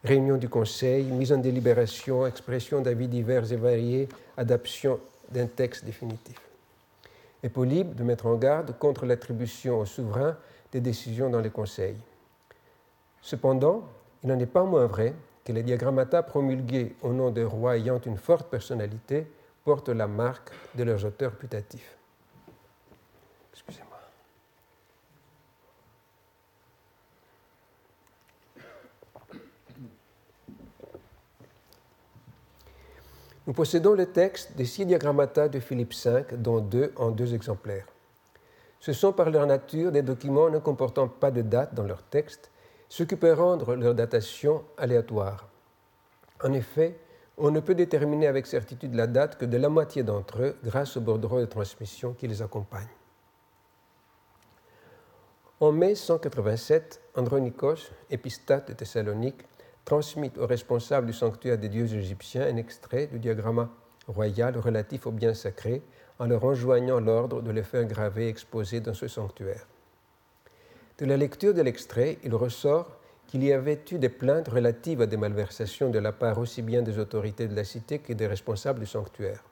Réunion 0.04 0.36
du 0.36 0.48
Conseil, 0.48 1.06
mise 1.06 1.32
en 1.32 1.38
délibération, 1.38 2.24
expression 2.24 2.80
d'avis 2.80 3.08
divers 3.08 3.52
et 3.52 3.56
variés, 3.56 4.08
adaptation 4.36 5.00
d'un 5.28 5.46
texte 5.46 5.84
définitif. 5.84 6.40
Et 7.42 7.48
Polybe 7.48 7.96
de 7.96 8.04
mettre 8.04 8.26
en 8.26 8.36
garde 8.36 8.78
contre 8.78 9.06
l'attribution 9.06 9.80
au 9.80 9.84
souverain 9.84 10.36
des 10.70 10.80
décisions 10.80 11.28
dans 11.28 11.40
les 11.40 11.50
conseils. 11.50 11.96
Cependant, 13.22 13.88
il 14.22 14.28
n'en 14.28 14.38
est 14.38 14.46
pas 14.46 14.62
moins 14.62 14.86
vrai 14.86 15.14
que 15.44 15.52
les 15.52 15.64
diagrammata 15.64 16.22
promulgués 16.22 16.94
au 17.02 17.12
nom 17.12 17.32
des 17.32 17.42
rois 17.42 17.76
ayant 17.76 18.00
une 18.06 18.18
forte 18.18 18.48
personnalité 18.48 19.26
portent 19.64 19.88
la 19.88 20.06
marque 20.06 20.52
de 20.76 20.84
leurs 20.84 21.04
auteurs 21.04 21.32
putatifs. 21.32 21.96
Nous 33.46 33.52
possédons 33.52 33.92
le 33.92 34.06
texte 34.06 34.56
des 34.56 34.64
six 34.64 34.84
diagrammata 34.86 35.48
de 35.48 35.60
Philippe 35.60 35.94
V, 35.94 36.24
dont 36.32 36.60
deux 36.60 36.92
en 36.96 37.10
deux 37.10 37.34
exemplaires. 37.34 37.86
Ce 38.80 38.92
sont 38.92 39.12
par 39.12 39.30
leur 39.30 39.46
nature 39.46 39.92
des 39.92 40.02
documents 40.02 40.50
ne 40.50 40.58
comportant 40.58 41.08
pas 41.08 41.30
de 41.30 41.42
date 41.42 41.74
dans 41.74 41.84
leur 41.84 42.02
texte, 42.02 42.50
ce 42.88 43.04
qui 43.04 43.16
peut 43.16 43.32
rendre 43.32 43.76
leur 43.76 43.94
datation 43.94 44.64
aléatoire. 44.76 45.48
En 46.42 46.52
effet, 46.52 46.98
on 47.38 47.50
ne 47.50 47.60
peut 47.60 47.74
déterminer 47.74 48.26
avec 48.26 48.46
certitude 48.46 48.94
la 48.94 49.06
date 49.06 49.38
que 49.38 49.44
de 49.44 49.56
la 49.56 49.68
moitié 49.68 50.02
d'entre 50.02 50.42
eux 50.42 50.56
grâce 50.64 50.96
au 50.96 51.00
bordereau 51.00 51.40
de 51.40 51.46
transmission 51.46 52.14
qui 52.14 52.26
les 52.26 52.42
accompagne. 52.42 52.88
En 55.60 55.72
mai 55.72 55.94
187, 55.94 57.00
Andronikos, 57.14 57.90
épistate 58.10 58.68
de 58.68 58.72
Thessalonique, 58.74 59.42
transmit 59.86 60.32
au 60.36 60.46
responsable 60.46 61.06
du 61.06 61.12
sanctuaire 61.14 61.56
des 61.56 61.70
dieux 61.70 61.94
égyptiens 61.94 62.46
un 62.46 62.56
extrait 62.56 63.06
du 63.06 63.20
diagramma 63.20 63.70
royal 64.08 64.58
relatif 64.58 65.06
aux 65.06 65.12
biens 65.12 65.32
sacrés 65.32 65.80
en 66.18 66.26
leur 66.26 66.44
enjoignant 66.44 67.00
l'ordre 67.00 67.40
de 67.40 67.52
les 67.52 67.62
faire 67.62 67.84
graver 67.84 68.26
et 68.26 68.28
exposer 68.28 68.80
dans 68.80 68.94
ce 68.94 69.06
sanctuaire. 69.06 69.66
De 70.98 71.06
la 71.06 71.16
lecture 71.16 71.54
de 71.54 71.62
l'extrait, 71.62 72.18
il 72.24 72.34
ressort 72.34 72.96
qu'il 73.28 73.44
y 73.44 73.52
avait 73.52 73.80
eu 73.92 73.98
des 73.98 74.08
plaintes 74.08 74.48
relatives 74.48 75.02
à 75.02 75.06
des 75.06 75.16
malversations 75.16 75.90
de 75.90 75.98
la 76.00 76.12
part 76.12 76.38
aussi 76.38 76.62
bien 76.62 76.82
des 76.82 76.98
autorités 76.98 77.46
de 77.46 77.54
la 77.54 77.64
cité 77.64 78.00
que 78.00 78.12
des 78.12 78.26
responsables 78.26 78.80
du 78.80 78.86
sanctuaire. 78.86 79.44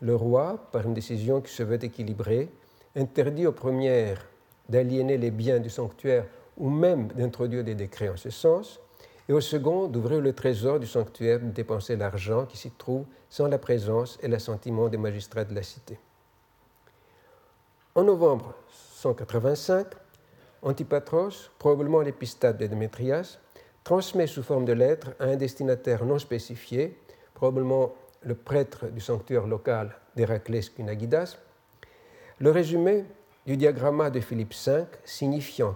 Le 0.00 0.14
roi, 0.14 0.68
par 0.72 0.82
une 0.86 0.94
décision 0.94 1.40
qui 1.40 1.52
se 1.52 1.62
veut 1.62 1.82
équilibrée, 1.82 2.50
interdit 2.94 3.46
aux 3.46 3.52
premières 3.52 4.26
d'aliéner 4.68 5.16
les 5.16 5.30
biens 5.30 5.60
du 5.60 5.70
sanctuaire 5.70 6.26
ou 6.58 6.68
même 6.68 7.08
d'introduire 7.08 7.64
des 7.64 7.74
décrets 7.74 8.08
en 8.08 8.16
ce 8.16 8.30
sens, 8.30 8.80
et 9.32 9.34
au 9.34 9.40
second 9.40 9.88
d'ouvrir 9.88 10.20
le 10.20 10.34
trésor 10.34 10.78
du 10.78 10.86
sanctuaire 10.86 11.40
de 11.40 11.46
dépenser 11.46 11.96
l'argent 11.96 12.44
qui 12.44 12.58
s'y 12.58 12.70
trouve 12.70 13.06
sans 13.30 13.46
la 13.46 13.56
présence 13.56 14.18
et 14.22 14.28
l'assentiment 14.28 14.90
des 14.90 14.98
magistrats 14.98 15.46
de 15.46 15.54
la 15.54 15.62
cité. 15.62 15.98
En 17.94 18.04
novembre 18.04 18.52
185, 18.68 19.86
Antipatros, 20.60 21.50
probablement 21.58 22.02
l'épistate 22.02 22.58
de 22.58 22.66
Démétrias, 22.66 23.38
transmet 23.84 24.26
sous 24.26 24.42
forme 24.42 24.66
de 24.66 24.74
lettre 24.74 25.14
à 25.18 25.24
un 25.24 25.36
destinataire 25.36 26.04
non 26.04 26.18
spécifié, 26.18 26.98
probablement 27.32 27.94
le 28.20 28.34
prêtre 28.34 28.88
du 28.88 29.00
sanctuaire 29.00 29.46
local 29.46 29.96
d'Héraclès 30.14 30.68
Cunagidas, 30.68 31.38
le 32.38 32.50
résumé 32.50 33.06
du 33.46 33.56
diagramma 33.56 34.10
de 34.10 34.20
Philippe 34.20 34.52
V 34.66 34.84
signifiant 35.06 35.74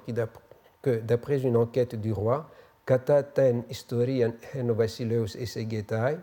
que 0.82 0.96
d'après 0.98 1.40
une 1.40 1.56
enquête 1.56 1.98
du 1.98 2.12
roi, 2.12 2.50
Kataten 2.86 3.64
historian 3.68 4.32
Henobasileus 4.54 5.34
Esegetai, 5.34 6.18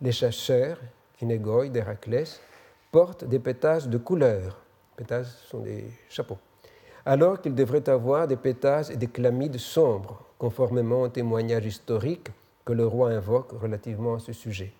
les 0.00 0.12
chasseurs, 0.12 0.80
Kinegoi 1.18 1.68
d'Héraclès, 1.68 2.40
portent 2.90 3.24
des 3.24 3.38
pétasses 3.38 3.88
de 3.88 3.98
couleur. 3.98 4.58
Sont 5.48 5.60
des 5.60 5.84
chapeaux. 6.08 6.38
Alors 7.04 7.40
qu'ils 7.40 7.54
devraient 7.54 7.88
avoir 7.88 8.26
des 8.26 8.36
pétasses 8.36 8.90
et 8.90 8.96
des 8.96 9.06
chlamydes 9.06 9.58
sombres, 9.58 10.24
conformément 10.38 11.02
au 11.02 11.08
témoignage 11.08 11.66
historique 11.66 12.28
que 12.64 12.72
le 12.72 12.86
roi 12.86 13.10
invoque 13.10 13.52
relativement 13.52 14.14
à 14.14 14.18
ce 14.18 14.32
sujet. 14.32 14.72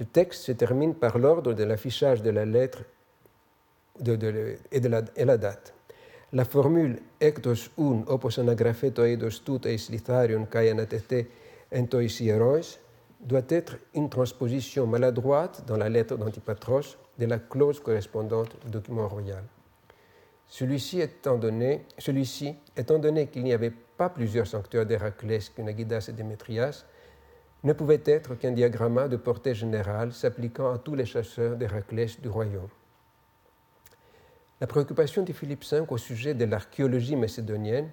Le 0.00 0.06
texte 0.06 0.42
se 0.42 0.52
termine 0.52 0.94
par 0.94 1.18
l'ordre 1.18 1.52
de 1.52 1.62
l'affichage 1.62 2.22
de 2.22 2.30
la 2.30 2.44
lettre 2.44 2.82
et, 4.04 4.80
de 4.80 4.88
la 4.88 5.36
date. 5.36 5.74
La 6.34 6.44
formule 6.44 7.00
un 7.22 8.04
opos 8.08 8.40
anagrapheto 8.40 9.04
eidos 9.04 9.44
tout 9.44 9.68
eis 9.68 9.88
litharion 9.88 10.46
kai 10.50 10.68
anatete 10.68 11.28
entois 11.70 12.20
hierois 12.20 12.80
doit 13.20 13.46
être 13.48 13.78
une 13.94 14.10
transposition 14.10 14.84
maladroite 14.84 15.64
dans 15.64 15.76
la 15.76 15.88
lettre 15.88 16.16
d'Antipatros 16.16 16.98
de 17.20 17.26
la 17.26 17.38
clause 17.38 17.78
correspondante 17.78 18.56
du 18.64 18.70
document 18.72 19.06
royal. 19.06 19.44
Celui-ci 20.48 21.00
étant 21.00 21.38
donné, 21.38 21.86
celui 21.98 22.56
étant 22.76 22.98
donné 22.98 23.28
qu'il 23.28 23.44
n'y 23.44 23.52
avait 23.52 23.70
pas 23.96 24.08
plusieurs 24.08 24.48
sanctuaires 24.48 24.86
d'Héraclès, 24.86 25.50
qu'Unagidas 25.50 26.06
et 26.08 26.12
Démétrias, 26.14 26.84
ne 27.62 27.72
pouvait 27.72 28.02
être 28.06 28.34
qu'un 28.34 28.50
diagramma 28.50 29.06
de 29.06 29.16
portée 29.16 29.54
générale 29.54 30.12
s'appliquant 30.12 30.72
à 30.72 30.78
tous 30.78 30.96
les 30.96 31.06
chasseurs 31.06 31.54
d'Héraclès 31.54 32.20
du 32.20 32.28
royaume. 32.28 32.68
La 34.60 34.66
préoccupation 34.66 35.22
de 35.22 35.32
Philippe 35.32 35.64
V 35.64 35.84
au 35.88 35.98
sujet 35.98 36.34
de 36.34 36.44
l'archéologie 36.44 37.16
macédonienne, 37.16 37.90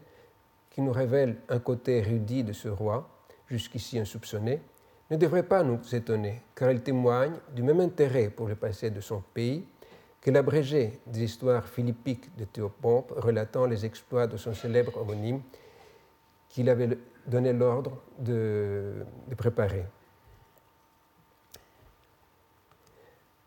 qui 0.69 0.81
nous 0.81 0.91
révèle 0.91 1.37
un 1.49 1.59
côté 1.59 1.97
érudit 1.97 2.43
de 2.43 2.53
ce 2.53 2.67
roi, 2.67 3.09
jusqu'ici 3.47 3.99
insoupçonné, 3.99 4.61
ne 5.09 5.17
devrait 5.17 5.43
pas 5.43 5.63
nous 5.63 5.79
étonner, 5.93 6.41
car 6.55 6.69
elle 6.69 6.83
témoigne 6.83 7.33
du 7.53 7.63
même 7.63 7.81
intérêt 7.81 8.29
pour 8.29 8.47
le 8.47 8.55
passé 8.55 8.89
de 8.89 9.01
son 9.01 9.21
pays 9.33 9.65
que 10.21 10.31
l'abrégé 10.31 10.99
des 11.07 11.23
histoires 11.23 11.67
philippiques 11.67 12.35
de 12.37 12.45
Théopompe 12.45 13.11
relatant 13.17 13.65
les 13.65 13.85
exploits 13.85 14.27
de 14.27 14.37
son 14.37 14.53
célèbre 14.53 14.95
homonyme 14.97 15.41
qu'il 16.47 16.69
avait 16.69 16.97
donné 17.25 17.51
l'ordre 17.53 17.97
de, 18.19 19.05
de, 19.27 19.35
préparer. 19.35 19.85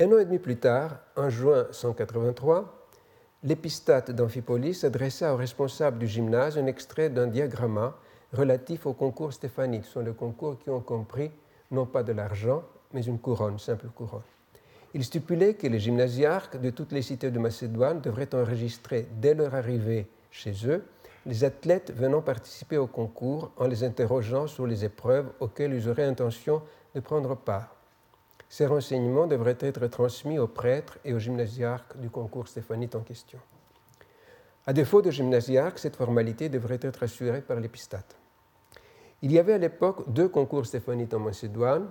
Un 0.01 0.13
an 0.13 0.19
et 0.19 0.25
demi 0.25 0.39
plus 0.39 0.59
tard, 0.59 0.99
en 1.17 1.31
juin 1.31 1.67
183, 1.71 2.84
l'épistate 3.45 4.11
d'Amphipolis 4.11 4.85
adressa 4.85 5.35
au 5.35 5.37
responsable 5.37 5.99
du 5.99 6.07
gymnase 6.07 6.57
un 6.59 6.67
extrait 6.67 7.11
d'un 7.11 7.27
diagramma 7.27 7.95
relatif 8.33 8.87
au 8.87 8.95
concours 8.95 9.35
stéphanique. 9.35 9.85
Ce 9.85 9.93
sont 9.93 10.01
les 10.01 10.15
concours 10.15 10.59
qui 10.59 10.71
ont 10.71 10.81
compris 10.81 11.31
non 11.71 11.85
pas 11.85 12.03
de 12.03 12.13
l'argent, 12.13 12.63
mais 12.93 13.05
une 13.05 13.19
couronne, 13.19 13.59
simple 13.59 13.89
couronne. 13.95 14.23
Il 14.95 15.05
stipulait 15.05 15.55
que 15.55 15.67
les 15.67 15.79
gymnasiarques 15.79 16.61
de 16.61 16.71
toutes 16.71 16.93
les 16.93 17.03
cités 17.03 17.31
de 17.31 17.39
Macédoine 17.39 18.01
devraient 18.01 18.35
enregistrer 18.35 19.09
dès 19.21 19.35
leur 19.35 19.55
arrivée 19.55 20.07
chez 20.31 20.55
eux 20.67 20.85
les 21.27 21.45
athlètes 21.45 21.93
venant 21.95 22.23
participer 22.23 22.77
au 22.77 22.87
concours 22.87 23.51
en 23.57 23.67
les 23.67 23.83
interrogeant 23.83 24.47
sur 24.47 24.67
les 24.67 24.85
épreuves 24.85 25.31
auxquelles 25.41 25.73
ils 25.73 25.89
auraient 25.89 26.05
intention 26.05 26.63
de 26.95 27.01
prendre 27.01 27.35
part. 27.35 27.75
Ces 28.55 28.67
renseignements 28.67 29.27
devraient 29.27 29.59
être 29.59 29.85
transmis 29.89 30.39
aux 30.39 30.47
prêtres 30.47 31.01
et 31.05 31.13
aux 31.13 31.19
gymnasiarques 31.19 31.99
du 31.99 32.09
concours 32.09 32.47
stéphanite 32.47 32.95
en 32.95 33.01
question. 33.01 33.41
À 34.65 34.73
défaut 34.73 35.03
de 35.03 35.11
gymnasiarques, 35.11 35.81
cette 35.81 35.97
formalité 35.97 36.49
devrait 36.49 36.79
être 36.81 37.03
assurée 37.03 37.41
par 37.43 37.59
l'épistate. 37.59 38.15
Il 39.23 39.33
y 39.33 39.41
avait 39.41 39.55
à 39.55 39.59
l'époque 39.59 40.05
deux 40.07 40.29
concours 40.29 40.67
stéphanites 40.67 41.15
en 41.15 41.19
Macédoine, 41.19 41.89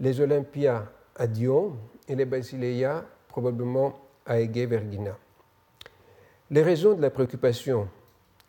les 0.00 0.22
Olympias 0.22 0.86
à 1.16 1.26
Dion 1.26 1.76
et 2.08 2.14
les 2.14 2.24
Basileia 2.24 3.04
probablement 3.28 3.98
à 4.24 4.40
Aigué 4.40 4.64
Vergina. 4.64 5.18
Les 6.50 6.62
raisons 6.62 6.94
de 6.94 7.02
la 7.02 7.10
préoccupation 7.10 7.90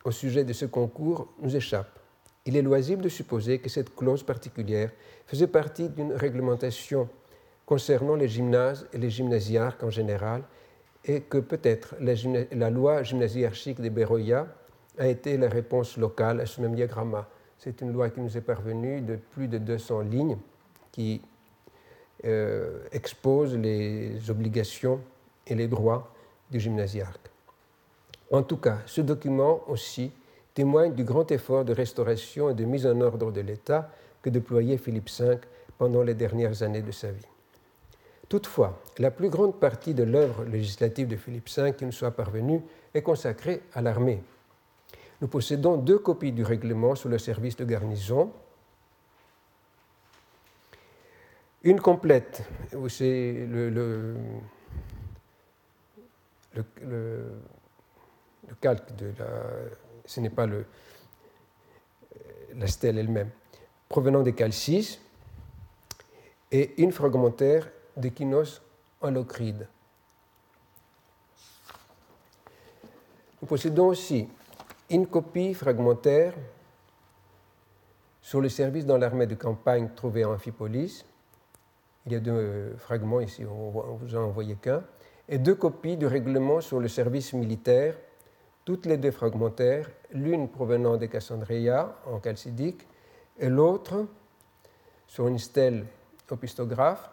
au 0.06 0.10
sujet 0.10 0.44
de 0.44 0.54
ce 0.54 0.64
concours 0.64 1.28
nous 1.42 1.54
échappent. 1.54 1.98
Il 2.46 2.56
est 2.56 2.62
loisible 2.62 3.02
de 3.02 3.10
supposer 3.10 3.58
que 3.58 3.68
cette 3.68 3.94
clause 3.94 4.22
particulière 4.22 4.90
faisait 5.26 5.48
partie 5.48 5.90
d'une 5.90 6.14
réglementation 6.14 7.10
concernant 7.66 8.14
les 8.14 8.28
gymnases 8.28 8.86
et 8.92 8.98
les 8.98 9.10
gymnasiarques 9.10 9.82
en 9.82 9.90
général, 9.90 10.42
et 11.04 11.20
que 11.20 11.38
peut-être 11.38 11.94
la, 12.00 12.70
loi 12.70 13.02
gymnasiarchique 13.02 13.80
de 13.80 13.88
Beroya 13.88 14.46
a 14.98 15.06
été 15.06 15.36
la 15.36 15.48
réponse 15.48 15.96
locale 15.96 16.40
à 16.40 16.46
ce 16.46 16.60
même 16.60 16.74
diagramma. 16.74 17.28
C'est 17.58 17.80
une 17.80 17.92
loi 17.92 18.10
qui 18.10 18.20
nous 18.20 18.36
est 18.36 18.40
parvenue 18.40 19.00
de 19.00 19.16
plus 19.16 19.48
de 19.48 19.58
200 19.58 20.00
lignes 20.00 20.36
qui 20.92 21.20
euh, 22.24 22.80
expose 22.92 23.56
les 23.56 24.30
obligations 24.30 25.00
et 25.46 25.54
les 25.54 25.68
droits 25.68 26.12
du 26.50 26.58
gymnasiarque. 26.58 27.30
En 28.32 28.42
tout 28.42 28.56
cas, 28.56 28.78
ce 28.86 29.00
document 29.00 29.60
aussi 29.68 30.12
témoigne 30.54 30.94
du 30.94 31.04
grand 31.04 31.30
effort 31.30 31.64
de 31.64 31.72
restauration 31.72 32.50
et 32.50 32.54
de 32.54 32.64
mise 32.64 32.86
en 32.86 33.00
ordre 33.00 33.30
de 33.30 33.40
l'État 33.40 33.90
que 34.22 34.30
déployait 34.30 34.78
Philippe 34.78 35.10
V 35.10 35.38
pendant 35.78 36.02
les 36.02 36.14
dernières 36.14 36.62
années 36.62 36.82
de 36.82 36.90
sa 36.90 37.12
vie. 37.12 37.26
Toutefois, 38.28 38.82
la 38.98 39.10
plus 39.10 39.30
grande 39.30 39.60
partie 39.60 39.94
de 39.94 40.02
l'œuvre 40.02 40.44
législative 40.44 41.06
de 41.06 41.16
Philippe 41.16 41.48
V 41.48 41.74
qui 41.74 41.84
nous 41.84 41.92
soit 41.92 42.10
parvenue 42.10 42.60
est 42.92 43.02
consacrée 43.02 43.62
à 43.72 43.82
l'armée. 43.82 44.22
Nous 45.20 45.28
possédons 45.28 45.76
deux 45.76 45.98
copies 45.98 46.32
du 46.32 46.42
règlement 46.42 46.94
sur 46.96 47.08
le 47.08 47.18
service 47.18 47.56
de 47.56 47.64
garnison. 47.64 48.32
Une 51.62 51.80
complète, 51.80 52.42
c'est 52.88 53.46
le, 53.48 54.16
calque 58.60 58.94
de 58.96 59.12
la. 59.18 59.26
Ce 60.04 60.20
n'est 60.20 60.30
pas 60.30 60.46
la 62.54 62.66
stèle 62.66 62.98
elle-même, 62.98 63.30
provenant 63.88 64.22
des 64.22 64.32
calcis, 64.32 65.00
et 66.52 66.80
une 66.80 66.92
fragmentaire 66.92 67.68
de 67.96 68.08
Kinos 68.08 68.62
en 69.00 69.10
locride. 69.10 69.68
Nous 73.40 73.48
possédons 73.48 73.88
aussi 73.88 74.28
une 74.90 75.06
copie 75.06 75.54
fragmentaire 75.54 76.34
sur 78.20 78.40
le 78.40 78.48
service 78.48 78.86
dans 78.86 78.98
l'armée 78.98 79.26
de 79.26 79.34
campagne 79.34 79.90
trouvée 79.94 80.24
à 80.24 80.30
Amphipolis. 80.30 81.04
Il 82.06 82.12
y 82.12 82.16
a 82.16 82.20
deux 82.20 82.74
fragments 82.78 83.20
ici, 83.20 83.44
on 83.44 83.70
vous 83.70 84.14
en 84.14 84.24
envoyé 84.24 84.56
qu'un, 84.56 84.82
et 85.28 85.38
deux 85.38 85.54
copies 85.54 85.96
du 85.96 86.06
règlement 86.06 86.60
sur 86.60 86.80
le 86.80 86.88
service 86.88 87.32
militaire, 87.32 87.96
toutes 88.64 88.86
les 88.86 88.96
deux 88.96 89.10
fragmentaires, 89.10 89.88
l'une 90.10 90.48
provenant 90.48 90.96
de 90.96 91.06
Cassandreia 91.06 91.96
en 92.06 92.18
calcidique 92.18 92.86
et 93.38 93.48
l'autre 93.48 94.06
sur 95.06 95.28
une 95.28 95.38
stèle 95.38 95.86
opistographe 96.30 97.10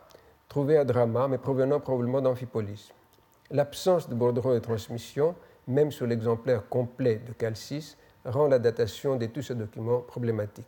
trouvée 0.47 0.77
à 0.77 0.85
Drama, 0.85 1.27
mais 1.27 1.37
provenant 1.37 1.79
probablement 1.79 2.21
d'Amphipolis. 2.21 2.91
L'absence 3.51 4.09
de 4.09 4.15
bordereau 4.15 4.53
de 4.53 4.59
transmission 4.59 5.35
même 5.67 5.91
sur 5.91 6.05
l'exemplaire 6.05 6.67
complet 6.67 7.21
de 7.25 7.33
Calcis, 7.33 7.95
rend 8.25 8.47
la 8.47 8.59
datation 8.59 9.15
de 9.15 9.25
tous 9.27 9.41
ces 9.41 9.55
documents 9.55 9.99
problématique. 9.99 10.67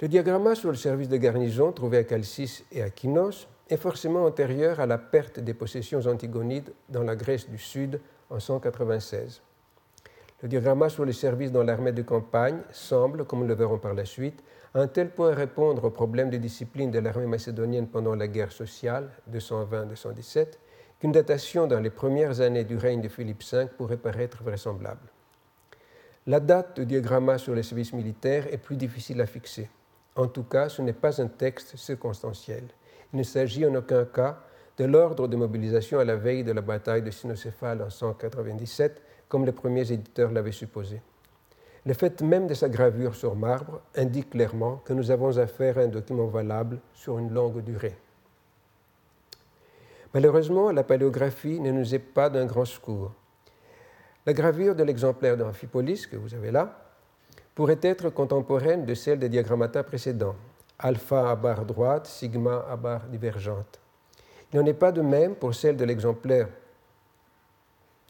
Le 0.00 0.08
diagramma 0.08 0.54
sur 0.54 0.70
le 0.70 0.76
service 0.76 1.08
de 1.08 1.16
garnison 1.16 1.72
trouvé 1.72 1.98
à 1.98 2.04
Calcis 2.04 2.64
et 2.72 2.82
à 2.82 2.90
Kinos 2.90 3.48
est 3.70 3.76
forcément 3.76 4.24
antérieur 4.24 4.80
à 4.80 4.86
la 4.86 4.98
perte 4.98 5.40
des 5.40 5.54
possessions 5.54 6.06
antigonides 6.06 6.72
dans 6.88 7.02
la 7.02 7.16
Grèce 7.16 7.48
du 7.48 7.58
Sud 7.58 8.00
en 8.28 8.38
196. 8.38 9.40
Le 10.42 10.48
diagramma 10.48 10.88
sur 10.88 11.04
le 11.04 11.12
service 11.12 11.52
dans 11.52 11.62
l'armée 11.62 11.92
de 11.92 12.02
campagne 12.02 12.58
semble, 12.70 13.24
comme 13.24 13.40
nous 13.40 13.46
le 13.46 13.54
verrons 13.54 13.78
par 13.78 13.94
la 13.94 14.04
suite, 14.04 14.42
à 14.74 14.80
un 14.80 14.88
tel 14.88 15.10
point 15.10 15.32
répondre 15.32 15.84
aux 15.84 15.90
problèmes 15.90 16.30
de 16.30 16.36
discipline 16.36 16.90
de 16.90 16.98
l'armée 16.98 17.26
macédonienne 17.26 17.86
pendant 17.86 18.16
la 18.16 18.26
guerre 18.26 18.50
sociale 18.50 19.08
220-217 19.32 20.58
qu'une 20.98 21.12
datation 21.12 21.68
dans 21.68 21.78
les 21.78 21.90
premières 21.90 22.40
années 22.40 22.64
du 22.64 22.76
règne 22.76 23.00
de 23.00 23.08
Philippe 23.08 23.44
V 23.44 23.66
pourrait 23.78 23.96
paraître 23.96 24.42
vraisemblable. 24.42 25.08
La 26.26 26.40
date 26.40 26.80
du 26.80 26.86
diagramma 26.86 27.38
sur 27.38 27.54
les 27.54 27.62
services 27.62 27.92
militaires 27.92 28.52
est 28.52 28.58
plus 28.58 28.76
difficile 28.76 29.20
à 29.20 29.26
fixer. 29.26 29.68
En 30.16 30.26
tout 30.26 30.44
cas, 30.44 30.68
ce 30.68 30.82
n'est 30.82 30.92
pas 30.92 31.20
un 31.20 31.28
texte 31.28 31.76
circonstanciel. 31.76 32.64
Il 33.12 33.18
ne 33.18 33.22
s'agit 33.22 33.66
en 33.66 33.74
aucun 33.74 34.04
cas 34.04 34.40
de 34.76 34.84
l'ordre 34.84 35.28
de 35.28 35.36
mobilisation 35.36 36.00
à 36.00 36.04
la 36.04 36.16
veille 36.16 36.42
de 36.42 36.52
la 36.52 36.62
bataille 36.62 37.02
de 37.02 37.10
Cynocéphale 37.10 37.82
en 37.82 37.90
197, 37.90 39.02
comme 39.28 39.44
les 39.44 39.52
premiers 39.52 39.92
éditeurs 39.92 40.32
l'avaient 40.32 40.52
supposé. 40.52 41.00
Le 41.86 41.92
fait 41.92 42.22
même 42.22 42.46
de 42.46 42.54
sa 42.54 42.68
gravure 42.68 43.14
sur 43.14 43.36
marbre 43.36 43.80
indique 43.94 44.30
clairement 44.30 44.76
que 44.84 44.94
nous 44.94 45.10
avons 45.10 45.36
affaire 45.36 45.76
à 45.76 45.82
un 45.82 45.88
document 45.88 46.26
valable 46.26 46.80
sur 46.94 47.18
une 47.18 47.32
longue 47.32 47.62
durée. 47.62 47.96
Malheureusement, 50.14 50.70
la 50.70 50.84
paléographie 50.84 51.60
ne 51.60 51.72
nous 51.72 51.94
est 51.94 51.98
pas 51.98 52.30
d'un 52.30 52.46
grand 52.46 52.64
secours. 52.64 53.12
La 54.24 54.32
gravure 54.32 54.74
de 54.74 54.82
l'exemplaire 54.82 55.36
d'Amphipolis, 55.36 56.06
que 56.06 56.16
vous 56.16 56.34
avez 56.34 56.50
là, 56.50 56.78
pourrait 57.54 57.80
être 57.82 58.08
contemporaine 58.08 58.86
de 58.86 58.94
celle 58.94 59.18
des 59.18 59.28
diagrammata 59.28 59.82
précédents, 59.82 60.36
alpha 60.78 61.30
à 61.30 61.36
barre 61.36 61.66
droite, 61.66 62.06
sigma 62.06 62.64
à 62.70 62.76
barre 62.76 63.06
divergente. 63.08 63.78
Il 64.52 64.60
n'en 64.60 64.66
est 64.66 64.72
pas 64.72 64.92
de 64.92 65.02
même 65.02 65.34
pour 65.34 65.54
celle 65.54 65.76
de 65.76 65.84
l'exemplaire 65.84 66.48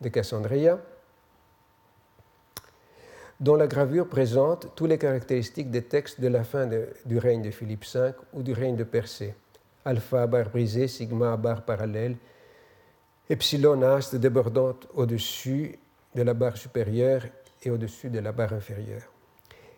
de 0.00 0.08
Cassandria, 0.08 0.78
dont 3.40 3.56
la 3.56 3.66
gravure 3.66 4.08
présente 4.08 4.68
toutes 4.74 4.90
les 4.90 4.98
caractéristiques 4.98 5.70
des 5.70 5.82
textes 5.82 6.20
de 6.20 6.28
la 6.28 6.44
fin 6.44 6.68
du 7.04 7.18
règne 7.18 7.42
de 7.42 7.50
Philippe 7.50 7.84
V 7.92 8.12
ou 8.32 8.42
du 8.42 8.52
règne 8.52 8.76
de 8.76 8.84
Persée 8.84 9.34
alpha 9.84 10.26
barre 10.26 10.50
brisée, 10.50 10.88
sigma 10.88 11.36
barre 11.36 11.62
parallèle, 11.62 12.16
epsilon 13.28 13.82
astre 13.82 14.18
débordante 14.18 14.88
au-dessus 14.94 15.78
de 16.14 16.22
la 16.22 16.34
barre 16.34 16.56
supérieure 16.56 17.22
et 17.62 17.70
au-dessus 17.70 18.10
de 18.10 18.18
la 18.18 18.32
barre 18.32 18.54
inférieure. 18.54 19.02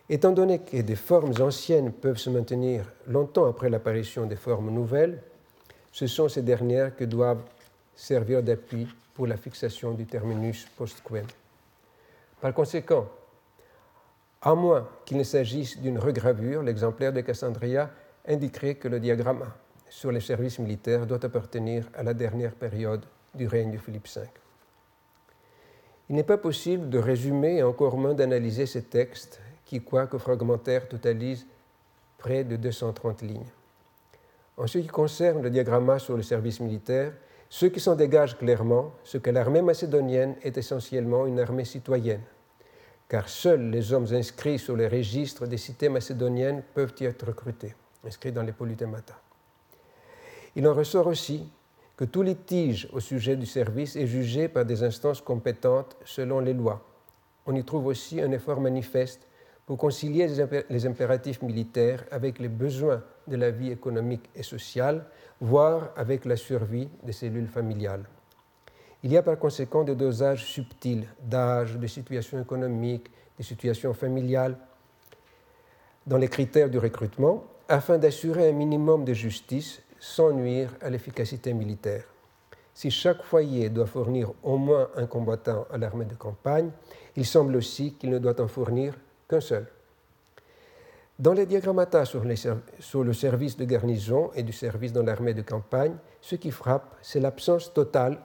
Étant 0.09 0.31
donné 0.31 0.59
que 0.59 0.77
des 0.77 0.95
formes 0.95 1.33
anciennes 1.41 1.91
peuvent 1.91 2.17
se 2.17 2.29
maintenir 2.29 2.85
longtemps 3.07 3.45
après 3.45 3.69
l'apparition 3.69 4.25
des 4.25 4.37
formes 4.37 4.71
nouvelles, 4.71 5.21
ce 5.91 6.07
sont 6.07 6.29
ces 6.29 6.41
dernières 6.41 6.95
que 6.95 7.03
doivent 7.03 7.43
servir 7.95 8.43
d'appui 8.43 8.87
pour 9.13 9.27
la 9.27 9.35
fixation 9.35 9.91
du 9.91 10.05
terminus 10.05 10.65
postquem. 10.77 11.25
Par 12.39 12.53
conséquent, 12.53 13.07
à 14.47 14.55
moins 14.55 14.87
qu'il 15.03 15.17
ne 15.17 15.23
s'agisse 15.23 15.77
d'une 15.77 15.99
regravure, 15.99 16.63
l'exemplaire 16.63 17.11
de 17.11 17.19
Cassandria 17.19 17.89
indiquerait 18.25 18.75
que 18.75 18.87
le 18.87 19.01
diagramme 19.01 19.43
sur 19.89 20.09
les 20.09 20.21
services 20.21 20.57
militaires 20.57 21.05
doit 21.05 21.23
appartenir 21.25 21.89
à 21.93 22.01
la 22.01 22.13
dernière 22.13 22.53
période 22.53 23.03
du 23.35 23.45
règne 23.45 23.73
de 23.73 23.77
Philippe 23.77 24.07
V. 24.07 24.21
Il 26.09 26.15
n'est 26.15 26.23
pas 26.23 26.37
possible 26.37 26.89
de 26.89 26.97
résumer 26.97 27.57
et 27.57 27.63
encore 27.63 27.97
moins 27.97 28.13
d'analyser 28.13 28.65
ces 28.65 28.83
textes 28.83 29.41
qui, 29.65 29.81
quoique 29.81 30.17
fragmentaires, 30.17 30.87
totalisent 30.87 31.45
près 32.17 32.45
de 32.45 32.55
230 32.55 33.23
lignes. 33.23 33.51
En 34.55 34.65
ce 34.65 34.77
qui 34.77 34.87
concerne 34.87 35.41
le 35.41 35.49
diagramma 35.49 35.99
sur 35.99 36.15
le 36.15 36.23
service 36.23 36.61
militaire, 36.61 37.11
ce 37.49 37.65
qui 37.65 37.81
s'en 37.81 37.95
dégage 37.95 38.37
clairement, 38.37 38.93
c'est 39.03 39.21
que 39.21 39.29
l'armée 39.29 39.61
macédonienne 39.61 40.35
est 40.41 40.57
essentiellement 40.57 41.25
une 41.25 41.41
armée 41.41 41.65
citoyenne, 41.65 42.23
car 43.07 43.29
seuls 43.29 43.69
les 43.69 43.93
hommes 43.93 44.07
inscrits 44.13 44.59
sur 44.59 44.75
les 44.75 44.87
registres 44.87 45.47
des 45.47 45.57
cités 45.57 45.89
macédoniennes 45.89 46.63
peuvent 46.73 46.93
y 46.99 47.05
être 47.05 47.27
recrutés, 47.27 47.73
inscrits 48.05 48.31
dans 48.31 48.43
les 48.43 48.51
polytémata. 48.51 49.15
Il 50.55 50.67
en 50.67 50.73
ressort 50.73 51.07
aussi 51.07 51.49
que 51.95 52.05
tout 52.05 52.21
litige 52.21 52.87
au 52.91 52.99
sujet 52.99 53.35
du 53.35 53.45
service 53.45 53.95
est 53.95 54.07
jugé 54.07 54.47
par 54.47 54.65
des 54.65 54.83
instances 54.83 55.21
compétentes 55.21 55.95
selon 56.05 56.39
les 56.39 56.53
lois. 56.53 56.83
On 57.45 57.55
y 57.55 57.63
trouve 57.63 57.87
aussi 57.87 58.21
un 58.21 58.31
effort 58.31 58.59
manifeste 58.59 59.27
pour 59.65 59.77
concilier 59.77 60.27
les 60.69 60.85
impératifs 60.85 61.41
militaires 61.41 62.05
avec 62.11 62.39
les 62.39 62.47
besoins 62.47 63.03
de 63.27 63.35
la 63.35 63.51
vie 63.51 63.71
économique 63.71 64.29
et 64.35 64.43
sociale, 64.43 65.05
voire 65.41 65.91
avec 65.95 66.25
la 66.25 66.37
survie 66.37 66.89
des 67.03 67.11
cellules 67.11 67.47
familiales. 67.47 68.05
Il 69.03 69.11
y 69.11 69.17
a 69.17 69.23
par 69.23 69.37
conséquent 69.37 69.83
des 69.83 69.95
dosages 69.95 70.45
subtils 70.45 71.07
d'âge, 71.21 71.77
de 71.77 71.87
situation 71.87 72.41
économique, 72.41 73.11
de 73.37 73.43
situation 73.43 73.93
familiale 73.93 74.57
dans 76.07 76.17
les 76.17 76.27
critères 76.27 76.69
du 76.69 76.79
recrutement, 76.79 77.43
afin 77.69 77.97
d'assurer 77.97 78.49
un 78.49 78.53
minimum 78.53 79.05
de 79.05 79.13
justice 79.13 79.81
sans 79.99 80.31
nuire 80.31 80.73
à 80.81 80.89
l'efficacité 80.89 81.53
militaire. 81.53 82.05
Si 82.73 82.91
chaque 82.91 83.23
foyer 83.23 83.69
doit 83.69 83.87
fournir 83.87 84.31
au 84.43 84.57
moins 84.57 84.89
un 84.95 85.05
combattant 85.05 85.65
à 85.71 85.77
l'armée 85.77 86.05
de 86.05 86.13
campagne, 86.13 86.71
il 87.15 87.25
semble 87.25 87.55
aussi 87.55 87.93
qu'il 87.95 88.11
ne 88.11 88.19
doit 88.19 88.39
en 88.39 88.47
fournir 88.47 88.93
qu'un 89.27 89.41
seul. 89.41 89.67
Dans 91.19 91.33
les 91.33 91.47
diagrammata 91.47 92.05
sur, 92.05 92.23
sur, 92.79 93.03
le 93.03 93.13
service 93.13 93.57
de 93.57 93.65
garnison 93.65 94.29
et 94.35 94.43
du 94.43 94.53
service 94.53 94.93
dans 94.93 95.01
l'armée 95.01 95.33
de 95.33 95.41
campagne, 95.41 95.95
ce 96.21 96.35
qui 96.35 96.51
frappe, 96.51 96.95
c'est 97.01 97.19
l'absence 97.19 97.73
totale 97.73 98.19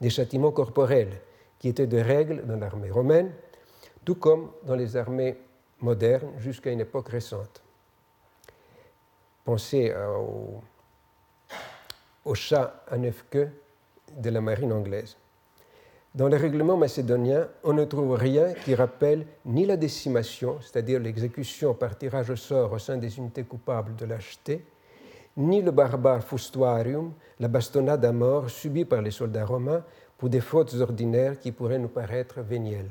des 0.00 0.10
châtiments 0.10 0.52
corporels, 0.52 1.20
qui 1.58 1.68
étaient 1.68 1.86
des 1.86 2.02
règles 2.02 2.46
dans 2.46 2.56
l'armée 2.56 2.90
romaine, 2.90 3.32
tout 4.04 4.14
comme 4.14 4.50
dans 4.64 4.76
les 4.76 4.96
armées 4.96 5.36
modernes 5.80 6.32
jusqu'à 6.38 6.70
une 6.70 6.80
époque 6.80 7.08
récente. 7.08 7.62
Pensez 9.44 9.94
au, 9.94 10.60
au 12.24 12.34
chat 12.34 12.84
à 12.88 12.96
neuf 12.96 13.24
queues 13.30 13.50
de 14.16 14.30
la 14.30 14.40
marine 14.40 14.72
anglaise. 14.72 15.16
Dans 16.14 16.28
les 16.28 16.36
règlements 16.36 16.76
macédoniens, 16.76 17.48
on 17.64 17.72
ne 17.72 17.84
trouve 17.84 18.14
rien 18.14 18.52
qui 18.52 18.74
rappelle 18.74 19.26
ni 19.44 19.66
la 19.66 19.76
décimation, 19.76 20.58
c'est-à-dire 20.60 21.00
l'exécution 21.00 21.74
par 21.74 21.96
tirage 21.96 22.30
au 22.30 22.36
sort 22.36 22.72
au 22.72 22.78
sein 22.78 22.96
des 22.96 23.18
unités 23.18 23.44
coupables 23.44 23.94
de 23.94 24.06
lâcheté, 24.06 24.64
ni 25.38 25.62
le 25.62 25.70
barbare 25.70 26.22
fustuarium, 26.22 27.12
la 27.38 27.48
bastonnade 27.48 28.04
à 28.04 28.12
mort 28.12 28.50
subie 28.50 28.84
par 28.84 29.00
les 29.00 29.12
soldats 29.12 29.44
romains 29.44 29.84
pour 30.18 30.28
des 30.28 30.40
fautes 30.40 30.74
ordinaires 30.74 31.38
qui 31.38 31.52
pourraient 31.52 31.78
nous 31.78 31.88
paraître 31.88 32.40
vénielles. 32.40 32.90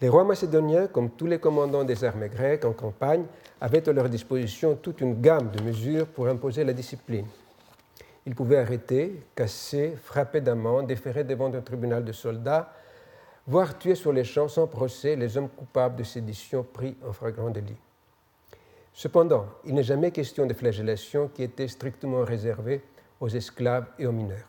Les 0.00 0.08
rois 0.08 0.24
macédoniens, 0.24 0.86
comme 0.86 1.10
tous 1.10 1.26
les 1.26 1.38
commandants 1.38 1.84
des 1.84 2.02
armées 2.02 2.30
grecques 2.30 2.64
en 2.64 2.72
campagne, 2.72 3.24
avaient 3.60 3.86
à 3.86 3.92
leur 3.92 4.08
disposition 4.08 4.74
toute 4.74 5.02
une 5.02 5.20
gamme 5.20 5.50
de 5.50 5.62
mesures 5.62 6.06
pour 6.06 6.28
imposer 6.28 6.64
la 6.64 6.72
discipline. 6.72 7.26
Ils 8.24 8.34
pouvaient 8.34 8.58
arrêter, 8.58 9.22
casser, 9.34 9.96
frapper 10.02 10.40
d'amende, 10.40 10.86
déférer 10.86 11.24
devant 11.24 11.52
un 11.52 11.60
tribunal 11.60 12.04
de 12.04 12.12
soldats, 12.12 12.72
voire 13.46 13.76
tuer 13.76 13.96
sur 13.96 14.12
les 14.12 14.24
champs 14.24 14.48
sans 14.48 14.66
procès 14.66 15.14
les 15.16 15.36
hommes 15.36 15.48
coupables 15.48 15.96
de 15.96 16.04
sédition 16.04 16.62
pris 16.62 16.96
en 17.06 17.12
flagrant 17.12 17.50
délit. 17.50 17.76
Cependant, 18.98 19.46
il 19.64 19.74
n'est 19.74 19.84
jamais 19.84 20.10
question 20.10 20.44
de 20.44 20.52
flagellation 20.52 21.30
qui 21.32 21.44
était 21.44 21.68
strictement 21.68 22.24
réservée 22.24 22.82
aux 23.20 23.28
esclaves 23.28 23.86
et 23.96 24.08
aux 24.08 24.12
mineurs. 24.12 24.48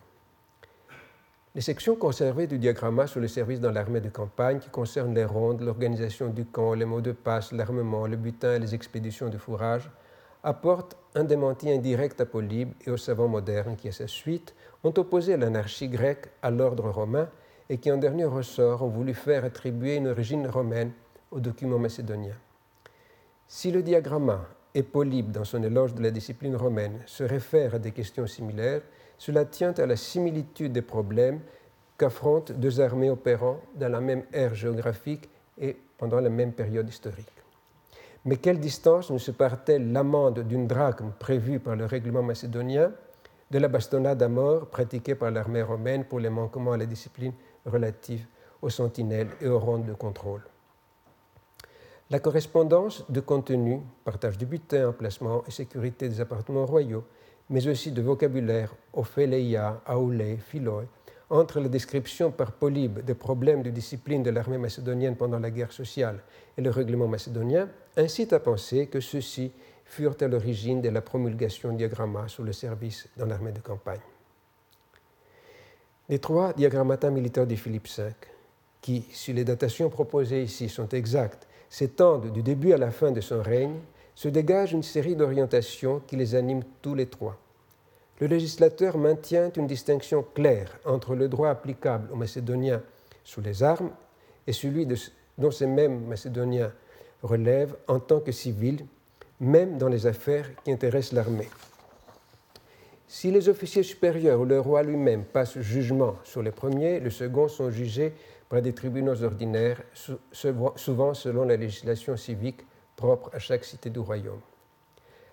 Les 1.53 1.61
sections 1.61 1.95
conservées 1.95 2.47
du 2.47 2.57
diagramma 2.57 3.05
sur 3.05 3.19
le 3.19 3.27
service 3.27 3.59
dans 3.59 3.69
l'armée 3.69 4.01
de 4.01 4.09
campagne, 4.09 4.57
qui 4.57 4.71
concernent 4.71 5.13
les 5.13 5.23
rondes, 5.23 5.61
l'organisation 5.61 6.29
du 6.29 6.45
camp, 6.45 6.73
les 6.73 6.85
mots 6.85 6.99
de 6.99 7.11
passe, 7.11 7.51
l'armement, 7.51 8.07
le 8.07 8.17
butin 8.17 8.55
et 8.55 8.59
les 8.59 8.73
expéditions 8.73 9.29
de 9.29 9.37
fourrage, 9.37 9.91
apportent 10.41 10.97
un 11.13 11.25
démenti 11.25 11.69
indirect 11.69 12.19
à 12.19 12.25
Polybe 12.25 12.73
et 12.87 12.89
aux 12.89 12.97
savants 12.97 13.27
modernes 13.27 13.75
qui, 13.75 13.89
à 13.89 13.91
sa 13.91 14.07
suite, 14.07 14.55
ont 14.83 14.93
opposé 14.97 15.37
l'anarchie 15.37 15.89
grecque 15.89 16.27
à 16.41 16.49
l'ordre 16.49 16.89
romain 16.89 17.29
et 17.69 17.77
qui, 17.77 17.91
en 17.91 17.97
dernier 17.97 18.25
ressort, 18.25 18.81
ont 18.81 18.89
voulu 18.89 19.13
faire 19.13 19.45
attribuer 19.45 19.97
une 19.97 20.07
origine 20.07 20.47
romaine 20.47 20.91
aux 21.29 21.39
documents 21.39 21.77
macédoniens. 21.77 22.39
Si 23.51 23.71
le 23.71 23.81
diagramma 23.81 24.45
et 24.75 24.83
Polybe, 24.83 25.31
dans 25.31 25.43
son 25.43 25.63
éloge 25.63 25.95
de 25.95 26.03
la 26.03 26.11
discipline 26.11 26.55
romaine, 26.55 27.01
se 27.07 27.23
réfère 27.23 27.73
à 27.73 27.79
des 27.79 27.91
questions 27.91 28.27
similaires, 28.27 28.83
cela 29.17 29.43
tient 29.43 29.73
à 29.73 29.87
la 29.87 29.95
similitude 29.95 30.71
des 30.71 30.83
problèmes 30.83 31.39
qu'affrontent 31.97 32.53
deux 32.53 32.79
armées 32.79 33.09
opérant 33.09 33.59
dans 33.73 33.89
la 33.89 34.01
même 34.01 34.23
ère 34.33 34.53
géographique 34.53 35.27
et 35.57 35.75
pendant 35.97 36.19
la 36.19 36.29
même 36.29 36.53
période 36.53 36.87
historique. 36.87 37.33
Mais 38.23 38.37
quelle 38.37 38.59
distance 38.59 39.09
nous 39.09 39.17
sépare-t-elle 39.17 39.91
l'amende 39.91 40.41
d'une 40.41 40.67
drachme 40.67 41.11
prévue 41.17 41.59
par 41.59 41.75
le 41.75 41.85
règlement 41.85 42.21
macédonien 42.21 42.91
de 43.49 43.57
la 43.57 43.67
bastonnade 43.67 44.21
à 44.21 44.29
mort 44.29 44.67
pratiquée 44.67 45.15
par 45.15 45.31
l'armée 45.31 45.63
romaine 45.63 46.05
pour 46.05 46.19
les 46.19 46.29
manquements 46.29 46.73
à 46.73 46.77
la 46.77 46.85
discipline 46.85 47.33
relative 47.65 48.27
aux 48.61 48.69
sentinelles 48.69 49.31
et 49.41 49.47
aux 49.47 49.57
rondes 49.57 49.87
de 49.87 49.93
contrôle? 49.93 50.43
La 52.09 52.19
correspondance 52.19 53.05
de 53.09 53.19
contenu, 53.19 53.81
partage 54.03 54.37
du 54.37 54.45
butin, 54.45 54.89
emplacement 54.89 55.43
et 55.47 55.51
sécurité 55.51 56.09
des 56.09 56.21
appartements 56.21 56.65
royaux, 56.65 57.03
mais 57.49 57.67
aussi 57.67 57.91
de 57.91 58.01
vocabulaire, 58.01 58.73
ophéléia, 58.93 59.81
aoulé, 59.85 60.37
philoi, 60.37 60.85
entre 61.29 61.59
la 61.59 61.69
description 61.69 62.31
par 62.31 62.53
Polybe 62.53 62.99
des 62.99 63.13
problèmes 63.13 63.61
de 63.61 63.69
discipline 63.69 64.23
de 64.23 64.31
l'armée 64.31 64.57
macédonienne 64.57 65.15
pendant 65.15 65.37
la 65.37 65.51
guerre 65.51 65.71
sociale 65.71 66.23
et 66.57 66.61
le 66.61 66.71
règlement 66.71 67.07
macédonien, 67.07 67.69
incite 67.95 68.33
à 68.33 68.39
penser 68.39 68.87
que 68.87 68.99
ceux-ci 68.99 69.51
furent 69.85 70.15
à 70.21 70.27
l'origine 70.27 70.81
de 70.81 70.89
la 70.89 71.01
promulgation 71.01 71.73
diagramma 71.73 72.27
sous 72.27 72.43
le 72.43 72.53
service 72.53 73.07
dans 73.17 73.27
l'armée 73.27 73.51
de 73.51 73.59
campagne. 73.59 74.01
Les 76.07 76.17
trois 76.17 76.53
diagrammata 76.53 77.11
militaires 77.11 77.45
de 77.45 77.55
Philippe 77.55 77.87
V, 77.95 78.09
qui, 78.81 79.05
si 79.11 79.31
les 79.33 79.43
datations 79.43 79.89
proposées 79.89 80.41
ici 80.41 80.69
sont 80.69 80.89
exactes, 80.89 81.47
s'étendent 81.69 82.31
du 82.31 82.41
début 82.41 82.73
à 82.73 82.77
la 82.77 82.91
fin 82.91 83.11
de 83.11 83.21
son 83.21 83.41
règne, 83.41 83.77
se 84.15 84.27
dégage 84.27 84.73
une 84.73 84.83
série 84.83 85.15
d'orientations 85.15 86.01
qui 86.05 86.15
les 86.15 86.35
animent 86.35 86.63
tous 86.81 86.95
les 86.95 87.05
trois. 87.05 87.37
Le 88.19 88.27
législateur 88.27 88.97
maintient 88.97 89.51
une 89.55 89.67
distinction 89.67 90.25
claire 90.33 90.77
entre 90.85 91.15
le 91.15 91.29
droit 91.29 91.49
applicable 91.49 92.09
aux 92.11 92.17
Macédoniens 92.17 92.81
sous 93.23 93.39
les 93.39 93.63
armes 93.63 93.91
et 94.45 94.51
celui 94.51 94.85
dont 95.37 95.51
ces 95.51 95.67
mêmes 95.67 96.05
Macédoniens 96.05 96.73
relèvent 97.23 97.75
en 97.87 97.99
tant 97.99 98.19
que 98.19 98.31
civils, 98.31 98.85
même 99.39 99.77
dans 99.77 99.87
les 99.87 100.05
affaires 100.05 100.49
qui 100.63 100.71
intéressent 100.71 101.13
l'armée. 101.13 101.47
Si 103.07 103.31
les 103.31 103.47
officiers 103.49 103.83
supérieurs 103.83 104.41
ou 104.41 104.45
le 104.45 104.59
roi 104.59 104.83
lui-même 104.83 105.23
passent 105.23 105.59
jugement 105.59 106.15
sur 106.23 106.43
les 106.43 106.51
premiers, 106.51 106.99
les 106.99 107.09
seconds 107.09 107.47
sont 107.47 107.71
jugés 107.71 108.13
par 108.49 108.61
des 108.63 108.73
tribunaux 108.73 109.23
ordinaires, 109.23 109.81
souvent 110.75 111.13
selon 111.13 111.45
la 111.45 111.55
législation 111.55 112.17
civique 112.17 112.65
propre 112.95 113.29
à 113.33 113.39
chaque 113.39 113.63
cité 113.63 113.91
du 113.91 113.99
royaume. 113.99 114.41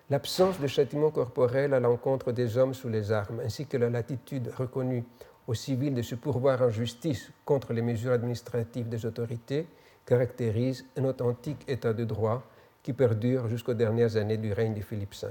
L'absence 0.09 0.59
de 0.59 0.67
châtiment 0.67 1.11
corporel 1.11 1.73
à 1.73 1.81
l'encontre 1.81 2.31
des 2.31 2.57
hommes 2.57 2.73
sous 2.73 2.87
les 2.87 3.11
armes, 3.11 3.41
ainsi 3.43 3.65
que 3.65 3.75
la 3.75 3.89
latitude 3.89 4.49
reconnue 4.55 5.03
aux 5.47 5.53
civils 5.53 5.93
de 5.93 6.01
se 6.01 6.15
pourvoir 6.15 6.61
en 6.61 6.69
justice 6.69 7.31
contre 7.43 7.73
les 7.73 7.81
mesures 7.81 8.13
administratives 8.13 8.87
des 8.87 9.05
autorités, 9.05 9.67
caractérisent 10.05 10.85
un 10.95 11.03
authentique 11.05 11.65
état 11.67 11.93
de 11.93 12.05
droit 12.05 12.43
qui 12.83 12.93
perdure 12.93 13.49
jusqu'aux 13.49 13.73
dernières 13.73 14.15
années 14.15 14.37
du 14.37 14.53
règne 14.53 14.75
de 14.75 14.81
Philippe 14.81 15.15
V. 15.21 15.27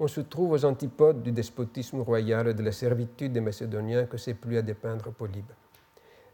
On 0.00 0.08
se 0.08 0.20
trouve 0.20 0.52
aux 0.52 0.64
antipodes 0.64 1.22
du 1.22 1.32
despotisme 1.32 2.00
royal 2.00 2.48
et 2.48 2.54
de 2.54 2.62
la 2.62 2.72
servitude 2.72 3.32
des 3.32 3.40
Macédoniens 3.40 4.04
que 4.04 4.18
c'est 4.18 4.34
plus 4.34 4.58
à 4.58 4.62
dépeindre 4.62 5.10
Polybe. 5.10 5.50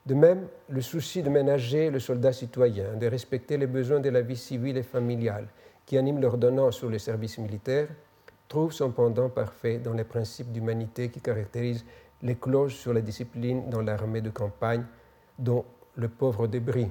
De 0.06 0.14
même, 0.14 0.48
le 0.68 0.82
souci 0.82 1.22
de 1.22 1.30
ménager 1.30 1.90
le 1.90 1.98
soldat 1.98 2.32
citoyen, 2.32 2.94
de 2.94 3.06
respecter 3.06 3.56
les 3.56 3.66
besoins 3.66 4.00
de 4.00 4.10
la 4.10 4.20
vie 4.20 4.36
civile 4.36 4.76
et 4.76 4.82
familiale 4.82 5.46
qui 5.86 5.96
anime 5.96 6.20
l'ordonnance 6.20 6.76
sur 6.76 6.90
le 6.90 6.98
service 6.98 7.38
militaire, 7.38 7.88
trouve 8.48 8.72
son 8.72 8.90
pendant 8.90 9.30
parfait 9.30 9.78
dans 9.78 9.94
les 9.94 10.04
principes 10.04 10.52
d'humanité 10.52 11.08
qui 11.08 11.20
caractérisent 11.20 11.84
les 12.22 12.36
clauses 12.36 12.74
sur 12.74 12.92
la 12.92 13.00
discipline 13.00 13.68
dans 13.70 13.82
l'armée 13.82 14.20
de 14.20 14.30
campagne, 14.30 14.84
dont 15.38 15.64
le 15.96 16.08
pauvre 16.08 16.46
débris, 16.46 16.90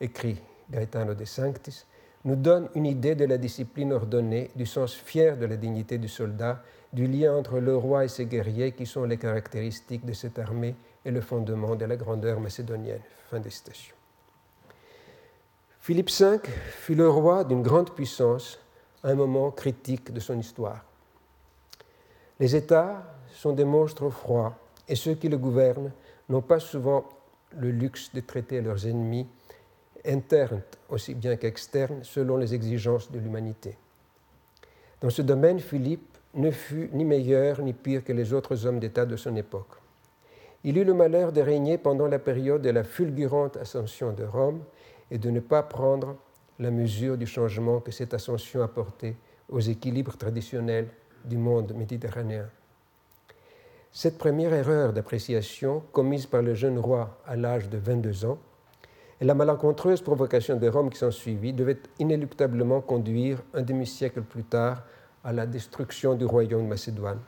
écrit 0.00 0.40
Gaetano 0.70 1.14
de 1.14 1.24
Sanctis, 1.24 1.86
nous 2.24 2.36
donne 2.36 2.68
une 2.74 2.86
idée 2.86 3.14
de 3.14 3.24
la 3.24 3.38
discipline 3.38 3.92
ordonnée, 3.92 4.50
du 4.56 4.66
sens 4.66 4.94
fier 4.94 5.36
de 5.36 5.46
la 5.46 5.56
dignité 5.56 5.98
du 5.98 6.08
soldat, 6.08 6.62
du 6.92 7.06
lien 7.06 7.36
entre 7.36 7.60
le 7.60 7.76
roi 7.76 8.04
et 8.04 8.08
ses 8.08 8.26
guerriers 8.26 8.72
qui 8.72 8.86
sont 8.86 9.04
les 9.04 9.16
caractéristiques 9.16 10.04
de 10.04 10.12
cette 10.12 10.38
armée 10.38 10.74
et 11.06 11.12
le 11.12 11.20
fondement 11.20 11.76
de 11.76 11.84
la 11.84 11.96
grandeur 11.96 12.40
macédonienne. 12.40 13.00
Fin 13.30 13.38
des 13.38 13.50
citations. 13.50 13.94
Philippe 15.80 16.10
V 16.10 16.38
fut 16.70 16.96
le 16.96 17.08
roi 17.08 17.44
d'une 17.44 17.62
grande 17.62 17.94
puissance 17.94 18.58
à 19.04 19.10
un 19.10 19.14
moment 19.14 19.52
critique 19.52 20.12
de 20.12 20.18
son 20.18 20.38
histoire. 20.38 20.84
Les 22.40 22.56
États 22.56 23.04
sont 23.32 23.52
des 23.52 23.64
monstres 23.64 24.10
froids 24.10 24.58
et 24.88 24.96
ceux 24.96 25.14
qui 25.14 25.28
le 25.28 25.38
gouvernent 25.38 25.92
n'ont 26.28 26.42
pas 26.42 26.58
souvent 26.58 27.04
le 27.56 27.70
luxe 27.70 28.12
de 28.12 28.20
traiter 28.20 28.60
leurs 28.60 28.84
ennemis 28.86 29.28
internes 30.04 30.62
aussi 30.88 31.14
bien 31.14 31.36
qu'externes 31.36 32.02
selon 32.02 32.36
les 32.36 32.52
exigences 32.52 33.10
de 33.12 33.20
l'humanité. 33.20 33.76
Dans 35.00 35.10
ce 35.10 35.22
domaine, 35.22 35.60
Philippe 35.60 36.18
ne 36.34 36.50
fut 36.50 36.90
ni 36.92 37.04
meilleur 37.04 37.62
ni 37.62 37.72
pire 37.72 38.02
que 38.02 38.12
les 38.12 38.32
autres 38.32 38.66
hommes 38.66 38.80
d'État 38.80 39.06
de 39.06 39.16
son 39.16 39.36
époque. 39.36 39.85
Il 40.66 40.78
eut 40.78 40.84
le 40.84 40.94
malheur 40.94 41.30
de 41.30 41.40
régner 41.40 41.78
pendant 41.78 42.08
la 42.08 42.18
période 42.18 42.60
de 42.60 42.70
la 42.70 42.82
fulgurante 42.82 43.56
ascension 43.56 44.12
de 44.12 44.24
Rome 44.24 44.64
et 45.12 45.16
de 45.16 45.30
ne 45.30 45.38
pas 45.38 45.62
prendre 45.62 46.16
la 46.58 46.72
mesure 46.72 47.16
du 47.16 47.24
changement 47.24 47.78
que 47.78 47.92
cette 47.92 48.14
ascension 48.14 48.62
apportait 48.62 49.14
aux 49.48 49.60
équilibres 49.60 50.16
traditionnels 50.16 50.88
du 51.24 51.36
monde 51.36 51.72
méditerranéen. 51.72 52.48
Cette 53.92 54.18
première 54.18 54.52
erreur 54.52 54.92
d'appréciation, 54.92 55.84
commise 55.92 56.26
par 56.26 56.42
le 56.42 56.54
jeune 56.54 56.80
roi 56.80 57.16
à 57.24 57.36
l'âge 57.36 57.68
de 57.68 57.78
22 57.78 58.24
ans, 58.24 58.38
et 59.20 59.24
la 59.24 59.34
malencontreuse 59.34 60.02
provocation 60.02 60.56
de 60.56 60.68
Rome 60.68 60.90
qui 60.90 60.98
s'ensuivit 60.98 61.52
devait 61.52 61.78
inéluctablement 62.00 62.80
conduire 62.80 63.40
un 63.54 63.62
demi-siècle 63.62 64.22
plus 64.22 64.42
tard 64.42 64.82
à 65.22 65.32
la 65.32 65.46
destruction 65.46 66.16
du 66.16 66.24
royaume 66.24 66.64
de 66.64 66.68
Macédoine. 66.70 67.20